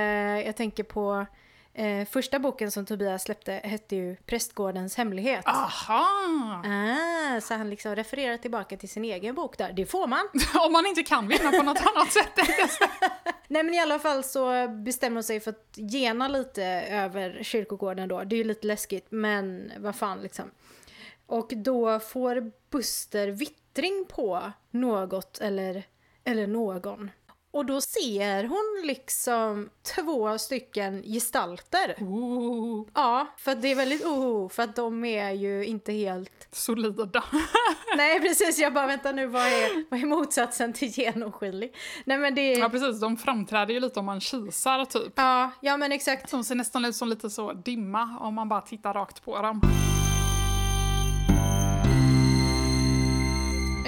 jag 0.47 0.57
tänker 0.57 0.83
på 0.85 1.27
eh, 1.75 2.07
första 2.07 2.39
boken 2.39 2.71
som 2.71 2.87
Tobias 2.87 3.23
släppte 3.23 3.53
hette 3.53 3.97
ju 3.97 4.17
Prästgårdens 4.17 4.97
hemlighet. 4.97 5.47
Aha! 5.47 6.07
Ah, 6.65 7.41
så 7.41 7.55
han 7.55 7.71
liksom 7.71 7.97
refererar 7.97 8.37
tillbaka 8.37 8.77
till 8.77 8.89
sin 8.89 9.05
egen 9.05 9.35
bok 9.35 9.59
där. 9.59 9.73
Det 9.73 9.87
får 9.87 10.07
man! 10.07 10.29
Om 10.67 10.73
man 10.73 10.87
inte 10.87 11.03
kan 11.03 11.29
vinna 11.29 11.51
på 11.51 11.63
något 11.63 11.83
annat 11.95 12.13
sätt. 12.13 12.33
Nej 13.49 13.63
men 13.63 13.75
i 13.75 13.81
alla 13.81 13.99
fall 13.99 14.25
så 14.25 14.69
bestämmer 14.69 15.17
hon 15.17 15.23
sig 15.25 15.41
för 15.41 15.51
att 15.51 15.79
gena 15.93 16.29
lite 16.29 16.65
över 16.91 17.43
kyrkogården 17.43 18.09
då. 18.09 18.25
Det 18.25 18.37
är 18.37 18.39
ju 18.39 18.45
lite 18.45 18.67
läskigt 18.67 19.07
men 19.11 19.73
vad 19.79 19.97
fan 19.97 20.23
liksom. 20.23 20.51
Och 21.27 21.53
då 21.57 22.01
får 22.01 22.53
Buster 22.71 23.29
vittring 23.29 24.05
på 24.09 24.53
något 24.71 25.39
eller, 25.39 25.83
eller 26.25 26.47
någon. 26.47 27.11
Och 27.55 27.67
då 27.67 27.81
ser 27.81 28.45
hon 28.45 28.87
liksom 28.87 29.71
två 29.95 30.39
stycken 30.39 31.03
gestalter. 31.03 31.97
Ooh, 32.01 32.87
Ja, 32.95 33.27
för 33.37 33.55
det 33.55 33.69
är 33.69 33.75
väldigt 33.75 34.05
oho, 34.05 34.49
för 34.49 34.63
att 34.63 34.77
de 34.77 35.05
är 35.05 35.31
ju 35.31 35.65
inte 35.65 35.93
helt... 35.93 36.49
solida. 36.53 37.25
Nej 37.97 38.21
precis, 38.21 38.59
jag 38.59 38.75
bara 38.75 38.87
vänta 38.87 39.13
nu, 39.13 39.27
vad 39.27 39.43
är, 39.43 39.91
vad 39.91 40.01
är 40.01 40.07
motsatsen 40.07 40.73
till 40.73 40.89
genomskinlig? 40.89 41.75
Nej 42.05 42.19
men 42.19 42.35
det 42.35 42.53
Ja 42.53 42.69
precis, 42.69 43.01
de 43.01 43.17
framträder 43.17 43.75
ju 43.75 43.81
lite 43.81 44.01
om 44.01 44.07
man 44.07 44.21
kisar 44.21 44.85
typ. 44.85 45.13
Ja, 45.17 45.51
ja 45.61 45.77
men 45.77 45.93
exakt. 45.93 46.31
De 46.31 46.45
ser 46.45 46.55
nästan 46.55 46.85
ut 46.85 46.97
som 46.97 47.09
lite 47.09 47.31
så 47.31 47.53
dimma 47.53 48.19
om 48.21 48.35
man 48.35 48.49
bara 48.49 48.61
tittar 48.61 48.95
rakt 48.95 49.25
på 49.25 49.43
dem. 49.43 49.61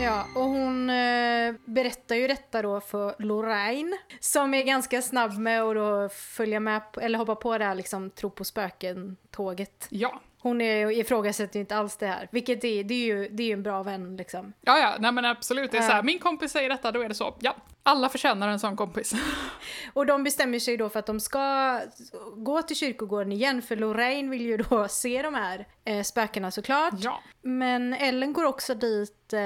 Ja, 0.07 0.27
och 0.35 0.43
hon 0.43 0.91
eh, 0.91 1.55
berättar 1.65 2.17
ju 2.17 2.27
detta 2.29 2.63
då 2.63 2.81
för 2.81 3.15
Lorraine 3.19 3.99
som 4.21 4.55
är 4.55 4.63
ganska 4.63 5.03
snabb 5.03 5.39
med 5.39 5.63
att 5.63 5.75
då 5.75 6.09
följa 6.09 6.61
med, 6.61 6.93
på, 6.93 7.01
eller 7.01 7.19
hoppa 7.19 7.35
på 7.35 7.59
det 7.59 7.65
här 7.65 7.75
liksom 7.75 8.11
tro 8.11 8.31
på 8.31 8.45
spöken-tåget. 8.45 9.87
Ja. 9.91 10.21
Hon 10.47 10.61
är, 10.61 10.91
ifrågasätter 10.91 11.57
ju 11.57 11.61
inte 11.61 11.77
alls 11.77 11.97
det 11.97 12.07
här, 12.07 12.29
vilket 12.31 12.65
är, 12.65 12.85
det 12.85 12.95
är 12.95 13.07
ju 13.07 13.29
det 13.29 13.43
är 13.43 13.47
ju 13.47 13.53
en 13.53 13.63
bra 13.63 13.83
vän 13.83 14.17
liksom. 14.17 14.53
Ja, 14.61 14.79
ja, 14.79 14.97
nej 14.99 15.13
men 15.13 15.25
absolut. 15.25 15.71
Det 15.71 15.79
är 15.79 15.83
så 15.83 15.93
här, 15.93 16.03
min 16.03 16.19
kompis 16.19 16.53
säger 16.53 16.69
detta, 16.69 16.93
då 16.93 17.01
är 17.01 17.09
det 17.09 17.15
så. 17.15 17.35
Ja, 17.41 17.57
alla 17.83 18.09
förtjänar 18.09 18.49
en 18.49 18.61
sån 18.61 18.77
kompis. 18.77 19.15
Och 19.93 20.07
de 20.07 20.25
bestämmer 20.25 20.59
sig 20.59 20.77
då 20.77 20.89
för 20.89 20.99
att 20.99 21.07
de 21.07 21.21
ska 21.21 21.81
gå 22.37 22.63
till 22.63 22.77
kyrkogården 22.77 23.33
igen 23.33 23.63
för 23.63 23.77
Lorraine 23.77 24.31
vill 24.31 24.43
ju 24.43 24.57
då 24.57 24.89
se 24.89 25.23
de 25.23 25.35
här 25.35 25.67
eh, 25.85 26.03
spökena 26.03 26.51
såklart. 26.51 26.95
Ja. 26.99 27.21
Men 27.43 27.95
Ellen 27.95 28.33
går 28.33 28.45
också 28.45 28.75
dit 28.75 29.33
eh, 29.33 29.41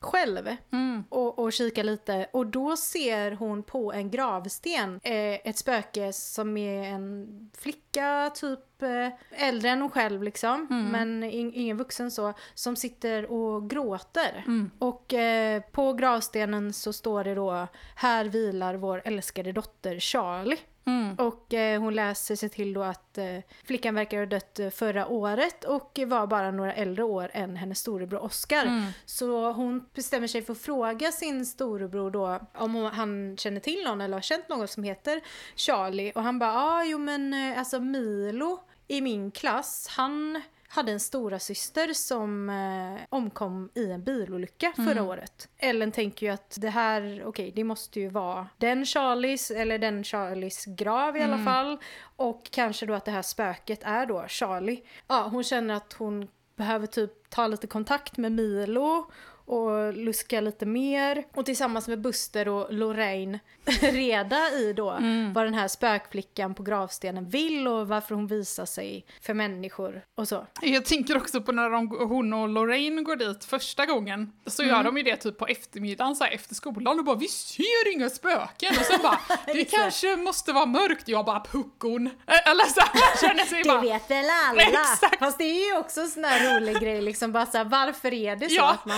själv 0.00 0.48
Mm. 0.72 1.04
och, 1.08 1.38
och 1.38 1.52
kikar 1.52 1.84
lite 1.84 2.26
och 2.32 2.46
då 2.46 2.76
ser 2.76 3.32
hon 3.32 3.62
på 3.62 3.92
en 3.92 4.10
gravsten 4.10 5.00
eh, 5.02 5.34
ett 5.48 5.58
spöke 5.58 6.12
som 6.12 6.56
är 6.56 6.82
en 6.82 7.50
flicka 7.58 8.30
typ 8.34 8.82
eh, 8.82 9.46
äldre 9.48 9.70
än 9.70 9.80
hon 9.80 9.90
själv 9.90 10.22
liksom 10.22 10.66
men 10.92 11.24
in, 11.24 11.52
ingen 11.54 11.76
vuxen 11.76 12.10
så 12.10 12.32
som 12.54 12.76
sitter 12.76 13.32
och 13.32 13.70
gråter. 13.70 14.44
Mm. 14.46 14.70
Och 14.78 15.14
eh, 15.14 15.62
på 15.62 15.92
gravstenen 15.92 16.72
så 16.72 16.92
står 16.92 17.24
det 17.24 17.34
då 17.34 17.66
här 17.94 18.24
vilar 18.24 18.74
vår 18.74 19.02
älskade 19.04 19.52
dotter 19.52 19.98
Charlie. 19.98 20.58
Mm. 20.84 21.14
Och 21.14 21.54
eh, 21.54 21.80
hon 21.80 21.94
läser 21.94 22.36
sig 22.36 22.48
till 22.48 22.72
då 22.72 22.82
att 22.82 23.18
eh, 23.18 23.38
flickan 23.64 23.94
verkar 23.94 24.18
ha 24.18 24.26
dött 24.26 24.58
eh, 24.58 24.70
förra 24.70 25.06
året 25.06 25.64
och 25.64 25.98
var 26.06 26.26
bara 26.26 26.50
några 26.50 26.74
äldre 26.74 27.02
år 27.02 27.30
än 27.34 27.56
hennes 27.56 27.78
storebror 27.78 28.22
Oscar. 28.22 28.66
Mm. 28.66 28.90
Så 29.04 29.52
hon 29.52 29.88
bestämmer 29.94 30.26
sig 30.26 30.42
för 30.42 30.52
att 30.52 30.58
fråga 30.58 31.12
sin 31.12 31.46
storebror 31.46 32.10
då 32.10 32.40
om 32.54 32.74
hon, 32.74 32.84
han 32.84 33.36
känner 33.36 33.60
till 33.60 33.84
någon 33.84 34.00
eller 34.00 34.16
har 34.16 34.22
känt 34.22 34.48
någon 34.48 34.68
som 34.68 34.82
heter 34.82 35.20
Charlie. 35.56 36.12
Och 36.14 36.22
han 36.22 36.38
bara, 36.38 36.52
ah, 36.52 36.84
jo 36.84 36.98
men 36.98 37.34
eh, 37.34 37.58
alltså 37.58 37.80
Milo 37.80 38.60
i 38.88 39.00
min 39.00 39.30
klass, 39.30 39.86
han 39.90 40.42
hade 40.68 40.92
en 40.92 41.00
stora 41.00 41.38
syster 41.38 41.92
som 41.92 42.50
eh, 42.50 43.02
omkom 43.08 43.70
i 43.74 43.90
en 43.90 44.04
bilolycka 44.04 44.72
förra 44.76 45.02
året. 45.02 45.48
Ellen 45.58 45.92
tänker 45.92 46.26
ju 46.26 46.32
att 46.32 46.58
det 46.60 46.70
här, 46.70 47.22
okej, 47.26 47.52
det 47.54 47.64
måste 47.64 48.00
ju 48.00 48.08
vara 48.08 48.48
den 48.58 48.86
Charlies, 48.86 49.50
eller 49.50 49.78
den 49.78 50.04
Charlies 50.04 50.64
grav 50.64 51.16
i 51.16 51.22
alla 51.22 51.44
fall. 51.44 51.78
Och 52.16 52.48
kanske 52.50 52.86
då 52.86 52.94
att 52.94 53.04
det 53.04 53.10
här 53.10 53.22
spöket 53.22 53.80
är 53.82 54.06
då 54.06 54.24
Charlie. 54.28 54.82
Ja, 55.06 55.28
hon 55.32 55.44
känner 55.44 55.74
att 55.74 55.92
hon 55.92 56.28
behöver 56.56 56.86
typ 56.86 57.30
ta 57.30 57.46
lite 57.46 57.66
kontakt 57.66 58.16
med 58.16 58.32
Milo 58.32 59.10
och 59.48 59.92
luska 59.94 60.40
lite 60.40 60.66
mer. 60.66 61.24
Och 61.34 61.46
tillsammans 61.46 61.88
med 61.88 62.00
Buster 62.00 62.48
och 62.48 62.72
Lorraine 62.74 63.38
reda 63.80 64.50
i 64.50 64.72
då 64.72 64.90
Mm. 64.90 65.32
vad 65.32 65.44
den 65.46 65.54
här 65.54 65.68
spökflickan 65.68 66.54
på 66.54 66.62
gravstenen 66.62 67.28
vill 67.28 67.68
och 67.68 67.88
varför 67.88 68.14
hon 68.14 68.26
visar 68.26 68.66
sig 68.66 69.04
för 69.22 69.34
människor 69.34 70.02
och 70.14 70.28
så. 70.28 70.46
Jag 70.62 70.84
tänker 70.84 71.16
också 71.16 71.40
på 71.40 71.52
när 71.52 71.70
de, 71.70 71.88
hon 72.08 72.32
och 72.32 72.48
Lorraine 72.48 73.04
går 73.04 73.16
dit 73.16 73.44
första 73.44 73.86
gången. 73.86 74.32
Så 74.46 74.62
Mm. 74.62 74.74
gör 74.76 74.84
de 74.84 74.96
ju 74.96 75.02
det 75.02 75.16
typ 75.16 75.38
på 75.38 75.46
eftermiddagen 75.46 76.16
så 76.16 76.24
här, 76.24 76.30
efter 76.32 76.54
skolan 76.54 76.98
och 76.98 77.04
bara 77.04 77.16
vi 77.16 77.28
ser 77.28 77.92
inga 77.92 78.10
spöken. 78.10 78.74
Och 78.78 78.84
sen 78.84 78.98
bara 79.02 79.18
det 79.46 79.64
kanske 79.64 80.16
måste 80.16 80.52
vara 80.52 80.66
mörkt. 80.66 81.08
Jag 81.08 81.24
bara 81.24 81.40
puckon. 81.40 82.10
Eller 82.26 82.64
så 82.64 82.80
här, 82.80 83.28
känner 83.28 83.44
sig 83.44 83.62
Det 83.62 83.68
bara 83.68 83.80
vet 83.80 84.10
väl 84.10 84.24
alla! 84.48 84.62
Exakt. 84.82 85.18
Fast 85.18 85.38
det 85.38 85.44
är 85.44 85.72
ju 85.72 85.78
också 85.78 86.00
en 86.00 86.08
sån 86.08 86.24
här 86.24 86.54
rolig 86.60 86.80
grej 86.80 87.02
liksom, 87.02 87.32
bara 87.32 87.46
så 87.46 87.58
här, 87.58 87.64
varför 87.64 88.12
är 88.14 88.36
det 88.36 88.48
så 88.48 88.54
Ja. 88.54 88.70
att 88.70 88.84
man... 88.86 88.96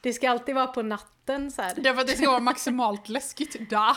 Det 0.00 0.12
ska 0.12 0.30
alltid 0.30 0.54
vara 0.54 0.66
på 0.66 0.82
natten 0.82 1.50
så 1.50 1.62
här. 1.62 1.74
Det 1.76 1.88
är 1.88 1.94
för 1.94 2.00
att 2.00 2.06
det 2.06 2.16
ska 2.16 2.30
vara 2.30 2.40
maximalt 2.40 3.08
läskigt. 3.08 3.70
Da. 3.70 3.96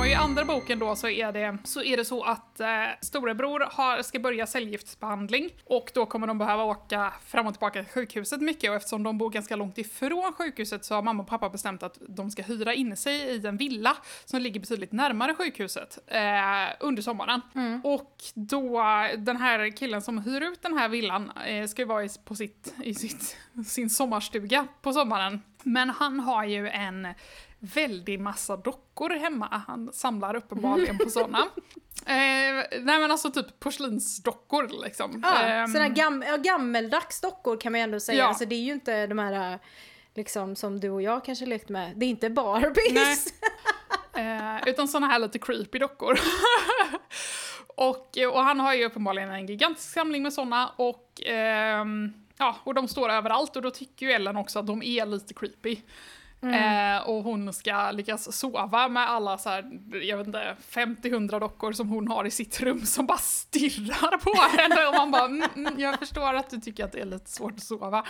Och 0.00 0.06
I 0.06 0.14
andra 0.14 0.44
boken 0.44 0.78
då 0.78 0.96
så 0.96 1.08
är 1.08 1.32
det 1.32 1.58
så, 1.64 1.82
är 1.82 1.96
det 1.96 2.04
så 2.04 2.22
att 2.22 2.60
eh, 2.60 2.66
storebror 3.00 3.68
har, 3.72 4.02
ska 4.02 4.18
börja 4.18 4.46
cellgiftsbehandling 4.46 5.50
och 5.64 5.90
då 5.94 6.06
kommer 6.06 6.26
de 6.26 6.38
behöva 6.38 6.64
åka 6.64 7.12
fram 7.26 7.46
och 7.46 7.52
tillbaka 7.52 7.82
till 7.82 7.92
sjukhuset 7.92 8.40
mycket 8.40 8.70
och 8.70 8.76
eftersom 8.76 9.02
de 9.02 9.18
bor 9.18 9.30
ganska 9.30 9.56
långt 9.56 9.78
ifrån 9.78 10.32
sjukhuset 10.32 10.84
så 10.84 10.94
har 10.94 11.02
mamma 11.02 11.22
och 11.22 11.28
pappa 11.28 11.50
bestämt 11.50 11.82
att 11.82 11.98
de 12.08 12.30
ska 12.30 12.42
hyra 12.42 12.74
in 12.74 12.96
sig 12.96 13.14
i 13.14 13.46
en 13.46 13.56
villa 13.56 13.96
som 14.24 14.40
ligger 14.40 14.60
betydligt 14.60 14.92
närmare 14.92 15.34
sjukhuset 15.34 15.98
eh, 16.06 16.20
under 16.80 17.02
sommaren. 17.02 17.40
Och 17.84 18.16
då, 18.34 18.82
den 19.18 19.36
här 19.36 19.76
killen 19.76 20.02
som 20.02 20.18
hyr 20.18 20.40
ut 20.40 20.62
den 20.62 20.78
här 20.78 20.88
villan 20.88 21.30
eh, 21.46 21.66
ska 21.66 21.82
ju 21.82 21.88
vara 21.88 22.04
i, 22.04 22.08
på 22.24 22.34
sitt, 22.34 22.74
i 22.82 22.94
sitt, 22.94 23.36
sin 23.66 23.90
sommarstuga 23.90 24.66
på 24.82 24.92
sommaren. 24.92 25.42
Men 25.62 25.90
han 25.90 26.20
har 26.20 26.44
ju 26.44 26.68
en 26.68 27.08
väldig 27.60 28.20
massa 28.20 28.56
dockor 28.56 29.10
hemma. 29.10 29.62
Han 29.66 29.92
samlar 29.92 30.36
uppenbarligen 30.36 30.98
på 30.98 31.10
sådana. 31.10 31.38
Eh, 32.06 32.64
nej 32.80 33.00
men 33.00 33.10
alltså 33.10 33.30
typ 33.30 33.60
porslinsdockor 33.60 34.82
liksom. 34.84 35.20
Ja, 35.22 35.42
Ehm, 35.42 35.68
såna 35.72 35.88
gam 35.88 36.24
gammeldags 36.44 37.20
dockor 37.20 37.56
kan 37.60 37.72
man 37.72 37.78
ju 37.78 37.84
ändå 37.84 38.00
säga. 38.00 38.18
Ja. 38.18 38.24
Alltså, 38.24 38.44
det 38.44 38.54
är 38.54 38.60
ju 38.60 38.72
inte 38.72 39.06
de 39.06 39.18
här 39.18 39.58
liksom 40.14 40.56
som 40.56 40.80
du 40.80 40.90
och 40.90 41.02
jag 41.02 41.24
kanske 41.24 41.46
lekt 41.46 41.68
med. 41.68 41.92
Det 41.96 42.06
är 42.06 42.10
inte 42.10 42.30
Barbies. 42.30 43.26
Eh, 44.14 44.68
utan 44.68 44.88
såna 44.88 45.06
här 45.06 45.18
lite 45.18 45.38
creepy 45.38 45.78
dockor. 45.78 46.18
och, 47.66 48.18
och 48.32 48.42
han 48.42 48.60
har 48.60 48.74
ju 48.74 48.84
uppenbarligen 48.84 49.30
en 49.30 49.46
gigantisk 49.46 49.92
samling 49.92 50.22
med 50.22 50.32
såna 50.32 50.68
och 50.76 51.20
ehm, 51.26 52.12
ja, 52.38 52.56
och 52.64 52.74
de 52.74 52.88
står 52.88 53.08
överallt 53.08 53.56
och 53.56 53.62
då 53.62 53.70
tycker 53.70 54.06
ju 54.06 54.12
Ellen 54.12 54.36
också 54.36 54.58
att 54.58 54.66
de 54.66 54.82
är 54.82 55.06
lite 55.06 55.34
creepy. 55.34 55.76
Eh, 56.42 57.08
och 57.08 57.24
hon 57.24 57.52
ska 57.52 57.90
lyckas 57.90 58.36
sova 58.36 58.88
med 58.88 59.10
alla 59.10 59.38
så 59.38 59.48
här, 59.48 59.80
jag 60.02 60.16
vet 60.16 60.26
inte, 60.26 60.56
50-100 60.70 61.40
dockor 61.40 61.72
som 61.72 61.88
hon 61.88 62.08
har 62.08 62.24
i 62.24 62.30
sitt 62.30 62.60
rum 62.60 62.86
som 62.86 63.06
bara 63.06 63.18
stirrar 63.18 64.16
på 64.16 64.58
henne 64.58 64.86
och 64.88 64.94
man 64.94 65.10
bara, 65.10 65.24
mm, 65.24 65.48
mm, 65.56 65.80
jag 65.80 65.98
förstår 65.98 66.34
att 66.34 66.50
du 66.50 66.60
tycker 66.60 66.84
att 66.84 66.92
det 66.92 67.00
är 67.00 67.06
lite 67.06 67.30
svårt 67.30 67.52
att 67.52 67.62
sova. 67.62 68.04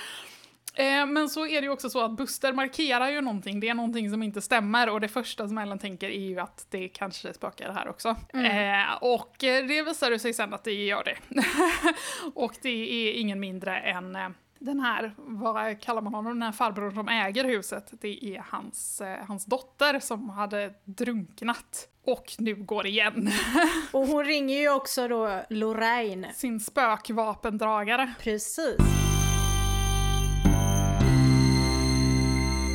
Eh, 0.74 1.06
men 1.06 1.28
så 1.28 1.46
är 1.46 1.60
det 1.60 1.64
ju 1.64 1.70
också 1.70 1.90
så 1.90 2.04
att 2.04 2.16
Buster 2.16 2.52
markerar 2.52 3.10
ju 3.10 3.20
någonting, 3.20 3.60
det 3.60 3.68
är 3.68 3.74
någonting 3.74 4.10
som 4.10 4.22
inte 4.22 4.40
stämmer 4.40 4.88
och 4.88 5.00
det 5.00 5.08
första 5.08 5.48
som 5.48 5.58
Ellen 5.58 5.78
tänker 5.78 6.08
är 6.08 6.28
ju 6.28 6.40
att 6.40 6.66
det 6.70 6.88
kanske 6.88 7.34
spökar 7.34 7.72
här 7.72 7.88
också. 7.88 8.08
Eh, 8.34 8.94
och 9.00 9.44
eh, 9.44 9.66
det 9.66 9.82
visar 9.82 10.18
sig 10.18 10.32
sen 10.32 10.54
att 10.54 10.64
det 10.64 10.72
gör 10.72 11.04
det. 11.04 11.16
och 12.34 12.56
det 12.62 13.08
är 13.08 13.12
ingen 13.12 13.40
mindre 13.40 13.78
än 13.78 14.16
eh, 14.16 14.28
den 14.60 14.80
här, 14.80 15.14
vad 15.16 15.80
kallar 15.80 16.02
man 16.02 16.14
honom, 16.14 16.32
den 16.32 16.42
här 16.42 16.52
farbrorn 16.52 16.94
som 16.94 17.08
äger 17.08 17.44
huset, 17.44 17.92
det 18.00 18.24
är 18.24 18.44
hans, 18.48 19.00
eh, 19.00 19.24
hans 19.26 19.44
dotter 19.44 20.00
som 20.00 20.28
hade 20.30 20.74
drunknat 20.84 21.88
och 22.06 22.32
nu 22.38 22.54
går 22.54 22.86
igen. 22.86 23.30
Och 23.92 24.06
hon 24.06 24.24
ringer 24.24 24.60
ju 24.60 24.70
också 24.70 25.08
då 25.08 25.42
Lorraine. 25.50 26.26
Sin 26.34 26.60
spökvapendragare. 26.60 28.12
Precis. 28.20 28.76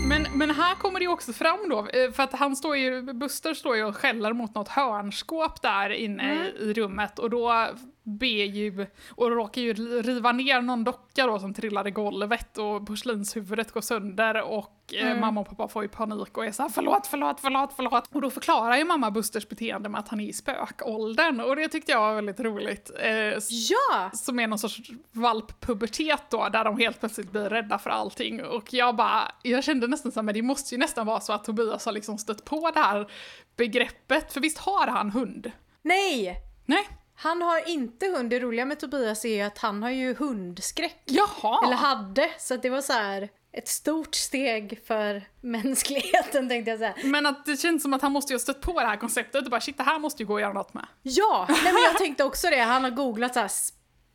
Men, 0.07 0.27
men 0.33 0.51
här 0.51 0.75
kommer 0.75 0.99
det 0.99 1.03
ju 1.03 1.11
också 1.11 1.33
fram 1.33 1.69
då, 1.69 1.79
eh, 1.79 2.11
för 2.11 2.23
att 2.23 2.33
han 2.33 2.55
står 2.55 2.77
ju, 2.77 3.01
Buster 3.01 3.53
står 3.53 3.75
ju 3.75 3.83
och 3.83 3.97
skäller 3.97 4.33
mot 4.33 4.55
något 4.55 4.67
hörnskåp 4.67 5.61
där 5.61 5.89
inne 5.89 6.35
i, 6.45 6.63
i 6.63 6.73
rummet 6.73 7.19
och 7.19 7.29
då 7.29 7.67
ber 8.05 8.45
ju, 8.45 8.87
och 9.09 9.31
råkar 9.31 9.61
ju 9.61 9.73
riva 10.01 10.31
ner 10.31 10.61
någon 10.61 10.83
docka 10.83 11.27
då 11.27 11.39
som 11.39 11.53
trillar 11.53 11.87
i 11.87 11.91
golvet 11.91 12.57
och 12.57 12.87
porslinshuvudet 12.87 13.71
går 13.71 13.81
sönder 13.81 14.41
och 14.41 14.93
eh, 14.93 15.19
mamma 15.19 15.41
och 15.41 15.49
pappa 15.49 15.67
får 15.67 15.83
ju 15.83 15.89
panik 15.89 16.37
och 16.37 16.45
är 16.45 16.51
såhär 16.51 16.69
förlåt, 16.69 17.07
förlåt, 17.07 17.39
förlåt, 17.41 17.73
förlåt. 17.75 18.09
Och 18.11 18.21
då 18.21 18.29
förklarar 18.29 18.77
ju 18.77 18.85
mamma 18.85 19.11
Busters 19.11 19.49
beteende 19.49 19.89
med 19.89 19.99
att 19.99 20.07
han 20.07 20.19
är 20.19 20.27
i 20.27 20.33
spökåldern 20.33 21.39
och 21.39 21.55
det 21.55 21.67
tyckte 21.67 21.91
jag 21.91 21.99
var 21.99 22.15
väldigt 22.15 22.39
roligt. 22.39 22.91
Eh, 22.99 23.11
Ja! 23.49 24.09
som 24.13 24.39
är 24.39 24.47
någon 24.47 24.59
sorts 24.59 24.81
valppubertet 25.11 26.29
då, 26.29 26.49
där 26.49 26.63
de 26.63 26.77
helt 26.79 26.99
plötsligt 26.99 27.31
blir 27.31 27.49
rädda 27.49 27.77
för 27.77 27.89
allting. 27.89 28.43
Och 28.43 28.73
jag 28.73 28.95
bara, 28.95 29.31
jag 29.41 29.63
kände 29.63 29.87
nästan 29.87 30.11
så 30.11 30.19
här, 30.19 30.23
men 30.23 30.33
det 30.33 30.41
måste 30.41 30.75
ju 30.75 30.79
nästan 30.79 31.05
vara 31.05 31.19
så 31.19 31.33
att 31.33 31.43
Tobias 31.43 31.85
har 31.85 31.91
liksom 31.91 32.17
stött 32.17 32.45
på 32.45 32.71
det 32.73 32.79
här 32.79 33.11
begreppet, 33.55 34.33
för 34.33 34.41
visst 34.41 34.57
har 34.57 34.87
han 34.87 35.11
hund? 35.11 35.51
Nej! 35.81 36.35
Nej? 36.65 36.87
Han 37.15 37.41
har 37.41 37.69
inte 37.69 38.05
hund. 38.07 38.29
Det 38.29 38.39
roliga 38.39 38.65
med 38.65 38.79
Tobias 38.79 39.25
är 39.25 39.35
ju 39.35 39.41
att 39.41 39.57
han 39.57 39.83
har 39.83 39.89
ju 39.89 40.15
hundskräck. 40.15 41.03
Jaha! 41.05 41.65
Eller 41.65 41.75
hade. 41.75 42.29
Så 42.39 42.57
det 42.57 42.69
var 42.69 42.81
så 42.81 42.93
här 42.93 43.29
ett 43.57 43.67
stort 43.67 44.15
steg 44.15 44.81
för 44.87 45.23
mänskligheten 45.41 46.49
tänkte 46.49 46.71
jag 46.71 46.79
säga. 46.79 46.95
Men 47.03 47.25
att 47.25 47.45
det 47.45 47.57
känns 47.57 47.81
som 47.81 47.93
att 47.93 48.01
han 48.01 48.11
måste 48.11 48.33
ju 48.33 48.35
ha 48.35 48.41
stött 48.41 48.61
på 48.61 48.79
det 48.79 48.85
här 48.85 48.97
konceptet 48.97 49.43
och 49.45 49.51
bara 49.51 49.61
shit, 49.61 49.77
det 49.77 49.83
här 49.83 49.99
måste 49.99 50.23
ju 50.23 50.27
gå 50.27 50.35
att 50.35 50.41
göra 50.41 50.53
något 50.53 50.73
med. 50.73 50.87
Ja! 51.01 51.45
Nej 51.49 51.73
men 51.73 51.83
jag 51.83 51.97
tänkte 51.97 52.23
också 52.23 52.49
det. 52.49 52.59
Han 52.59 52.83
har 52.83 52.91
googlat 52.91 53.33
så 53.33 53.39
här 53.39 53.51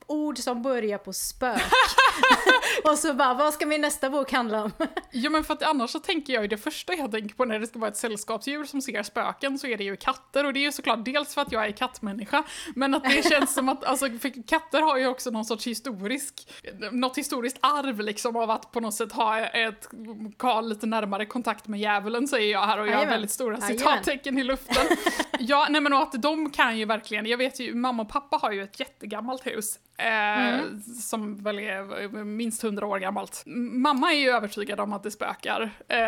ord 0.07 0.39
som 0.39 0.63
börjar 0.63 0.99
på 0.99 1.13
spök. 1.13 1.63
Och 2.85 2.99
så 2.99 3.15
bara, 3.15 3.35
vad 3.35 3.55
ska 3.55 3.67
min 3.67 3.81
nästa 3.81 4.11
bok 4.11 4.33
handla 4.33 4.65
om? 4.65 4.73
Ja 5.13 5.31
men 5.31 5.45
för 5.45 5.55
att 5.55 5.63
annars 5.63 5.91
så 5.91 5.99
tänker 5.99 6.33
jag 6.33 6.43
ju 6.43 6.49
det 6.49 6.57
första 6.57 6.95
jag 6.95 7.11
tänker 7.11 7.35
på 7.35 7.45
när 7.45 7.59
det 7.59 7.67
ska 7.67 7.79
vara 7.79 7.91
ett 7.91 7.97
sällskapsdjur 7.97 8.65
som 8.65 8.83
ser 8.83 9.03
spöken 9.03 9.59
så 9.59 9.67
är 9.67 9.77
det 9.77 9.85
ju 9.85 9.97
katter 9.97 10.47
och 10.47 10.53
det 10.53 10.61
är 10.61 10.63
ju 10.63 10.73
såklart 10.73 11.05
dels 11.05 11.35
för 11.35 11.43
att 11.43 11.53
jag 11.53 11.67
är 11.67 11.71
kattmänniska 11.71 12.43
men 12.75 12.95
att 12.95 13.05
det 13.05 13.29
känns 13.31 13.55
som 13.55 13.69
att, 13.69 13.85
alltså 13.85 14.07
katter 14.47 14.83
har 14.83 14.99
ju 14.99 15.07
också 15.07 15.31
någon 15.31 15.45
sorts 15.45 15.67
historisk, 15.67 16.49
något 16.93 17.19
historiskt 17.19 17.59
arv 17.61 18.01
liksom 18.01 18.37
av 18.37 18.51
att 18.51 18.73
på 18.73 18.81
något 18.81 18.95
sätt 18.95 19.13
ha 19.13 19.39
ett, 19.39 19.89
ha 20.43 20.61
lite 20.61 20.87
närmare 20.87 21.27
kontakt 21.27 21.69
med 21.69 21.81
djävulen 21.81 22.29
säger 22.29 22.53
jag 22.53 22.67
här 22.67 22.79
och 22.79 22.89
jag 22.89 22.97
har 22.97 23.07
väldigt 23.07 23.31
stora 23.31 23.61
citattecken 23.61 24.39
i 24.39 24.45
luften. 24.45 24.97
ja 25.39 25.67
nej 25.71 25.81
men 25.81 25.93
och 25.93 26.03
att 26.03 26.23
de 26.23 26.51
kan 26.51 26.79
ju 26.79 26.85
verkligen, 26.85 27.27
jag 27.27 27.39
vet 27.39 27.61
ju, 27.61 27.75
mamma 27.75 28.03
och 28.03 28.09
pappa 28.09 28.37
har 28.37 28.53
ju 28.53 28.63
ett 28.63 28.81
jättegammalt 28.81 29.47
hus 29.47 29.79
eh, 29.99 30.61
som 31.01 31.43
väl 31.43 31.59
är 31.59 32.00
minst 32.09 32.63
hundra 32.63 32.87
år 32.87 32.99
gammalt. 32.99 33.43
Mamma 33.47 34.13
är 34.13 34.17
ju 34.19 34.31
övertygad 34.31 34.81
om 34.81 34.93
att 34.93 35.03
det 35.03 35.11
spökar. 35.11 35.71
Eh, 35.89 35.99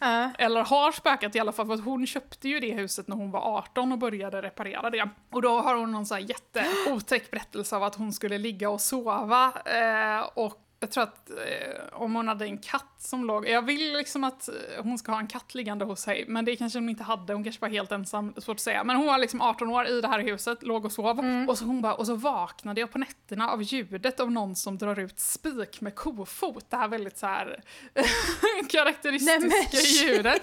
Ja. 0.00 0.30
eller 0.38 0.64
har 0.64 0.92
spökat 0.92 1.36
i 1.36 1.40
alla 1.40 1.52
fall, 1.52 1.66
för 1.66 1.74
att 1.74 1.84
hon 1.84 2.06
köpte 2.06 2.48
ju 2.48 2.60
det 2.60 2.72
huset 2.72 3.08
när 3.08 3.16
hon 3.16 3.30
var 3.30 3.40
18 3.40 3.92
och 3.92 3.98
började 3.98 4.42
reparera 4.42 4.90
det. 4.90 5.08
Och 5.30 5.42
då 5.42 5.60
har 5.60 5.74
hon 5.74 5.92
någon 5.92 6.06
så 6.06 6.14
här 6.14 6.20
jätteotäck 6.22 7.30
berättelse 7.30 7.76
av 7.76 7.82
att 7.82 7.94
hon 7.94 8.12
skulle 8.12 8.38
ligga 8.38 8.70
och 8.70 8.80
sova 8.80 9.52
eh, 9.64 10.28
och 10.34 10.62
jag 10.80 10.90
tror 10.90 11.04
att 11.04 11.30
eh, 11.30 12.00
om 12.02 12.14
hon 12.14 12.28
hade 12.28 12.44
en 12.44 12.58
katt 12.58 12.94
som 12.98 13.24
låg, 13.24 13.48
jag 13.48 13.62
vill 13.62 13.92
liksom 13.92 14.24
att 14.24 14.48
eh, 14.48 14.54
hon 14.82 14.98
ska 14.98 15.12
ha 15.12 15.18
en 15.18 15.26
katt 15.26 15.54
liggande 15.54 15.84
hos 15.84 16.00
sig, 16.00 16.24
men 16.28 16.44
det 16.44 16.56
kanske 16.56 16.78
hon 16.78 16.88
inte 16.88 17.02
hade, 17.02 17.32
hon 17.32 17.44
kanske 17.44 17.60
var 17.60 17.68
helt 17.68 17.92
ensam, 17.92 18.34
svårt 18.36 18.54
att 18.54 18.60
säga. 18.60 18.84
Men 18.84 18.96
hon 18.96 19.06
var 19.06 19.18
liksom 19.18 19.40
18 19.40 19.70
år 19.70 19.86
i 19.86 20.00
det 20.00 20.08
här 20.08 20.20
huset, 20.20 20.62
låg 20.62 20.84
och 20.84 20.92
sov, 20.92 21.46
och, 21.48 21.58
så 21.58 21.64
hon 21.64 21.82
bara, 21.82 21.94
och 21.94 22.06
så 22.06 22.14
vaknade 22.14 22.80
jag 22.80 22.92
på 22.92 22.98
nätterna 22.98 23.50
av 23.50 23.62
ljudet 23.62 24.20
av 24.20 24.30
någon 24.30 24.56
som 24.56 24.78
drar 24.78 24.98
ut 24.98 25.20
spik 25.20 25.80
med 25.80 25.94
kofot, 25.94 26.70
det 26.70 26.76
här 26.76 26.88
väldigt 26.88 27.18
så 27.18 27.26
här 27.26 27.62
karaktäristiska 28.68 29.38
Nej, 29.38 29.68
men 29.72 29.82
ljudet. 29.82 30.42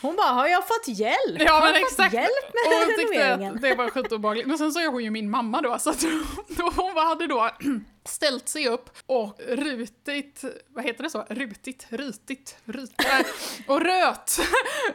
Hon 0.00 0.16
bara, 0.16 0.32
har 0.32 0.46
jag 0.46 0.68
fått 0.68 0.88
hjälp? 0.88 1.38
Ja 1.38 1.52
har 1.52 1.72
men 1.72 1.74
exakt. 1.74 2.14
hjälp 2.14 2.48
och 2.48 2.70
med 2.70 2.78
hon 2.78 2.96
tyckte 2.96 3.18
renoveringen? 3.18 3.54
att 3.54 3.62
det 3.62 3.74
var 3.74 3.90
skitobehagligt. 3.90 4.48
Men 4.48 4.58
sen 4.58 4.72
så 4.72 4.80
är 4.80 4.86
hon 4.86 5.04
ju 5.04 5.10
min 5.10 5.30
mamma 5.30 5.60
då, 5.60 5.78
så 5.78 5.90
att 5.90 6.00
då 6.48 6.72
hon 6.76 6.96
hade 6.96 7.26
då 7.26 7.50
ställt 8.08 8.48
sig 8.48 8.68
upp 8.68 8.90
och 9.06 9.40
rutit, 9.48 10.44
vad 10.68 10.84
heter 10.84 11.02
det 11.02 11.10
så? 11.10 11.24
Rutit, 11.28 11.86
rytit, 11.90 12.56
ryt, 12.64 13.04
äh, 13.04 13.26
och 13.66 13.80
röt 13.80 14.38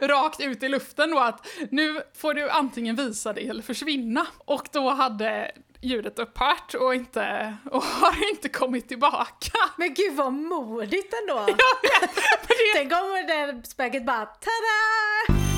rakt 0.00 0.40
ut 0.40 0.62
i 0.62 0.68
luften 0.68 1.10
då 1.10 1.18
att 1.18 1.46
nu 1.70 2.02
får 2.14 2.34
du 2.34 2.50
antingen 2.50 2.96
visa 2.96 3.32
dig 3.32 3.48
eller 3.48 3.62
försvinna. 3.62 4.26
Och 4.38 4.68
då 4.72 4.90
hade 4.90 5.52
ljudet 5.80 6.18
upphört 6.18 6.74
och, 6.74 6.94
inte, 6.94 7.56
och 7.70 7.82
har 7.82 8.30
inte 8.30 8.48
kommit 8.48 8.88
tillbaka. 8.88 9.58
Men 9.76 9.94
gud 9.94 10.14
vad 10.14 10.32
modigt 10.32 11.14
ändå! 11.22 11.40
Jag 11.82 12.00
vet, 12.00 12.16
det, 12.48 12.54
Tänk 12.74 12.92
om 12.92 13.24
det 13.26 13.68
spöket 13.68 14.06
bara 14.06 14.26
tada! 14.26 15.49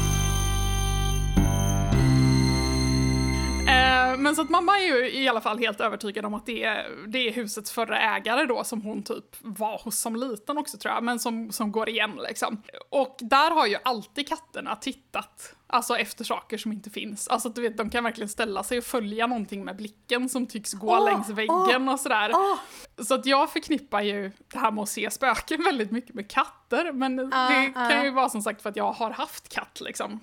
Eh, 3.72 4.18
men 4.18 4.36
så 4.36 4.42
att 4.42 4.50
mamma 4.50 4.78
är 4.78 4.84
ju 4.86 5.10
i 5.10 5.28
alla 5.28 5.40
fall 5.40 5.58
helt 5.58 5.80
övertygad 5.80 6.24
om 6.24 6.34
att 6.34 6.46
det 6.46 6.64
är, 6.64 6.88
det 7.06 7.28
är 7.28 7.32
husets 7.32 7.72
förra 7.72 8.00
ägare 8.00 8.46
då 8.46 8.64
som 8.64 8.82
hon 8.82 9.02
typ 9.02 9.36
var 9.40 9.78
hos 9.78 9.98
som 9.98 10.16
liten 10.16 10.58
också 10.58 10.78
tror 10.78 10.94
jag, 10.94 11.04
men 11.04 11.18
som, 11.18 11.52
som 11.52 11.72
går 11.72 11.88
igen 11.88 12.20
liksom. 12.28 12.62
Och 12.90 13.16
där 13.20 13.50
har 13.50 13.66
ju 13.66 13.76
alltid 13.84 14.28
katterna 14.28 14.76
tittat 14.76 15.54
Alltså 15.72 15.96
efter 15.96 16.24
saker 16.24 16.58
som 16.58 16.72
inte 16.72 16.90
finns. 16.90 17.28
Alltså 17.28 17.48
du 17.48 17.62
vet, 17.62 17.76
de 17.76 17.90
kan 17.90 18.04
verkligen 18.04 18.28
ställa 18.28 18.62
sig 18.62 18.78
och 18.78 18.84
följa 18.84 19.26
någonting 19.26 19.64
med 19.64 19.76
blicken 19.76 20.28
som 20.28 20.46
tycks 20.46 20.72
gå 20.72 20.90
Åh, 20.90 21.04
längs 21.04 21.28
väggen 21.28 21.88
åh, 21.88 21.92
och 21.92 22.00
sådär. 22.00 22.30
åh. 22.34 22.58
Så 23.04 23.14
att 23.14 23.26
jag 23.26 23.52
förknippar 23.52 24.02
ju 24.02 24.30
det 24.52 24.58
här 24.58 24.70
med 24.70 24.82
att 24.82 24.88
se 24.88 25.10
spöken 25.10 25.64
väldigt 25.64 25.90
mycket 25.90 26.14
med 26.14 26.30
katter. 26.30 26.92
Men 26.92 27.16
det 27.16 27.30
ah. 27.32 27.88
kan 27.90 28.04
ju 28.04 28.10
vara 28.10 28.28
som 28.28 28.42
sagt 28.42 28.62
för 28.62 28.70
att 28.70 28.76
jag 28.76 28.92
har 28.92 29.10
haft 29.10 29.48
katt 29.48 29.80
liksom. 29.80 30.20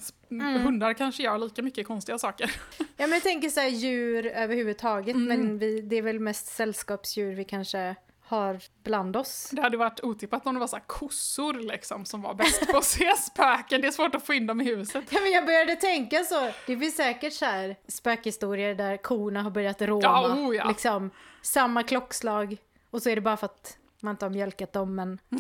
Hundar 0.63 0.93
kanske 0.93 1.23
gör 1.23 1.37
lika 1.37 1.61
mycket 1.61 1.87
konstiga 1.87 2.17
saker. 2.17 2.51
Ja 2.97 3.07
men 3.07 3.11
jag 3.11 3.23
tänker 3.23 3.49
så 3.49 3.59
här 3.59 3.67
djur 3.67 4.25
överhuvudtaget 4.25 5.15
Mm. 5.15 5.27
men 5.27 5.57
vi, 5.59 5.81
det 5.81 5.95
är 5.95 6.01
väl 6.01 6.19
mest 6.19 6.47
sällskapsdjur 6.47 7.35
vi 7.35 7.43
kanske 7.43 7.95
har 8.29 8.59
bland 8.83 9.15
oss. 9.15 9.49
Det 9.51 9.61
hade 9.61 9.77
varit 9.77 9.99
otippat 9.99 10.45
om 10.45 10.53
det 10.53 10.59
var 10.59 10.67
så 10.67 10.79
kossor 10.87 11.53
liksom 11.53 12.05
som 12.05 12.21
var 12.21 12.33
bäst 12.33 12.71
på 12.71 12.77
att 12.77 12.85
se 12.85 13.15
spöken. 13.17 13.81
Det 13.81 13.87
är 13.87 13.91
svårt 13.91 14.15
att 14.15 14.25
få 14.25 14.33
in 14.33 14.47
dem 14.47 14.61
i 14.61 14.63
huset. 14.63 15.05
Ja 15.09 15.19
men 15.21 15.31
jag 15.31 15.45
började 15.45 15.75
tänka 15.75 16.23
så, 16.23 16.51
det 16.67 16.77
finns 16.77 16.95
säkert 16.95 17.33
så 17.33 17.45
här 17.45 17.75
spökhistorier 17.87 18.75
där 18.75 18.97
korna 18.97 19.41
har 19.41 19.51
börjat 19.51 19.81
råma. 19.81 20.01
Ja, 20.03 20.35
oh 20.35 20.55
ja. 20.55 20.67
Liksom 20.67 21.11
samma 21.41 21.83
klockslag 21.83 22.57
och 22.89 23.01
så 23.01 23.09
är 23.09 23.15
det 23.15 23.21
bara 23.21 23.37
för 23.37 23.45
att 23.45 23.77
man 24.01 24.11
inte 24.11 24.25
har 24.25 24.29
mjölkat 24.29 24.73
dem 24.73 24.95
men 24.95 25.19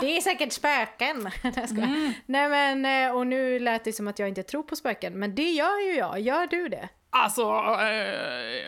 Det 0.00 0.16
är 0.16 0.20
säkert 0.20 0.52
spöken! 0.52 1.30
Mm. 1.70 2.12
Nej 2.26 2.48
men, 2.48 3.06
eh, 3.06 3.16
och 3.16 3.26
nu 3.26 3.58
lät 3.58 3.84
det 3.84 3.92
som 3.92 4.08
att 4.08 4.18
jag 4.18 4.28
inte 4.28 4.42
tror 4.42 4.62
på 4.62 4.76
spöken, 4.76 5.18
men 5.18 5.34
det 5.34 5.50
gör 5.50 5.80
ju 5.80 5.94
jag. 5.94 6.20
Gör 6.20 6.46
du 6.46 6.68
det? 6.68 6.88
Alltså, 7.10 7.42
eh, 7.42 8.58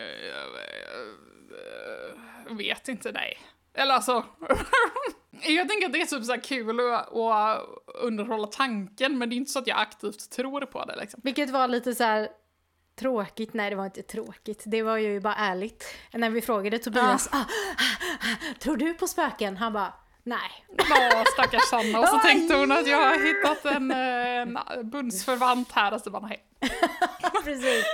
vet 2.57 2.87
inte, 2.87 3.11
nej. 3.11 3.37
Eller 3.73 3.93
alltså, 3.93 4.11
jag 5.31 5.69
tänker 5.69 5.85
att 5.85 5.93
det 5.93 6.01
är 6.01 6.05
typ 6.05 6.25
så 6.25 6.37
kul 6.37 6.79
att, 6.79 7.15
att 7.15 7.67
underhålla 8.01 8.47
tanken, 8.47 9.17
men 9.17 9.29
det 9.29 9.35
är 9.35 9.37
inte 9.37 9.51
så 9.51 9.59
att 9.59 9.67
jag 9.67 9.79
aktivt 9.79 10.31
tror 10.31 10.61
på 10.61 10.85
det 10.85 10.95
liksom. 10.95 11.21
Vilket 11.23 11.49
var 11.49 11.67
lite 11.67 11.95
så 11.95 12.03
här 12.03 12.29
tråkigt, 12.95 13.53
nej 13.53 13.69
det 13.69 13.75
var 13.75 13.85
inte 13.85 14.01
tråkigt, 14.01 14.63
det 14.65 14.83
var 14.83 14.97
ju 14.97 15.19
bara 15.19 15.35
ärligt. 15.35 15.85
När 16.13 16.29
vi 16.29 16.41
frågade 16.41 16.79
Tobias, 16.79 17.29
ah, 17.31 17.37
ah, 17.37 17.45
ah, 18.19 18.53
tror 18.59 18.77
du 18.77 18.93
på 18.93 19.07
spöken? 19.07 19.57
Han 19.57 19.73
bara, 19.73 19.93
nej. 20.23 20.65
Ja, 20.89 21.23
stackars 21.33 21.61
Sanna. 21.69 21.99
Och 21.99 22.07
så 22.07 22.15
Aj. 22.15 22.21
tänkte 22.21 22.55
hon 22.55 22.71
att 22.71 22.87
jag 22.87 22.97
har 22.97 23.25
hittat 23.27 23.65
en, 23.65 23.91
eh, 23.91 24.41
en 24.77 24.89
bundsförvant 24.89 25.71
här, 25.71 25.93
och 25.93 26.01
så 26.01 26.09
bara 26.11 26.27
nej. 26.27 26.43
Precis. 27.43 27.85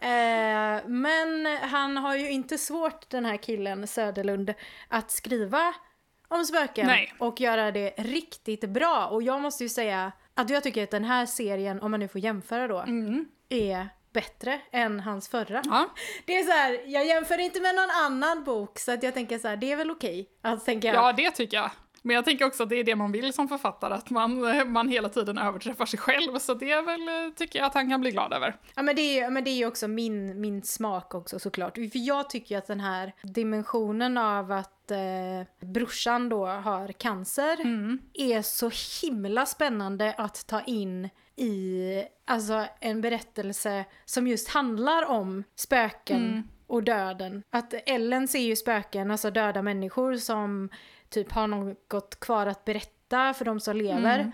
Eh, 0.00 0.88
men 0.88 1.46
han 1.62 1.96
har 1.96 2.16
ju 2.16 2.30
inte 2.30 2.58
svårt 2.58 3.10
den 3.10 3.24
här 3.24 3.36
killen 3.36 3.86
Söderlund 3.86 4.54
att 4.88 5.10
skriva 5.10 5.74
om 6.28 6.44
spöken 6.44 6.86
Nej. 6.86 7.14
och 7.18 7.40
göra 7.40 7.70
det 7.72 7.94
riktigt 7.98 8.68
bra. 8.68 9.06
Och 9.06 9.22
jag 9.22 9.40
måste 9.40 9.62
ju 9.62 9.68
säga 9.68 10.12
att 10.34 10.50
jag 10.50 10.62
tycker 10.62 10.82
att 10.84 10.90
den 10.90 11.04
här 11.04 11.26
serien, 11.26 11.80
om 11.82 11.90
man 11.90 12.00
nu 12.00 12.08
får 12.08 12.20
jämföra 12.20 12.68
då, 12.68 12.78
Mm. 12.80 13.26
är 13.48 13.88
bättre 14.14 14.60
än 14.72 15.00
hans 15.00 15.28
förra. 15.28 15.62
Ja. 15.64 15.88
Det 16.26 16.36
är 16.38 16.42
så 16.44 16.52
här, 16.52 16.80
jag 16.86 17.06
jämför 17.06 17.38
inte 17.40 17.60
med 17.60 17.74
någon 17.74 17.90
annan 17.90 18.44
bok 18.44 18.78
så 18.78 18.92
att 18.92 19.02
jag 19.02 19.14
tänker 19.14 19.38
så 19.38 19.48
här, 19.48 19.56
det 19.56 19.72
är 19.72 19.76
väl 19.76 19.90
okej. 19.90 20.28
Alltså 20.42 20.64
tänker 20.64 20.88
jag. 20.88 20.96
ja, 20.96 21.12
det 21.12 21.30
tycker 21.30 21.56
jag. 21.56 21.70
Men 22.06 22.16
jag 22.16 22.24
tänker 22.24 22.44
också 22.44 22.62
att 22.62 22.68
det 22.68 22.76
är 22.76 22.84
det 22.84 22.96
man 22.96 23.12
vill 23.12 23.32
som 23.32 23.48
författare, 23.48 23.94
att 23.94 24.10
man, 24.10 24.40
man 24.72 24.88
hela 24.88 25.08
tiden 25.08 25.38
överträffar 25.38 25.86
sig 25.86 25.98
själv. 25.98 26.38
Så 26.38 26.54
det 26.54 26.70
är 26.70 26.82
väl, 26.82 27.08
eh, 27.08 27.34
tycker 27.34 27.58
jag 27.58 27.66
att 27.66 27.74
han 27.74 27.90
kan 27.90 28.00
bli 28.00 28.10
glad 28.10 28.32
över. 28.32 28.56
Ja 28.74 28.82
men 28.82 28.96
det 28.96 29.18
är, 29.18 29.30
men 29.30 29.44
det 29.44 29.50
är 29.50 29.54
ju 29.56 29.66
också 29.66 29.88
min, 29.88 30.40
min 30.40 30.62
smak 30.62 31.14
också 31.14 31.38
såklart. 31.38 31.74
För 31.74 32.06
jag 32.06 32.30
tycker 32.30 32.54
ju 32.54 32.58
att 32.58 32.66
den 32.66 32.80
här 32.80 33.12
dimensionen 33.22 34.18
av 34.18 34.52
att 34.52 34.90
eh, 34.90 35.68
brorsan 35.68 36.28
då 36.28 36.46
har 36.46 36.92
cancer 36.92 37.60
Mm. 37.60 37.98
är 38.14 38.42
så 38.42 38.70
himla 39.02 39.46
spännande 39.46 40.14
att 40.18 40.46
ta 40.46 40.60
in 40.60 41.08
i 41.36 42.02
alltså, 42.24 42.66
en 42.80 43.00
berättelse 43.00 43.84
som 44.04 44.26
just 44.26 44.48
handlar 44.48 45.04
om 45.04 45.44
spöken 45.54 46.24
Mm. 46.30 46.42
och 46.66 46.82
döden. 46.82 47.42
Att 47.50 47.74
Ellen 47.86 48.28
ser 48.28 48.38
ju 48.38 48.56
spöken, 48.56 49.10
alltså 49.10 49.30
döda 49.30 49.62
människor 49.62 50.16
som 50.16 50.68
typ 51.08 51.32
har 51.32 51.46
något 51.46 52.20
kvar 52.20 52.46
att 52.46 52.64
berätta 52.64 53.34
för 53.34 53.44
de 53.44 53.60
som 53.60 53.76
lever. 53.76 54.18
Mm. 54.18 54.30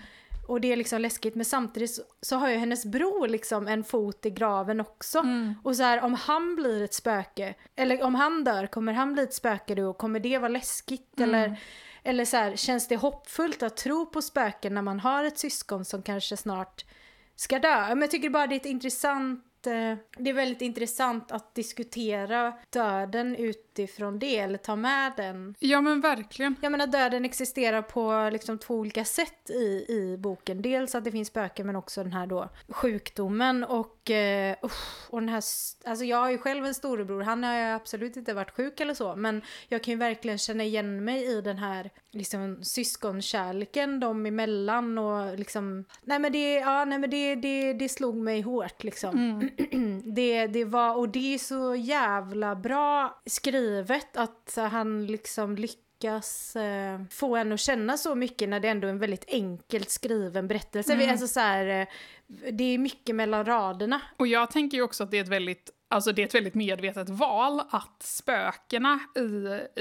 Och 0.48 0.60
det 0.60 0.72
är 0.72 0.76
liksom 0.76 1.00
läskigt 1.00 1.34
men 1.34 1.44
samtidigt 1.44 1.94
så, 1.94 2.02
så 2.20 2.36
har 2.36 2.48
ju 2.48 2.56
hennes 2.56 2.84
bror 2.86 3.28
liksom 3.28 3.68
en 3.68 3.84
fot 3.84 4.26
i 4.26 4.30
graven 4.30 4.80
också. 4.80 5.18
Mm. 5.18 5.54
Och 5.62 5.76
så 5.76 5.82
här 5.82 6.04
om 6.04 6.14
han 6.14 6.56
blir 6.56 6.82
ett 6.82 6.94
spöke, 6.94 7.54
eller 7.76 8.02
om 8.02 8.14
han 8.14 8.44
dör, 8.44 8.66
kommer 8.66 8.92
han 8.92 9.12
bli 9.12 9.22
ett 9.22 9.34
spöke 9.34 9.74
då? 9.74 9.92
Kommer 9.92 10.20
det 10.20 10.38
vara 10.38 10.48
läskigt? 10.48 11.20
Mm. 11.20 11.34
Eller, 11.34 11.56
eller 12.02 12.24
så 12.24 12.36
här, 12.36 12.56
känns 12.56 12.88
det 12.88 12.96
hoppfullt 12.96 13.62
att 13.62 13.76
tro 13.76 14.06
på 14.06 14.22
spöken 14.22 14.74
när 14.74 14.82
man 14.82 15.00
har 15.00 15.24
ett 15.24 15.38
syskon 15.38 15.84
som 15.84 16.02
kanske 16.02 16.36
snart 16.36 16.84
ska 17.36 17.58
dö? 17.58 17.88
Men 17.88 18.00
jag 18.00 18.10
tycker 18.10 18.30
bara 18.30 18.46
det 18.46 18.54
är 18.54 18.60
ett 18.60 18.66
intressant 18.66 19.44
det 19.62 20.30
är 20.30 20.32
väldigt 20.32 20.62
intressant 20.62 21.32
att 21.32 21.54
diskutera 21.54 22.52
döden 22.70 23.36
utifrån 23.36 24.18
det, 24.18 24.38
eller 24.38 24.58
ta 24.58 24.76
med 24.76 25.12
den 25.16 25.54
Ja, 25.58 25.80
men 25.80 26.00
verkligen. 26.00 26.56
jag 26.60 26.72
menar 26.72 26.86
döden 26.86 27.24
existerar 27.24 27.82
på 27.82 28.30
liksom 28.32 28.58
två 28.58 28.74
olika 28.74 29.04
sätt 29.04 29.50
i, 29.50 29.86
i 29.88 30.16
boken. 30.18 30.62
Dels 30.62 30.94
att 30.94 31.04
det 31.04 31.10
finns 31.10 31.28
spöken 31.28 31.66
men 31.66 31.76
också 31.76 32.02
den 32.02 32.12
här 32.12 32.26
då 32.26 32.48
sjukdomen 32.68 33.64
och, 33.64 34.10
eh, 34.10 34.56
usch, 34.64 35.10
och 35.10 35.20
den 35.20 35.28
här, 35.28 35.42
alltså 35.84 36.04
jag 36.04 36.16
har 36.16 36.30
ju 36.30 36.38
själv 36.38 36.64
en 36.66 36.74
storebror, 36.74 37.22
han 37.22 37.44
har 37.44 37.54
ju 37.54 37.64
absolut 37.64 38.16
inte 38.16 38.34
varit 38.34 38.50
sjuk 38.50 38.80
eller 38.80 38.94
så 38.94 39.16
men 39.16 39.42
jag 39.68 39.82
kan 39.82 39.92
ju 39.92 39.98
verkligen 39.98 40.38
känna 40.38 40.64
igen 40.64 41.04
mig 41.04 41.38
i 41.38 41.40
den 41.40 41.58
här 41.58 41.90
liksom 42.10 42.64
syskonkärleken 42.64 44.00
dem 44.00 44.26
emellan 44.26 44.98
och 44.98 45.38
liksom, 45.38 45.84
nej 46.02 46.18
men 46.18 46.32
det, 46.32 46.54
ja 46.54 46.84
nej 46.84 46.98
men 46.98 47.10
det, 47.10 47.34
det, 47.34 47.72
det 47.72 47.88
slog 47.88 48.16
mig 48.16 48.40
hårt 48.40 48.84
liksom. 48.84 49.49
det, 50.04 50.46
det 50.46 50.64
var, 50.64 50.96
och 50.96 51.08
det 51.08 51.34
är 51.34 51.38
så 51.38 51.74
jävla 51.74 52.56
bra 52.56 53.20
skrivet 53.26 54.16
att 54.16 54.58
han 54.70 55.06
liksom 55.06 55.56
lyckas 55.56 56.56
eh, 56.56 57.00
få 57.10 57.36
en 57.36 57.52
att 57.52 57.60
känna 57.60 57.96
så 57.96 58.14
mycket 58.14 58.48
när 58.48 58.60
det 58.60 58.68
ändå 58.68 58.86
är 58.86 58.90
en 58.92 58.98
väldigt 58.98 59.24
enkelt 59.28 59.90
skriven 59.90 60.48
berättelse. 60.48 60.96
Vi- 60.96 61.06
Alltså 61.10 61.28
så 61.28 61.40
här, 61.40 61.66
eh, 61.80 61.86
det 62.52 62.64
är 62.64 62.78
mycket 62.78 63.16
mellan 63.16 63.44
raderna. 63.44 64.00
Och 64.16 64.26
jag 64.26 64.50
tänker 64.50 64.76
ju 64.76 64.82
också 64.82 65.04
att 65.04 65.10
det 65.10 65.16
är 65.18 65.22
ett 65.22 65.28
väldigt, 65.28 65.70
alltså 65.88 66.12
det 66.12 66.22
är 66.22 66.26
ett 66.26 66.34
väldigt 66.34 66.54
medvetet 66.54 67.08
val 67.08 67.60
att 67.70 68.02
spökena 68.02 69.00
i, 69.16 69.20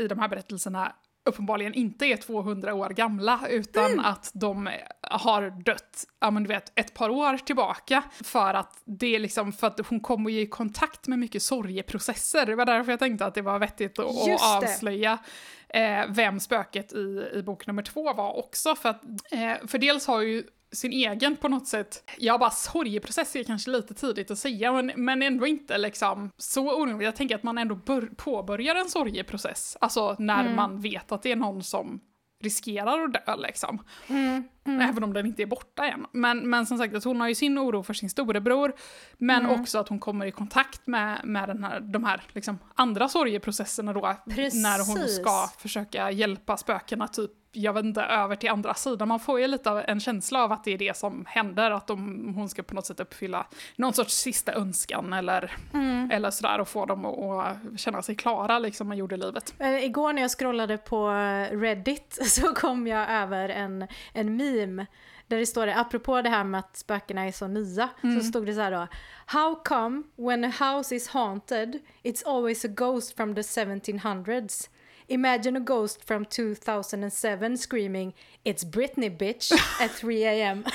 i 0.04 0.08
de 0.08 0.20
här 0.20 0.28
berättelserna 0.28 0.96
uppenbarligen 1.30 1.74
inte 1.74 2.06
är 2.06 2.18
200 2.18 2.74
år 2.74 2.90
gamla 2.90 3.40
utan 3.50 4.00
att 4.00 4.32
de 4.34 4.70
har 5.02 5.64
dött, 5.64 6.06
ja 6.20 6.32
men 6.32 6.44
du 6.44 6.48
vet, 6.48 6.80
ett 6.80 6.94
par 6.94 7.10
år 7.10 7.38
tillbaka. 7.38 8.04
För 8.24 8.54
att 8.54 8.82
det 8.86 9.16
är 9.16 9.20
liksom, 9.20 9.52
för 9.52 9.68
att 9.68 9.88
hon 9.88 10.00
kommer 10.00 10.30
ju 10.30 10.42
i 10.42 10.48
kontakt 10.48 11.08
med 11.08 11.20
mycket 11.20 11.44
sorgeprocesser. 11.44 12.46
Det 12.46 12.56
var 12.56 12.66
därför 12.66 12.92
jag 12.92 13.00
tänkte 13.00 13.26
att 13.26 13.36
det 13.36 13.42
var 13.42 13.60
vettigt 13.60 14.00
att, 14.00 14.06
att 14.06 14.64
avslöja 14.64 15.18
eh, 15.70 16.06
vem 16.10 16.40
spöket 16.40 16.94
i, 16.94 17.30
i 17.34 17.42
bok 17.42 17.68
nummer 17.68 17.84
två 17.84 18.14
var 18.14 18.38
också. 18.38 18.76
För, 18.76 18.90
att, 18.90 19.04
eh, 19.32 19.68
för 19.68 19.78
dels 19.78 20.08
har 20.08 20.22
ju 20.22 20.44
sin 20.72 20.92
egen 20.92 21.36
på 21.36 21.48
något 21.48 21.68
sätt, 21.68 22.12
ja 22.18 22.38
bara 22.38 22.50
sorgeprocess 22.50 23.36
är 23.36 23.44
kanske 23.44 23.72
lite 23.72 23.94
tidigt 23.94 24.32
att 24.32 24.38
säga, 24.38 24.72
men, 24.72 24.92
men 24.96 25.22
ändå 25.22 25.48
inte 25.48 25.78
liksom 25.78 26.32
så 26.38 26.82
orimligt. 26.82 27.06
Jag 27.06 27.16
tänker 27.16 27.36
att 27.36 27.44
man 27.44 27.58
ändå 27.58 27.76
bör, 27.76 28.10
påbörjar 28.18 28.76
en 28.76 28.90
sorgeprocess, 28.90 29.78
alltså 29.82 30.16
när 30.20 30.56
man 30.56 30.82
vet 30.82 31.12
att 31.12 31.24
det 31.24 31.32
är 31.32 31.36
någon 31.36 31.64
som 31.64 32.02
riskerar 32.44 33.04
att 33.04 33.14
dö 33.14 33.36
liksom. 33.36 33.84
Även 34.66 35.04
om 35.04 35.14
den 35.14 35.26
inte 35.26 35.42
är 35.42 35.48
borta 35.48 35.86
än. 35.86 36.06
Men, 36.12 36.50
men 36.50 36.66
som 36.66 36.78
sagt, 36.78 36.96
att 36.96 37.04
hon 37.04 37.22
har 37.22 37.28
ju 37.28 37.36
sin 37.36 37.60
oro 37.60 37.84
för 37.84 37.94
sin 37.94 38.10
storebror, 38.10 38.74
men 39.18 39.46
också 39.46 39.80
att 39.80 39.90
hon 39.90 40.00
kommer 40.00 40.26
i 40.26 40.32
kontakt 40.32 40.88
med, 40.88 41.22
med 41.24 41.50
den 41.50 41.64
här, 41.64 41.80
de 41.80 42.04
här 42.04 42.22
liksom, 42.34 42.60
andra 42.76 43.10
sorgeprocesserna 43.10 43.94
då, 43.94 44.02
när 44.02 44.88
hon 44.88 44.96
Precis. 44.96 45.18
ska 45.22 45.48
försöka 45.58 46.12
hjälpa 46.12 46.58
spökena 46.58 47.08
typ 47.08 47.32
jag 47.52 47.74
vet 47.74 47.86
inte, 47.86 48.02
över 48.02 48.36
till 48.36 48.50
andra 48.50 48.74
sidan. 48.74 49.08
Man 49.08 49.20
får 49.20 49.40
ju 49.40 49.48
lite 49.48 49.72
av 49.72 49.84
en 49.88 50.00
känsla 50.00 50.44
av 50.44 50.52
att 50.52 50.64
det 50.64 50.72
är 50.72 50.78
det 50.78 50.98
som 50.98 51.26
händer, 51.28 51.72
att 51.72 51.88
de, 51.88 52.34
hon 52.36 52.50
ska 52.50 52.64
på 52.64 52.76
något 52.76 52.86
sätt 52.86 53.00
uppfylla 53.00 53.48
någon 53.76 53.94
sorts 53.94 54.14
sista 54.14 54.54
önskan 54.54 55.14
eller, 55.14 55.52
eller 56.12 56.32
sådär 56.32 56.62
och 56.62 56.68
få 56.68 56.86
dem 56.86 57.06
att, 57.06 57.20
att 57.20 57.80
känna 57.80 58.02
sig 58.02 58.16
klara 58.16 58.60
liksom 58.60 58.88
med 58.88 58.98
jordelivet. 58.98 59.54
Eh, 59.60 59.86
igår 59.86 60.14
när 60.14 60.22
jag 60.22 60.32
scrollade 60.32 60.78
på 60.78 61.10
Reddit 61.52 62.20
så 62.26 62.54
kom 62.54 62.88
jag 62.88 63.10
över 63.10 63.50
en, 63.50 63.88
en 64.14 64.38
meme 64.38 64.86
där 65.28 65.38
det 65.38 65.46
står 65.46 65.66
det, 65.66 65.76
apropå 65.76 66.22
det 66.22 66.30
här 66.30 66.44
med 66.44 66.60
att 66.60 66.78
spökena 66.78 67.28
är 67.28 67.32
så 67.32 67.48
nya, 67.48 67.90
så 68.02 68.24
stod 68.24 68.46
det 68.46 68.54
så 68.54 68.62
här 68.62 68.72
då. 68.72 68.88
How 69.26 69.56
come 69.64 70.04
when 70.16 70.44
a 70.44 70.52
house 70.60 70.96
is 70.96 71.08
haunted 71.08 71.80
it's 72.04 72.24
always 72.26 72.66
a 72.66 72.68
ghost 72.68 73.16
from 73.16 73.36
the 73.36 73.42
1700s? 73.42 74.70
Imagine 75.12 75.58
a 75.58 75.60
ghost 75.60 76.06
from 76.08 76.26
2007 76.26 77.58
screaming 77.58 78.14
It's 78.44 78.64
Britney 78.64 79.10
bitch 79.10 79.52
at 79.82 79.98
3 79.98 80.42
am. 80.44 80.64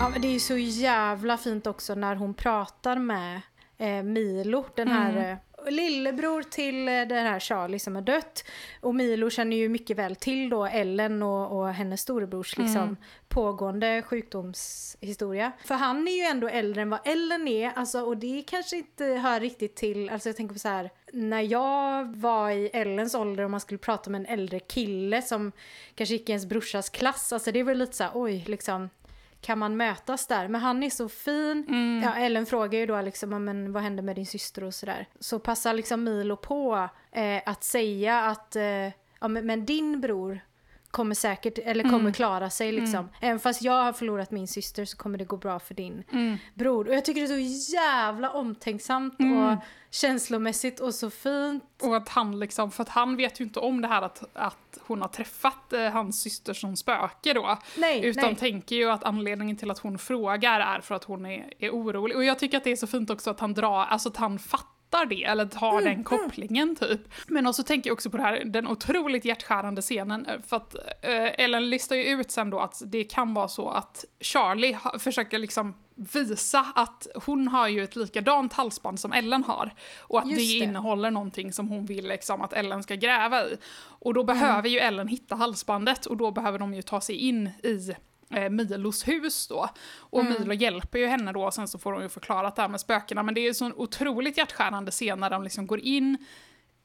Ja, 0.00 0.08
men 0.08 0.20
det 0.20 0.28
är 0.28 0.32
ju 0.32 0.40
så 0.40 0.56
jävla 0.58 1.36
fint 1.38 1.66
också 1.66 1.94
när 1.94 2.14
hon 2.14 2.34
pratar 2.34 2.96
med 2.96 3.40
eh, 3.78 4.02
Milo, 4.02 4.64
den 4.74 4.88
här 4.88 5.10
Mm. 5.16 5.38
Lillebror 5.70 6.42
till 6.42 6.88
eh, 6.88 6.92
den 6.92 7.26
här 7.26 7.40
Charlie 7.40 7.78
som 7.78 7.94
har 7.94 8.02
dött. 8.02 8.44
Och 8.80 8.94
Milo 8.94 9.30
känner 9.30 9.56
ju 9.56 9.68
mycket 9.68 9.98
väl 9.98 10.16
till 10.16 10.50
då 10.50 10.66
Ellen 10.66 11.22
och, 11.22 11.58
och 11.58 11.68
hennes 11.68 12.00
storebrors 12.00 12.56
Mm. 12.58 12.66
liksom, 12.66 12.96
pågående 13.28 14.02
sjukdomshistoria. 14.02 15.52
För 15.64 15.74
han 15.74 16.08
är 16.08 16.12
ju 16.12 16.22
ändå 16.22 16.48
äldre 16.48 16.82
än 16.82 16.90
vad 16.90 17.00
Ellen 17.04 17.48
är, 17.48 17.72
alltså, 17.74 18.00
och 18.00 18.16
det 18.16 18.44
kanske 18.46 18.76
inte 18.76 19.04
hör 19.04 19.40
riktigt 19.40 19.76
till, 19.76 20.10
alltså 20.10 20.28
jag 20.28 20.36
tänker 20.36 20.52
på 20.54 20.58
så 20.58 20.68
här, 20.68 20.90
när 21.12 21.40
jag 21.40 22.16
var 22.16 22.50
i 22.50 22.66
Ellens 22.72 23.14
ålder 23.14 23.44
och 23.44 23.50
man 23.50 23.60
skulle 23.60 23.78
prata 23.78 24.10
med 24.10 24.20
en 24.20 24.26
äldre 24.26 24.60
kille 24.60 25.22
som 25.22 25.52
kanske 25.94 26.14
gick 26.14 26.28
i 26.28 26.32
ens 26.32 26.46
brorsas 26.46 26.88
klass, 26.90 27.32
alltså 27.32 27.52
det 27.52 27.62
var 27.62 27.74
lite 27.74 27.96
så 27.96 28.04
här, 28.04 28.10
oj, 28.14 28.44
liksom, 28.46 28.90
kan 29.42 29.58
man 29.58 29.76
mötas 29.76 30.26
där? 30.26 30.48
Men 30.48 30.60
han 30.60 30.82
är 30.82 30.90
så 30.90 31.08
fin. 31.08 31.64
Mm. 31.68 32.00
Ja, 32.04 32.14
Ellen 32.14 32.46
frågar 32.46 32.78
ju 32.78 32.86
då 32.86 33.00
liksom, 33.00 33.32
"Ja, 33.32 33.38
men 33.38 33.72
vad 33.72 33.82
hände 33.82 34.02
med 34.02 34.16
din 34.16 34.26
syster 34.26 34.64
och 34.64 34.74
sådär. 34.74 35.06
Så 35.20 35.38
passar 35.38 35.74
liksom 35.74 36.04
Milo 36.04 36.36
på 36.36 36.88
eh, 37.12 37.42
att 37.46 37.64
säga 37.64 38.20
att, 38.20 38.56
eh, 38.56 38.62
ja 39.20 39.28
men, 39.28 39.46
men 39.46 39.66
din 39.66 40.00
bror 40.00 40.40
kommer 40.92 41.14
säkert, 41.14 41.58
eller 41.58 41.84
kommer 41.84 41.98
Mm. 42.00 42.12
klara 42.12 42.50
sig 42.50 42.72
liksom. 42.72 43.08
Även 43.20 43.40
fast 43.40 43.62
jag 43.62 43.72
har 43.84 43.92
förlorat 43.92 44.30
min 44.30 44.48
syster 44.48 44.84
så 44.84 44.96
kommer 44.96 45.18
det 45.18 45.24
gå 45.24 45.36
bra 45.36 45.58
för 45.58 45.74
din 45.74 46.04
Mm. 46.12 46.36
bror. 46.54 46.88
Och 46.88 46.94
jag 46.94 47.04
tycker 47.04 47.20
det 47.20 47.34
är 47.34 47.48
så 47.48 47.72
jävla 47.74 48.30
omtänksamt 48.30 49.20
Mm. 49.20 49.38
och 49.38 49.58
känslomässigt 49.90 50.80
och 50.80 50.94
så 50.94 51.10
fint. 51.10 51.64
Och 51.82 51.96
att 51.96 52.08
han 52.08 52.38
liksom, 52.38 52.70
för 52.70 52.82
att 52.82 52.88
han 52.88 53.16
vet 53.16 53.40
ju 53.40 53.44
inte 53.44 53.60
om 53.60 53.80
det 53.82 53.88
här 53.88 54.02
att, 54.02 54.24
att 54.32 54.78
hon 54.86 55.00
har 55.00 55.08
träffat 55.08 55.72
eh, 55.72 55.88
hans 55.90 56.20
syster 56.22 56.54
som 56.54 56.76
spöke 56.76 57.32
då. 57.32 57.58
Nej, 57.78 58.04
Utan 58.04 58.24
nej. 58.24 58.36
tänker 58.36 58.76
ju 58.76 58.90
att 58.90 59.04
anledningen 59.04 59.56
till 59.56 59.70
att 59.70 59.78
hon 59.78 59.98
frågar 59.98 60.60
är 60.60 60.80
för 60.80 60.94
att 60.94 61.04
hon 61.04 61.26
är, 61.26 61.52
är 61.58 61.70
orolig. 61.70 62.16
Och 62.16 62.24
jag 62.24 62.38
tycker 62.38 62.56
att 62.58 62.64
det 62.64 62.72
är 62.72 62.76
så 62.76 62.86
fint 62.86 63.10
också 63.10 63.30
att 63.30 63.40
han 63.40 63.54
drar, 63.54 63.84
alltså 63.84 64.08
att 64.08 64.16
han 64.16 64.38
fattar 64.38 64.71
det, 65.06 65.24
eller 65.24 65.48
har 65.54 65.80
Mm, 65.80 65.84
den 65.94 66.04
kopplingen 66.04 66.76
typ. 66.76 67.00
Men 67.26 67.46
också 67.46 67.62
tänker 67.62 67.90
jag 67.90 67.94
också 67.94 68.10
på 68.10 68.16
det 68.16 68.22
här, 68.22 68.42
den 68.44 68.66
otroligt 68.68 69.24
hjärtskärande 69.24 69.82
scenen, 69.82 70.26
eh, 70.26 70.40
för 70.46 70.56
att 70.56 70.74
eh, 71.02 71.44
Ellen 71.44 71.70
listar 71.70 71.96
ju 71.96 72.02
ut 72.02 72.30
sen 72.30 72.50
då 72.50 72.58
att 72.60 72.82
det 72.86 73.04
kan 73.04 73.34
vara 73.34 73.48
så 73.48 73.68
att 73.68 74.04
Charlie 74.20 74.72
ha, 74.72 74.98
försöker 74.98 75.38
liksom 75.38 75.74
visa 75.94 76.66
att 76.74 77.06
hon 77.26 77.48
har 77.48 77.68
ju 77.68 77.84
ett 77.84 77.96
likadant 77.96 78.52
halsband 78.52 79.00
som 79.00 79.12
Ellen 79.12 79.44
har. 79.44 79.74
Och 80.00 80.18
att 80.18 80.28
det, 80.28 80.34
det. 80.34 80.42
innehåller 80.42 81.10
någonting 81.10 81.52
som 81.52 81.68
hon 81.68 81.86
vill 81.86 82.08
liksom 82.08 82.42
att 82.42 82.52
Ellen 82.52 82.82
ska 82.82 82.94
gräva 82.94 83.42
i. 83.44 83.56
Och 83.80 84.10
Mm. 84.10 84.14
då 84.14 84.24
behöver 84.24 84.68
ju 84.68 84.78
Ellen 84.78 85.08
hitta 85.08 85.34
halsbandet 85.34 86.06
och 86.06 86.16
då 86.16 86.30
behöver 86.30 86.58
de 86.58 86.74
ju 86.74 86.82
ta 86.82 87.00
sig 87.00 87.16
in 87.16 87.50
i 87.62 87.94
eh, 88.34 88.50
Milos 88.50 89.08
hus 89.08 89.46
då. 89.46 89.68
Och 89.96 90.20
Mm. 90.20 90.32
Milo 90.38 90.52
hjälper 90.52 90.98
ju 90.98 91.06
henne 91.06 91.32
då 91.32 91.44
och 91.44 91.54
sen 91.54 91.68
så 91.68 91.78
får 91.78 91.92
hon 91.92 92.02
ju 92.02 92.08
förklarat 92.08 92.56
det 92.56 92.62
här 92.62 92.68
med 92.68 92.80
spökena. 92.80 93.22
Men 93.22 93.34
det 93.34 93.40
är 93.40 93.42
ju 93.42 93.54
så 93.54 93.72
otroligt 93.76 94.36
hjärtskärande 94.38 94.90
scen 94.90 95.20
när 95.20 95.30
de 95.30 95.42
liksom 95.42 95.66
går 95.66 95.80
in 95.80 96.18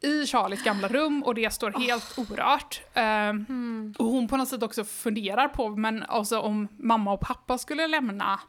i 0.02 0.26
Charlies 0.26 0.64
gamla 0.64 0.88
rum 0.88 1.24
och 1.24 1.36
det 1.36 1.54
står 1.54 1.72
helt 1.72 2.18
orört. 2.18 2.82
Ehm, 2.94 3.46
Mm. 3.50 3.94
Och 4.00 4.06
hon 4.06 4.28
på 4.28 4.38
något 4.38 4.48
sätt 4.48 4.64
också 4.64 4.84
funderar 4.84 5.48
på, 5.48 5.70
men 5.70 6.04
alltså 6.04 6.40
om 6.40 6.68
mamma 6.80 7.14
och 7.14 7.20
pappa 7.20 7.58
skulle 7.58 7.88
lämna 7.88 8.40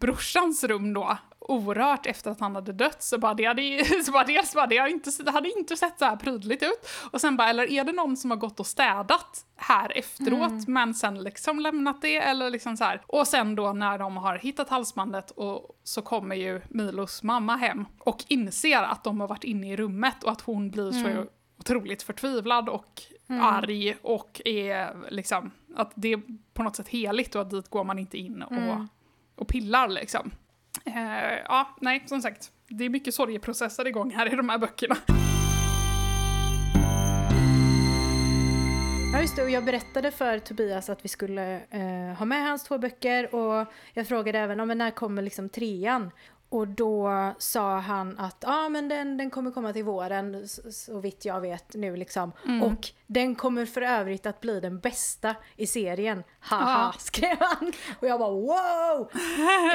brorsans 0.00 0.64
rum 0.64 0.92
då 0.94 1.16
orört 1.48 2.06
efter 2.06 2.30
att 2.30 2.40
han 2.40 2.54
hade 2.54 2.72
dött 2.72 3.02
så 3.02 3.18
bara 3.18 3.34
det 3.34 3.44
hade, 3.44 3.62
ju- 3.62 3.84
så 4.04 4.12
bara 4.12 4.24
dels 4.24 4.54
bara 4.54 4.66
det 4.66 4.78
hade 4.78 4.90
inte, 4.90 5.10
det 5.24 5.30
hade 5.30 5.50
inte 5.58 5.76
sett 5.76 5.98
så 5.98 6.04
här 6.04 6.16
prydligt 6.16 6.62
ut 6.62 6.88
och 7.10 7.20
sen 7.20 7.36
bara 7.36 7.48
eller 7.50 7.70
är 7.70 7.84
det 7.84 7.92
någon 7.92 8.16
som 8.16 8.30
har 8.30 8.38
gått 8.38 8.60
och 8.60 8.66
städat 8.66 9.44
här 9.56 9.98
efteråt 9.98 10.68
men 10.68 10.94
sen 10.94 11.22
liksom 11.22 11.60
lämnat 11.60 12.02
det 12.02 12.16
eller 12.16 12.50
liksom 12.50 12.76
så 12.76 12.84
här. 12.84 13.02
Och 13.06 13.28
sen 13.28 13.54
då 13.54 13.72
när 13.72 13.98
de 13.98 14.16
har 14.16 14.38
hittat 14.38 14.68
halsbandet 14.68 15.30
och 15.30 15.70
så 15.88 16.02
kommer 16.02 16.36
ju 16.36 16.60
Milos 16.68 17.22
mamma 17.22 17.56
hem 17.56 17.86
och 17.98 18.24
inser 18.28 18.82
att 18.82 19.04
de 19.04 19.20
har 19.20 19.28
varit 19.28 19.44
inne 19.44 19.72
i 19.72 19.76
rummet 19.76 20.24
och 20.24 20.30
att 20.30 20.40
hon 20.40 20.70
blir 20.70 20.92
så 20.92 21.26
otroligt 21.58 22.02
förtvivlad 22.02 22.68
och 22.68 23.02
arg 23.28 23.96
och 24.02 24.42
är 24.44 24.96
liksom 25.10 25.50
att 25.76 25.92
det 25.94 26.12
är 26.12 26.22
på 26.54 26.62
något 26.62 26.76
sätt 26.76 26.88
heligt 26.88 27.34
och 27.34 27.42
att 27.42 27.50
dit 27.50 27.70
går 27.70 27.84
man 27.84 27.98
inte 27.98 28.18
in 28.18 28.42
och, 28.42 28.86
och 29.36 29.48
pillar 29.48 29.88
liksom. 29.88 30.30
Eh, 30.84 31.38
ja, 31.44 31.76
nej, 31.80 32.02
som 32.06 32.22
sagt. 32.22 32.52
Det 32.68 32.84
är 32.84 32.88
mycket 32.88 33.14
sorgeprocesser 33.14 33.86
igång 33.86 34.10
här 34.10 34.32
i 34.32 34.36
de 34.36 34.48
här 34.48 34.58
böckerna. 34.58 34.96
Just 39.26 39.36
det, 39.36 39.42
och 39.42 39.50
jag 39.50 39.64
berättade 39.64 40.10
för 40.10 40.38
Tobias 40.38 40.90
att 40.90 41.04
vi 41.04 41.08
skulle 41.08 41.60
eh, 41.70 42.16
ha 42.18 42.24
med 42.24 42.42
hans 42.48 42.64
två 42.64 42.78
böcker 42.78 43.34
och 43.34 43.66
jag 43.94 44.08
frågade 44.08 44.38
även 44.38 44.60
om 44.60 44.68
när 44.68 44.90
kommer 44.90 45.22
liksom 45.22 45.48
trean? 45.48 46.10
Och 46.48 46.68
då 46.68 47.10
sa 47.38 47.78
han 47.78 48.18
att 48.18 48.36
ja 48.40 48.68
men 48.68 48.88
den, 48.88 49.16
den 49.16 49.30
kommer 49.30 49.50
komma 49.50 49.72
till 49.72 49.84
våren 49.84 50.34
s- 50.44 50.84
så 50.84 51.00
vitt 51.00 51.24
jag 51.24 51.40
vet 51.40 51.74
nu 51.74 51.96
liksom. 51.96 52.32
Och 52.62 52.88
den 53.06 53.34
kommer 53.34 53.66
för 53.66 53.82
övrigt 53.82 54.26
att 54.26 54.40
bli 54.40 54.60
den 54.60 54.78
bästa 54.78 55.34
i 55.56 55.66
serien. 55.66 56.24
Haha, 56.40 56.92
Ja. 56.94 56.94
skrev 56.98 57.36
han. 57.40 57.72
Och 58.00 58.08
jag 58.08 58.20
bara 58.20 58.30
wow! 58.30 59.00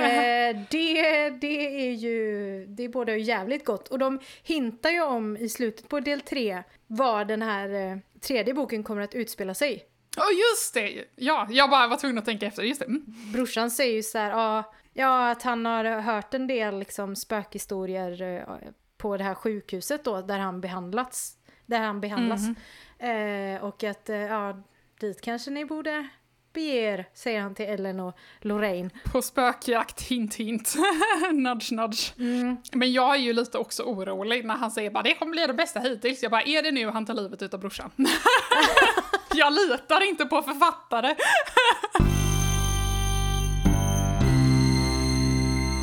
eh, 0.02 0.58
det, 0.70 1.30
det 1.30 1.86
är 1.90 1.92
ju, 1.94 2.66
det 2.66 2.84
är 2.84 2.90
både 2.90 3.18
jävligt 3.18 3.66
gott. 3.66 3.88
Och 3.88 4.00
de 4.00 4.20
hintar 4.44 4.90
ju 4.90 5.02
om 5.02 5.38
i 5.38 5.50
slutet 5.50 5.90
på 5.90 6.00
del 6.00 6.22
tre 6.22 6.64
var 6.88 7.26
den 7.26 7.42
här 7.42 7.70
eh, 7.92 7.98
tredje 8.22 8.54
boken 8.54 8.84
kommer 8.84 9.02
att 9.02 9.16
utspela 9.16 9.54
sig. 9.54 9.86
Ja, 10.16 10.24
just 10.24 10.74
det! 10.74 11.06
Ja, 11.16 11.48
jag 11.50 11.70
bara 11.70 11.88
var 11.88 11.98
tvungen 11.98 12.18
att 12.18 12.26
tänka 12.26 12.46
efter. 12.46 12.64
Just 12.64 12.80
det. 12.80 12.86
Mm. 12.86 13.06
Brorsan 13.34 13.72
säger 13.72 13.94
ju 13.94 14.04
så 14.04 14.18
här, 14.18 14.30
ja, 14.30 14.74
ja 14.94 15.32
att 15.32 15.44
han 15.44 15.66
har 15.66 15.86
hört 15.86 16.34
en 16.34 16.48
del 16.48 16.80
liksom 16.80 17.16
spökhistorier 17.16 18.22
eh, 18.22 18.58
på 18.98 19.18
det 19.18 19.24
här 19.24 19.36
sjukhuset 19.36 20.04
då 20.04 20.22
där 20.22 20.40
han 20.40 20.62
behandlats. 20.62 21.38
Där 21.66 21.80
han 21.80 22.02
behandlas. 22.02 22.42
Eh, 23.00 23.64
och 23.64 23.84
att 23.84 24.10
eh, 24.10 24.18
ja, 24.18 24.64
dit 25.00 25.22
kanske 25.22 25.52
ni 25.52 25.66
borde 25.66 26.08
bege 26.54 26.94
er, 26.94 27.06
säger 27.14 27.42
han 27.42 27.56
till 27.56 27.66
Ellen 27.66 28.00
och 28.00 28.18
Lorraine. 28.42 28.90
På 29.12 29.22
spökjakt, 29.22 30.02
hint 30.02 30.36
hint. 30.36 30.76
nudge 31.32 31.72
nudge. 31.72 32.14
Men 32.72 32.94
jag 32.94 33.16
är 33.16 33.20
ju 33.20 33.34
lite 33.34 33.58
också 33.58 33.84
orolig 33.84 34.46
när 34.46 34.56
han 34.56 34.72
säger 34.72 34.92
bara 34.92 35.04
det 35.04 35.16
kommer 35.16 35.32
bli 35.32 35.48
det 35.48 35.54
bästa 35.54 35.80
hittills. 35.80 36.24
Jag 36.24 36.32
bara, 36.32 36.42
är 36.42 36.64
det 36.64 36.72
nu 36.72 36.90
han 36.90 37.06
tar 37.06 37.14
livet 37.14 37.42
utav 37.42 37.60
brorsan? 37.60 37.92
jag 39.34 39.54
litar 39.54 40.10
inte 40.10 40.26
på 40.26 40.42
författare. 40.42 41.16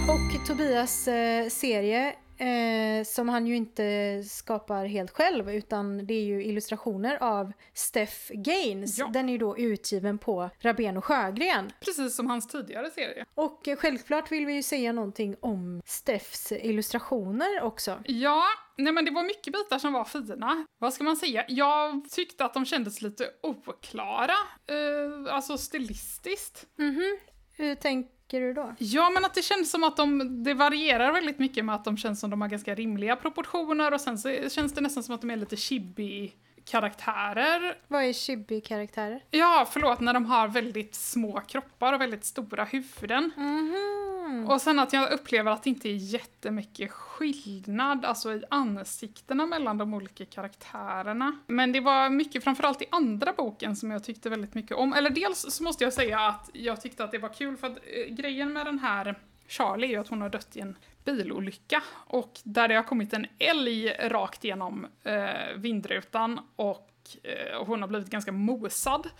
Och 0.08 0.46
Tobias 0.46 1.08
eh, 1.08 1.48
serie, 1.48 2.14
eh, 2.38 3.04
som 3.04 3.28
han 3.28 3.46
ju 3.46 3.56
inte 3.56 4.22
skapar 4.28 4.86
helt 4.86 5.10
själv, 5.10 5.50
utan 5.50 6.06
det 6.06 6.14
är 6.14 6.24
ju 6.24 6.44
illustrationer 6.44 7.22
av 7.22 7.52
Steph 7.74 8.32
Gaines. 8.32 8.98
Ja. 8.98 9.10
Den 9.12 9.28
är 9.28 9.32
ju 9.32 9.38
då 9.38 9.58
utgiven 9.58 10.18
på 10.18 10.50
Rabén 10.60 10.96
och 10.96 11.04
Sjögren. 11.04 11.72
Precis 11.80 12.16
som 12.16 12.26
hans 12.26 12.48
tidigare 12.48 12.90
serie. 12.90 13.24
Och 13.34 13.68
eh, 13.68 13.76
självklart 13.76 14.32
vill 14.32 14.46
vi 14.46 14.52
ju 14.54 14.62
säga 14.62 14.92
någonting 14.92 15.36
om 15.40 15.82
Steffs 15.84 16.52
illustrationer 16.52 17.62
också. 17.62 17.98
Ja, 18.04 18.42
nej 18.76 18.92
men 18.92 19.04
det 19.04 19.10
var 19.10 19.22
mycket 19.22 19.52
bitar 19.52 19.78
som 19.78 19.92
var 19.92 20.04
fina. 20.04 20.66
Vad 20.78 20.94
ska 20.94 21.04
man 21.04 21.16
säga? 21.16 21.44
Jag 21.48 22.10
tyckte 22.10 22.44
att 22.44 22.54
de 22.54 22.64
kändes 22.64 23.02
lite 23.02 23.24
oklara, 23.42 24.34
eh, 24.66 25.34
alltså 25.34 25.58
stilistiskt. 25.58 26.66
Mhm. 26.76 27.18
Hur 27.58 27.74
tänker 27.74 28.40
du 28.40 28.52
då? 28.52 28.74
Ja, 28.78 29.10
men 29.10 29.24
att 29.24 29.34
det 29.34 29.42
känns 29.42 29.70
som 29.70 29.84
att 29.84 29.96
de, 29.96 30.42
det 30.44 30.54
varierar 30.54 31.12
väldigt 31.12 31.38
mycket 31.38 31.64
med 31.64 31.74
att 31.74 31.84
de 31.84 31.96
känns 31.96 32.20
som 32.20 32.30
de 32.30 32.40
har 32.40 32.48
ganska 32.48 32.74
rimliga 32.74 33.16
proportioner 33.16 33.94
och 33.94 34.00
sen 34.00 34.18
så 34.18 34.48
känns 34.48 34.72
det 34.72 34.80
nästan 34.80 35.02
som 35.02 35.14
att 35.14 35.20
de 35.20 35.30
är 35.30 35.36
lite 35.36 35.56
chibi 35.56 36.32
karaktärer. 36.68 37.78
Vad 37.88 38.04
är 38.04 38.12
chibi-karaktärer? 38.12 39.22
Ja, 39.30 39.68
förlåt, 39.70 40.00
när 40.00 40.14
de 40.14 40.26
har 40.26 40.48
väldigt 40.48 40.94
små 40.94 41.40
kroppar 41.40 41.92
och 41.92 42.00
väldigt 42.00 42.24
stora 42.24 42.64
huvuden. 42.64 43.30
Mhm. 43.36 44.46
Och 44.48 44.60
sen 44.60 44.78
att 44.78 44.92
jag 44.92 45.12
upplever 45.12 45.52
att 45.52 45.62
det 45.62 45.70
inte 45.70 45.88
är 45.88 45.94
jättemycket 45.94 46.90
skillnad 46.90 48.04
alltså 48.04 48.32
i 48.34 48.42
ansiktena 48.50 49.46
mellan 49.46 49.78
de 49.78 49.94
olika 49.94 50.24
karaktärerna. 50.24 51.38
Men 51.46 51.72
det 51.72 51.80
var 51.80 52.08
mycket, 52.08 52.44
framförallt 52.44 52.82
i 52.82 52.86
andra 52.90 53.32
boken, 53.32 53.76
som 53.76 53.90
jag 53.90 54.04
tyckte 54.04 54.30
väldigt 54.30 54.54
mycket 54.54 54.76
om. 54.76 54.92
Eller 54.92 55.10
dels 55.10 55.46
så 55.54 55.62
måste 55.62 55.84
jag 55.84 55.92
säga 55.92 56.20
att 56.20 56.50
jag 56.52 56.80
tyckte 56.80 57.04
att 57.04 57.12
det 57.12 57.18
var 57.18 57.28
kul 57.28 57.56
för 57.56 57.66
att 57.66 57.76
eh, 57.76 58.14
grejen 58.14 58.52
med 58.52 58.66
den 58.66 58.78
här 58.78 59.14
Charlie 59.48 59.86
är 59.86 59.90
ju 59.90 59.96
att 59.96 60.08
hon 60.08 60.20
har 60.20 60.28
dött 60.28 60.56
i 60.56 60.60
en 60.60 60.76
bilolycka 61.04 61.82
och 62.06 62.40
där 62.44 62.68
det 62.68 62.74
har 62.74 62.82
kommit 62.82 63.12
en 63.12 63.26
älg 63.38 63.92
rakt 63.92 64.44
igenom 64.44 64.86
eh, 65.04 65.56
vindrutan 65.56 66.40
och 66.56 66.90
eh, 67.22 67.64
hon 67.64 67.80
har 67.80 67.88
blivit 67.88 68.10
ganska 68.10 68.32
mosad. 68.32 69.10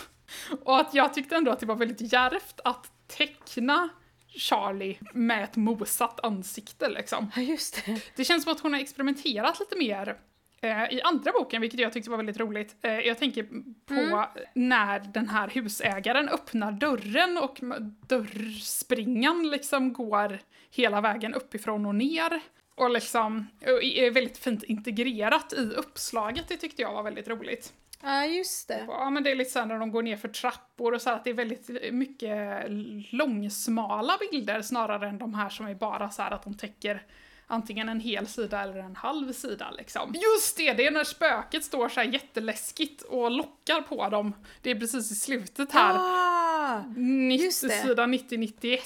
och 0.64 0.80
att 0.80 0.94
jag 0.94 1.14
tyckte 1.14 1.36
ändå 1.36 1.50
att 1.50 1.60
det 1.60 1.66
var 1.66 1.76
väldigt 1.76 2.12
djärvt 2.12 2.60
att 2.64 2.92
teckna 3.06 3.88
Charlie 4.28 4.98
med 5.12 5.44
ett 5.44 5.56
mosat 5.56 6.20
ansikte 6.24 6.88
liksom. 6.88 7.30
Ja, 7.36 7.42
just 7.42 7.86
det. 7.86 8.00
Det 8.16 8.24
känns 8.24 8.44
som 8.44 8.52
att 8.52 8.60
hon 8.60 8.72
har 8.72 8.80
experimenterat 8.80 9.60
lite 9.60 9.76
mer 9.76 10.16
I 10.90 11.00
andra 11.02 11.32
boken, 11.32 11.60
vilket 11.60 11.80
jag 11.80 11.92
tyckte 11.92 12.10
var 12.10 12.16
väldigt 12.16 12.40
roligt, 12.40 12.76
eh, 12.82 12.98
jag 12.98 13.18
tänker 13.18 13.42
på 13.86 14.26
när 14.54 15.00
den 15.00 15.28
här 15.28 15.48
husägaren 15.48 16.28
öppnar 16.28 16.72
dörren 16.72 17.38
och 17.38 17.58
dörrspringan 18.06 19.50
liksom 19.50 19.92
går 19.92 20.38
hela 20.70 21.00
vägen 21.00 21.34
uppifrån 21.34 21.86
och 21.86 21.94
ner. 21.94 22.40
Och 22.74 22.90
liksom 22.90 23.46
och 23.60 23.82
är 23.84 24.10
väldigt 24.10 24.38
fint 24.38 24.62
integrerat 24.62 25.52
i 25.52 25.74
uppslaget, 25.76 26.48
det 26.48 26.56
tyckte 26.56 26.82
jag 26.82 26.92
var 26.92 27.02
väldigt 27.02 27.28
roligt. 27.28 27.72
Ja, 28.02 28.24
just 28.24 28.68
det. 28.68 28.84
Ja, 28.88 29.10
men 29.10 29.22
det 29.22 29.30
är 29.30 29.34
lite 29.34 29.50
så 29.50 29.58
här 29.58 29.66
när 29.66 29.78
de 29.78 29.90
går 29.90 30.02
ner 30.02 30.16
för 30.16 30.28
trappor 30.28 30.94
och 30.94 31.02
så 31.02 31.10
att 31.10 31.24
det 31.24 31.30
är 31.30 31.34
väldigt 31.34 31.92
mycket 31.92 32.64
långsmala 33.12 34.12
bilder 34.30 34.62
snarare 34.62 35.08
än 35.08 35.18
de 35.18 35.34
här 35.34 35.48
som 35.48 35.66
är 35.66 35.74
bara 35.74 36.10
så 36.10 36.22
här 36.22 36.30
att 36.30 36.42
de 36.42 36.54
täcker 36.54 37.02
antingen 37.48 37.88
en 37.88 38.00
hel 38.00 38.26
sida 38.26 38.62
eller 38.62 38.78
en 38.78 38.96
halv 38.96 39.32
sida 39.32 39.70
liksom. 39.70 40.14
Just 40.14 40.56
det, 40.56 40.72
det 40.72 40.86
är 40.86 40.90
när 40.90 41.04
spöket 41.04 41.64
står 41.64 41.88
så 41.88 42.00
här 42.00 42.06
jätteläskigt 42.06 43.02
och 43.02 43.30
lockar 43.30 43.80
på 43.80 44.08
dem. 44.08 44.32
Det 44.62 44.70
är 44.70 44.74
precis 44.74 45.12
i 45.12 45.14
slutet 45.14 45.72
här. 45.72 45.94
Ah, 45.98 46.84
90, 46.96 47.44
just 47.44 47.62
det. 47.62 47.70
sidan 47.70 48.14
90-91. 48.14 48.78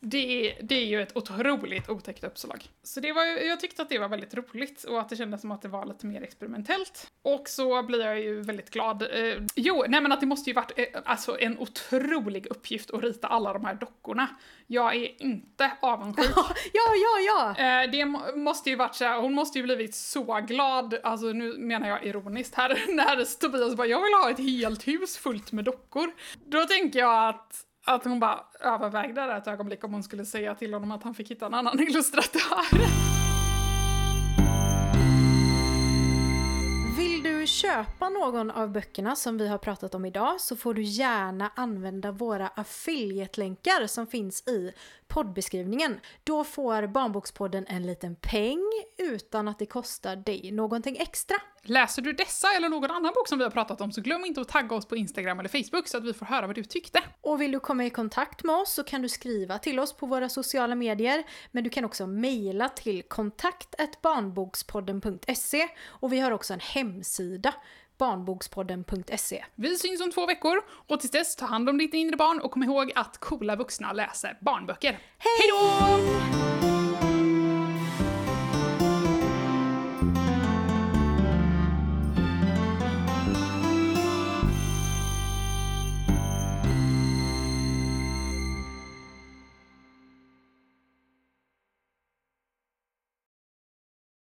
Det 0.00 0.50
är, 0.50 0.62
det 0.62 0.74
är 0.74 0.86
ju 0.86 1.02
ett 1.02 1.16
otroligt 1.16 1.88
otäckt 1.88 2.24
uppslag. 2.24 2.70
Så 2.82 3.00
det 3.00 3.12
var, 3.12 3.24
jag 3.24 3.60
tyckte 3.60 3.82
att 3.82 3.88
det 3.88 3.98
var 3.98 4.08
väldigt 4.08 4.34
roligt 4.34 4.84
och 4.84 5.00
att 5.00 5.08
det 5.08 5.16
kändes 5.16 5.40
som 5.40 5.50
att 5.50 5.62
det 5.62 5.68
var 5.68 5.86
lite 5.86 6.06
mer 6.06 6.22
experimentellt. 6.22 7.10
Och 7.22 7.48
så 7.48 7.82
blir 7.82 8.04
jag 8.04 8.20
ju 8.20 8.42
väldigt 8.42 8.70
glad. 8.70 9.02
Eh, 9.02 9.42
jo, 9.54 9.84
nej 9.88 10.00
men 10.00 10.12
att 10.12 10.20
det 10.20 10.26
måste 10.26 10.50
ju 10.50 10.54
varit 10.54 10.78
eh, 10.78 10.86
alltså 11.04 11.40
en 11.40 11.58
otrolig 11.58 12.46
uppgift 12.46 12.90
att 12.90 13.02
rita 13.02 13.26
alla 13.26 13.52
de 13.52 13.64
här 13.64 13.74
dockorna. 13.74 14.28
Jag 14.66 14.94
är 14.96 15.22
inte 15.22 15.72
avundsjuk. 15.80 16.30
ja, 16.72 16.92
ja, 16.94 17.18
ja! 17.26 17.64
Eh, 17.64 17.90
det 17.96 18.36
måste 18.36 18.70
ju 18.70 18.76
varit 18.76 18.94
så 18.94 19.04
här, 19.04 19.20
hon 19.20 19.34
måste 19.34 19.58
ju 19.58 19.64
blivit 19.64 19.94
så 19.94 20.40
glad, 20.46 20.94
alltså 21.02 21.26
nu 21.26 21.58
menar 21.58 21.88
jag 21.88 22.04
ironiskt 22.04 22.54
här, 22.54 22.68
när 22.96 23.40
Tobias 23.40 23.74
bara 23.74 23.86
“jag 23.86 24.02
vill 24.02 24.12
ha 24.12 24.30
ett 24.30 24.38
helt 24.38 24.88
hus 24.88 25.18
fullt 25.18 25.52
med 25.52 25.64
dockor”. 25.64 26.10
Då 26.46 26.64
tänker 26.64 26.98
jag 26.98 27.28
att, 27.28 27.64
att 27.84 28.04
hon 28.04 28.20
bara 28.20 28.40
övervägde 28.60 29.26
det 29.26 29.32
ett 29.32 29.46
ögonblick 29.46 29.84
om 29.84 29.92
hon 29.92 30.02
skulle 30.02 30.24
säga 30.24 30.54
till 30.54 30.74
honom 30.74 30.92
att 30.92 31.02
han 31.02 31.14
fick 31.14 31.30
hitta 31.30 31.46
en 31.46 31.54
annan 31.54 31.80
illustratör. 31.88 33.25
Köpa 37.56 38.08
någon 38.08 38.50
av 38.50 38.72
böckerna 38.72 39.16
som 39.16 39.38
vi 39.38 39.48
har 39.48 39.58
pratat 39.58 39.94
om 39.94 40.04
idag 40.04 40.40
så 40.40 40.56
får 40.56 40.74
du 40.74 40.82
gärna 40.82 41.50
använda 41.54 42.12
våra 42.12 42.48
affiliate-länkar 42.48 43.86
som 43.86 44.06
finns 44.06 44.48
i 44.48 44.72
poddbeskrivningen. 45.08 46.00
Då 46.24 46.44
får 46.44 46.86
Barnbokspodden 46.86 47.66
en 47.68 47.86
liten 47.86 48.16
peng 48.16 48.64
utan 48.98 49.48
att 49.48 49.58
det 49.58 49.66
kostar 49.66 50.16
dig 50.16 50.52
någonting 50.52 50.96
extra. 50.96 51.36
Läser 51.62 52.02
du 52.02 52.12
dessa 52.12 52.48
eller 52.56 52.68
någon 52.68 52.90
annan 52.90 53.12
bok 53.14 53.28
som 53.28 53.38
vi 53.38 53.44
har 53.44 53.50
pratat 53.50 53.80
om 53.80 53.92
så 53.92 54.00
glöm 54.00 54.24
inte 54.24 54.40
att 54.40 54.48
tagga 54.48 54.76
oss 54.76 54.86
på 54.86 54.96
Instagram 54.96 55.40
eller 55.40 55.48
Facebook 55.48 55.88
så 55.88 55.98
att 55.98 56.04
vi 56.04 56.12
får 56.12 56.26
höra 56.26 56.46
vad 56.46 56.54
du 56.54 56.64
tyckte. 56.64 57.02
Och 57.20 57.40
vill 57.40 57.52
du 57.52 57.60
komma 57.60 57.84
i 57.84 57.90
kontakt 57.90 58.44
med 58.44 58.56
oss 58.56 58.72
så 58.72 58.84
kan 58.84 59.02
du 59.02 59.08
skriva 59.08 59.58
till 59.58 59.78
oss 59.78 59.92
på 59.92 60.06
våra 60.06 60.28
sociala 60.28 60.74
medier 60.74 61.24
men 61.50 61.64
du 61.64 61.70
kan 61.70 61.84
också 61.84 62.06
mejla 62.06 62.68
till 62.68 63.02
kontakt 63.02 63.74
barnbokspodden.se 64.02 65.68
och 65.86 66.12
vi 66.12 66.20
har 66.20 66.30
också 66.30 66.54
en 66.54 66.60
hemsida 66.60 67.45
barnbokspodden.se. 67.98 69.44
Vi 69.54 69.76
syns 69.76 70.00
om 70.00 70.10
två 70.10 70.26
veckor 70.26 70.56
och 70.86 71.00
tills 71.00 71.12
dess 71.12 71.36
ta 71.36 71.46
hand 71.46 71.68
om 71.68 71.78
ditt 71.78 71.94
inre 71.94 72.16
barn 72.16 72.40
och 72.40 72.50
kom 72.50 72.62
ihåg 72.62 72.92
att 72.94 73.18
coola 73.18 73.56
vuxna 73.56 73.92
läser 73.92 74.38
barnböcker. 74.40 74.98
Hej 75.18 75.48
då! 75.50 76.75